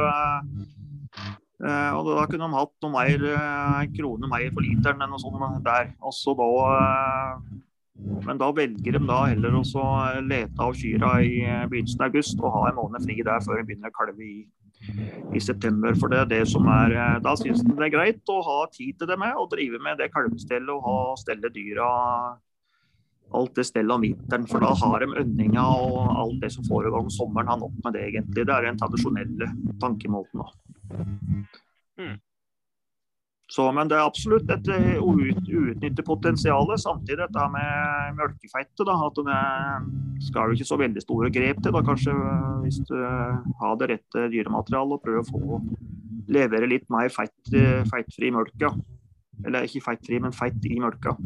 og 1.63 2.09
da 2.09 2.25
kunne 2.27 2.49
de 2.49 2.59
hatt 2.59 2.73
noe 2.83 2.91
mer 2.91 3.21
kroner 3.95 4.27
en 4.27 4.33
mer 4.33 4.49
for 4.51 4.65
literen 4.67 5.05
enn 5.05 5.13
noe 5.15 5.23
sånt 5.23 5.63
der. 5.67 5.93
Også 6.03 6.35
da 6.39 6.49
eh, 6.79 7.61
Men 8.27 8.39
da 8.41 8.49
velger 8.55 8.97
de 8.97 9.03
da 9.07 9.21
heller 9.31 9.55
å 9.55 9.63
lete 10.27 10.65
av 10.65 10.75
kyrne 10.75 11.13
i 11.23 11.43
eh, 11.47 11.67
begynnelsen 11.71 12.03
av 12.03 12.11
august 12.11 12.41
og 12.43 12.55
ha 12.57 12.65
en 12.71 12.81
måned 12.81 13.05
fri 13.07 13.21
der 13.23 13.45
før 13.45 13.61
de 13.61 13.67
begynner 13.69 13.93
å 13.93 13.97
kalve 13.99 14.27
i, 14.27 14.39
i 15.37 15.43
september. 15.43 15.95
For 16.01 16.11
det 16.11 16.23
er 16.23 16.31
det 16.33 16.43
som 16.51 16.67
er 16.67 16.97
eh, 16.97 17.21
Da 17.23 17.37
syns 17.39 17.63
de 17.63 17.77
det 17.77 17.89
er 17.89 17.95
greit 17.95 18.33
å 18.33 18.41
ha 18.47 18.59
tid 18.75 18.99
til 18.99 19.11
det 19.13 19.19
med, 19.21 19.37
og 19.39 19.53
drive 19.55 19.79
med 19.83 20.01
det 20.03 20.11
kalvestellet 20.15 20.73
og 20.75 20.83
ha, 20.89 20.99
stelle 21.21 21.53
dyra 21.55 21.91
alt 23.39 23.55
det 23.59 23.64
stellet 23.68 23.95
om 23.95 24.03
vinteren. 24.05 24.47
For 24.51 24.61
da 24.64 24.72
har 24.78 25.01
de 25.05 25.09
ønninga 25.22 25.62
og 25.62 26.11
alt 26.24 26.41
det 26.43 26.53
som 26.55 26.64
foregår 26.68 27.01
om 27.05 27.11
sommeren, 27.12 27.49
har 27.49 27.59
nok 27.61 27.78
med 27.85 27.97
det, 27.97 28.05
egentlig. 28.11 28.47
Det 28.47 28.55
er 28.55 28.68
den 28.68 28.78
tradisjonelle 28.80 29.49
tankemåten. 29.83 30.43
da. 30.43 31.07
Mm. 31.99 32.20
Så, 33.53 33.66
men 33.76 33.89
det 33.91 33.99
er 33.99 34.07
absolutt 34.09 34.49
et 34.55 34.68
eh, 34.72 34.95
ut- 34.97 35.49
uutnyttet 35.53 36.07
potensial. 36.09 36.70
Samtidig 36.80 37.18
dette 37.20 37.49
med 37.53 38.14
mjølkefeite. 38.16 38.87
da, 38.89 38.95
at 39.07 39.18
Det 39.20 40.24
skal 40.30 40.49
jo 40.49 40.57
ikke 40.57 40.68
så 40.70 40.78
veldig 40.80 41.03
store 41.05 41.28
grep 41.35 41.61
til. 41.62 41.72
da, 41.72 41.83
Kanskje 41.85 42.14
eh, 42.16 42.55
hvis 42.64 42.80
du 42.89 42.97
har 43.61 43.76
det 43.76 43.91
rette 43.93 44.28
dyrematerialet 44.33 44.97
og 44.97 45.03
prøver 45.05 45.20
å 45.20 45.28
få 45.28 45.61
levere 46.33 46.68
litt 46.70 46.89
mer 46.89 47.11
feit, 47.12 47.35
eh, 47.53 47.85
feitfri 47.93 48.30
mjølka. 48.33 48.72
Eller 49.45 49.66
ikke 49.68 49.85
feitfri, 49.85 50.20
men 50.22 50.33
feit 50.33 50.64
i 50.64 50.78
mjølka. 50.80 51.16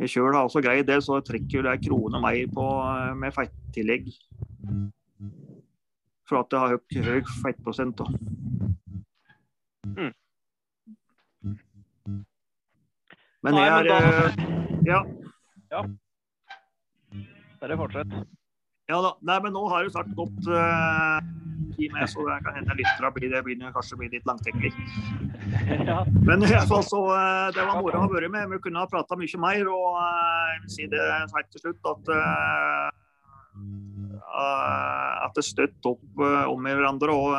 Jeg 0.00 0.08
sjøl 0.08 0.32
har 0.32 0.46
også 0.48 0.62
greid 0.64 0.86
det, 0.88 0.96
så 1.04 1.18
trekker 1.20 1.58
jeg 1.60 1.64
det 1.66 1.72
en 1.76 1.82
krone 1.84 2.20
mer 2.24 2.46
på, 2.54 2.66
eh, 2.88 3.14
med 3.20 3.34
feittillegg. 3.36 4.08
For 6.28 6.40
at 6.40 6.48
det 6.52 6.58
har 6.62 6.72
høy, 6.72 6.80
høy 7.04 7.20
feittprosent. 7.42 8.00
Mm. 9.84 10.12
Men 13.42 13.54
jeg 13.60 13.68
er 13.68 13.84
Ja. 13.84 15.00
eh, 15.04 15.10
Ja. 15.70 15.82
Bare 17.60 17.76
fortsett. 17.76 18.12
Ja 18.90 19.00
da. 19.04 19.14
Nei, 19.26 19.38
men 19.44 19.54
nå 19.54 19.66
har 19.70 19.86
det 19.86 19.94
snart 19.94 20.10
gått 20.18 20.48
uh, 20.50 21.20
tid 21.76 21.92
med, 21.94 22.08
så 22.10 22.24
det 22.26 22.38
kan 22.44 22.56
hende 22.58 22.76
lytterne 22.78 23.10
blir 23.16 23.32
det 23.32 23.42
begynner 23.46 23.74
kanskje 23.74 23.96
å 23.96 24.00
bli 24.00 24.10
litt 24.12 24.26
langtekkelig. 24.28 24.72
ja. 25.90 26.00
Men 26.26 26.42
i 26.42 26.50
hvert 26.50 26.70
fall 26.70 26.82
så 26.86 27.04
uh, 27.06 27.48
det 27.54 27.62
var 27.62 27.78
moro 27.84 28.00
å 28.00 28.06
ha 28.06 28.10
vært 28.10 28.32
med. 28.34 28.50
Vi 28.54 28.62
kunne 28.66 28.82
ha 28.82 28.90
prata 28.90 29.18
mye 29.18 29.42
mer. 29.42 29.70
Og 29.70 29.86
uh, 29.94 30.50
jeg 30.54 30.64
vil 30.64 30.74
si 30.74 30.88
det 30.90 31.06
helt 31.22 31.54
til 31.54 31.64
slutt 31.68 31.92
at 31.94 32.12
eh, 32.16 32.90
eh, 34.18 35.14
at 35.24 35.36
det 35.36 35.44
støtter 35.46 35.92
opp 35.92 36.22
eh, 36.24 36.46
om 36.50 36.66
hverandre 36.66 37.14
og 37.14 37.30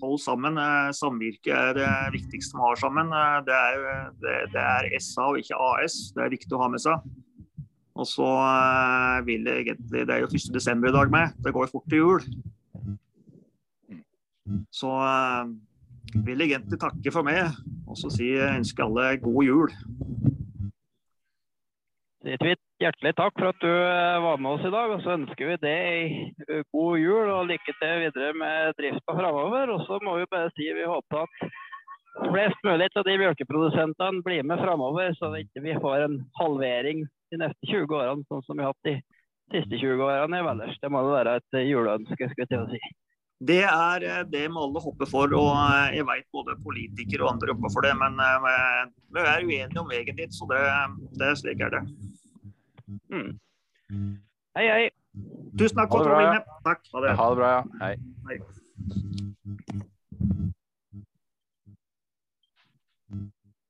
holder 0.00 0.22
sammen. 0.22 0.58
Eh, 0.60 0.90
samvirke 0.96 1.54
er 1.54 1.76
det 1.78 1.92
viktigste 2.16 2.58
vi 2.58 2.64
har 2.64 2.80
sammen. 2.80 3.12
Eh, 3.12 3.38
det, 3.46 3.60
er, 3.70 4.10
det, 4.22 4.36
det 4.54 4.64
er 4.64 4.90
SA 5.02 5.30
og 5.32 5.40
ikke 5.42 5.60
AS. 5.70 5.98
Det 6.16 6.26
er 6.26 6.34
viktig 6.34 6.56
å 6.56 6.62
ha 6.64 6.70
med 6.72 6.82
seg. 6.82 7.06
Og 7.96 8.06
så 8.08 8.26
eh, 8.28 9.26
vil 9.26 9.48
jeg 9.48 9.64
egentlig 9.64 10.04
Det 10.08 10.14
er 10.14 10.24
jo 10.24 10.28
1. 10.28 10.52
desember 10.54 10.88
i 10.88 10.96
dag 10.98 11.10
med. 11.10 11.32
Det 11.44 11.52
går 11.52 11.66
jo 11.66 11.72
fort 11.72 11.88
til 11.88 11.98
jul. 12.04 12.20
Så 14.72 14.90
eh, 15.10 15.44
vil 16.26 16.44
jeg 16.44 16.52
egentlig 16.52 16.80
takke 16.80 17.12
for 17.12 17.26
meg, 17.26 17.56
og 17.88 17.96
så 17.98 18.12
si 18.12 18.28
jeg 18.36 18.84
alle 18.84 19.08
god 19.24 19.42
jul. 19.44 19.72
Hjertelig 22.26 23.12
takk 23.16 23.36
for 23.38 23.48
at 23.48 23.60
du 23.62 23.70
eh, 23.70 24.22
var 24.26 24.40
med 24.42 24.58
oss 24.58 24.68
i 24.68 24.74
dag. 24.76 24.92
Og 24.92 25.02
så 25.02 25.16
ønsker 25.16 25.52
vi 25.52 25.60
deg 25.64 26.64
god 26.74 27.00
jul 27.00 27.32
og 27.32 27.48
lykke 27.48 27.78
til 27.80 28.02
videre 28.04 28.32
med 28.36 28.76
drifta 28.80 29.16
framover. 29.20 29.72
Og 29.72 29.86
så 29.88 30.00
må 30.04 30.18
vi 30.20 30.30
bare 30.30 30.52
si 30.52 30.68
vi 30.68 30.84
håper 30.84 31.24
at 31.24 31.52
flest 32.16 32.64
mulig 32.64 32.88
av 32.96 33.04
de 33.08 33.18
melkeprodusentene 33.20 34.24
blir 34.24 34.44
med 34.44 34.60
framover, 34.60 35.12
så 35.16 35.32
vi 35.32 35.44
ikke 35.44 35.80
får 35.80 36.06
en 36.06 36.20
halvering 36.38 37.04
de 37.32 37.40
neste 37.40 37.68
20 37.70 37.96
årene, 37.98 38.26
sånn 38.28 38.44
som 38.46 38.58
vi 38.58 38.64
har 38.64 38.72
hatt 38.72 38.88
de 38.88 38.96
siste 39.54 39.80
20 39.80 40.04
årene 40.06 40.40
i 40.40 40.46
Valdres. 40.46 40.78
Det 40.82 40.90
må 40.92 41.02
jo 41.06 41.14
være 41.14 41.36
et 41.40 41.58
eh, 41.58 41.68
juleønske, 41.70 42.30
skulle 42.30 42.46
jeg 42.46 42.52
til 42.52 42.62
å 42.62 42.70
si. 42.70 42.80
Det 43.46 43.62
er 43.68 44.06
eh, 44.08 44.22
det 44.32 44.44
vi 44.46 44.60
alle 44.64 44.82
hopper 44.82 45.10
for, 45.10 45.34
og 45.38 45.50
eh, 45.54 45.96
jeg 45.98 46.08
vet 46.08 46.28
både 46.34 46.58
politikere 46.64 47.26
og 47.26 47.34
andre 47.34 47.52
jobber 47.52 47.74
for 47.74 47.86
det. 47.86 47.94
Men 48.00 48.12
vi 48.20 49.24
er 49.24 49.46
uenige 49.46 49.82
om 49.82 49.90
veien 49.90 50.20
dit, 50.20 50.32
så 50.34 50.48
det, 50.52 50.62
det 51.20 51.32
er 51.32 51.40
slik 51.42 51.66
er 51.66 51.76
det. 51.76 51.82
Mm. 53.12 53.32
Hei, 54.56 54.68
hei. 54.70 54.84
Tusen 55.58 55.78
takk 55.78 55.90
for 55.92 56.02
det 56.02 56.06
at 56.06 56.10
du 56.10 56.14
var 56.16 56.28
inne. 56.30 56.60
Takk. 56.66 56.80
Ha 56.92 57.04
det. 57.04 57.16
Ha 57.20 57.28
det 57.32 57.42
bra, 57.42 57.54
ja. 57.56 57.62
Hei. 57.82 57.94
Hei. 58.30 58.40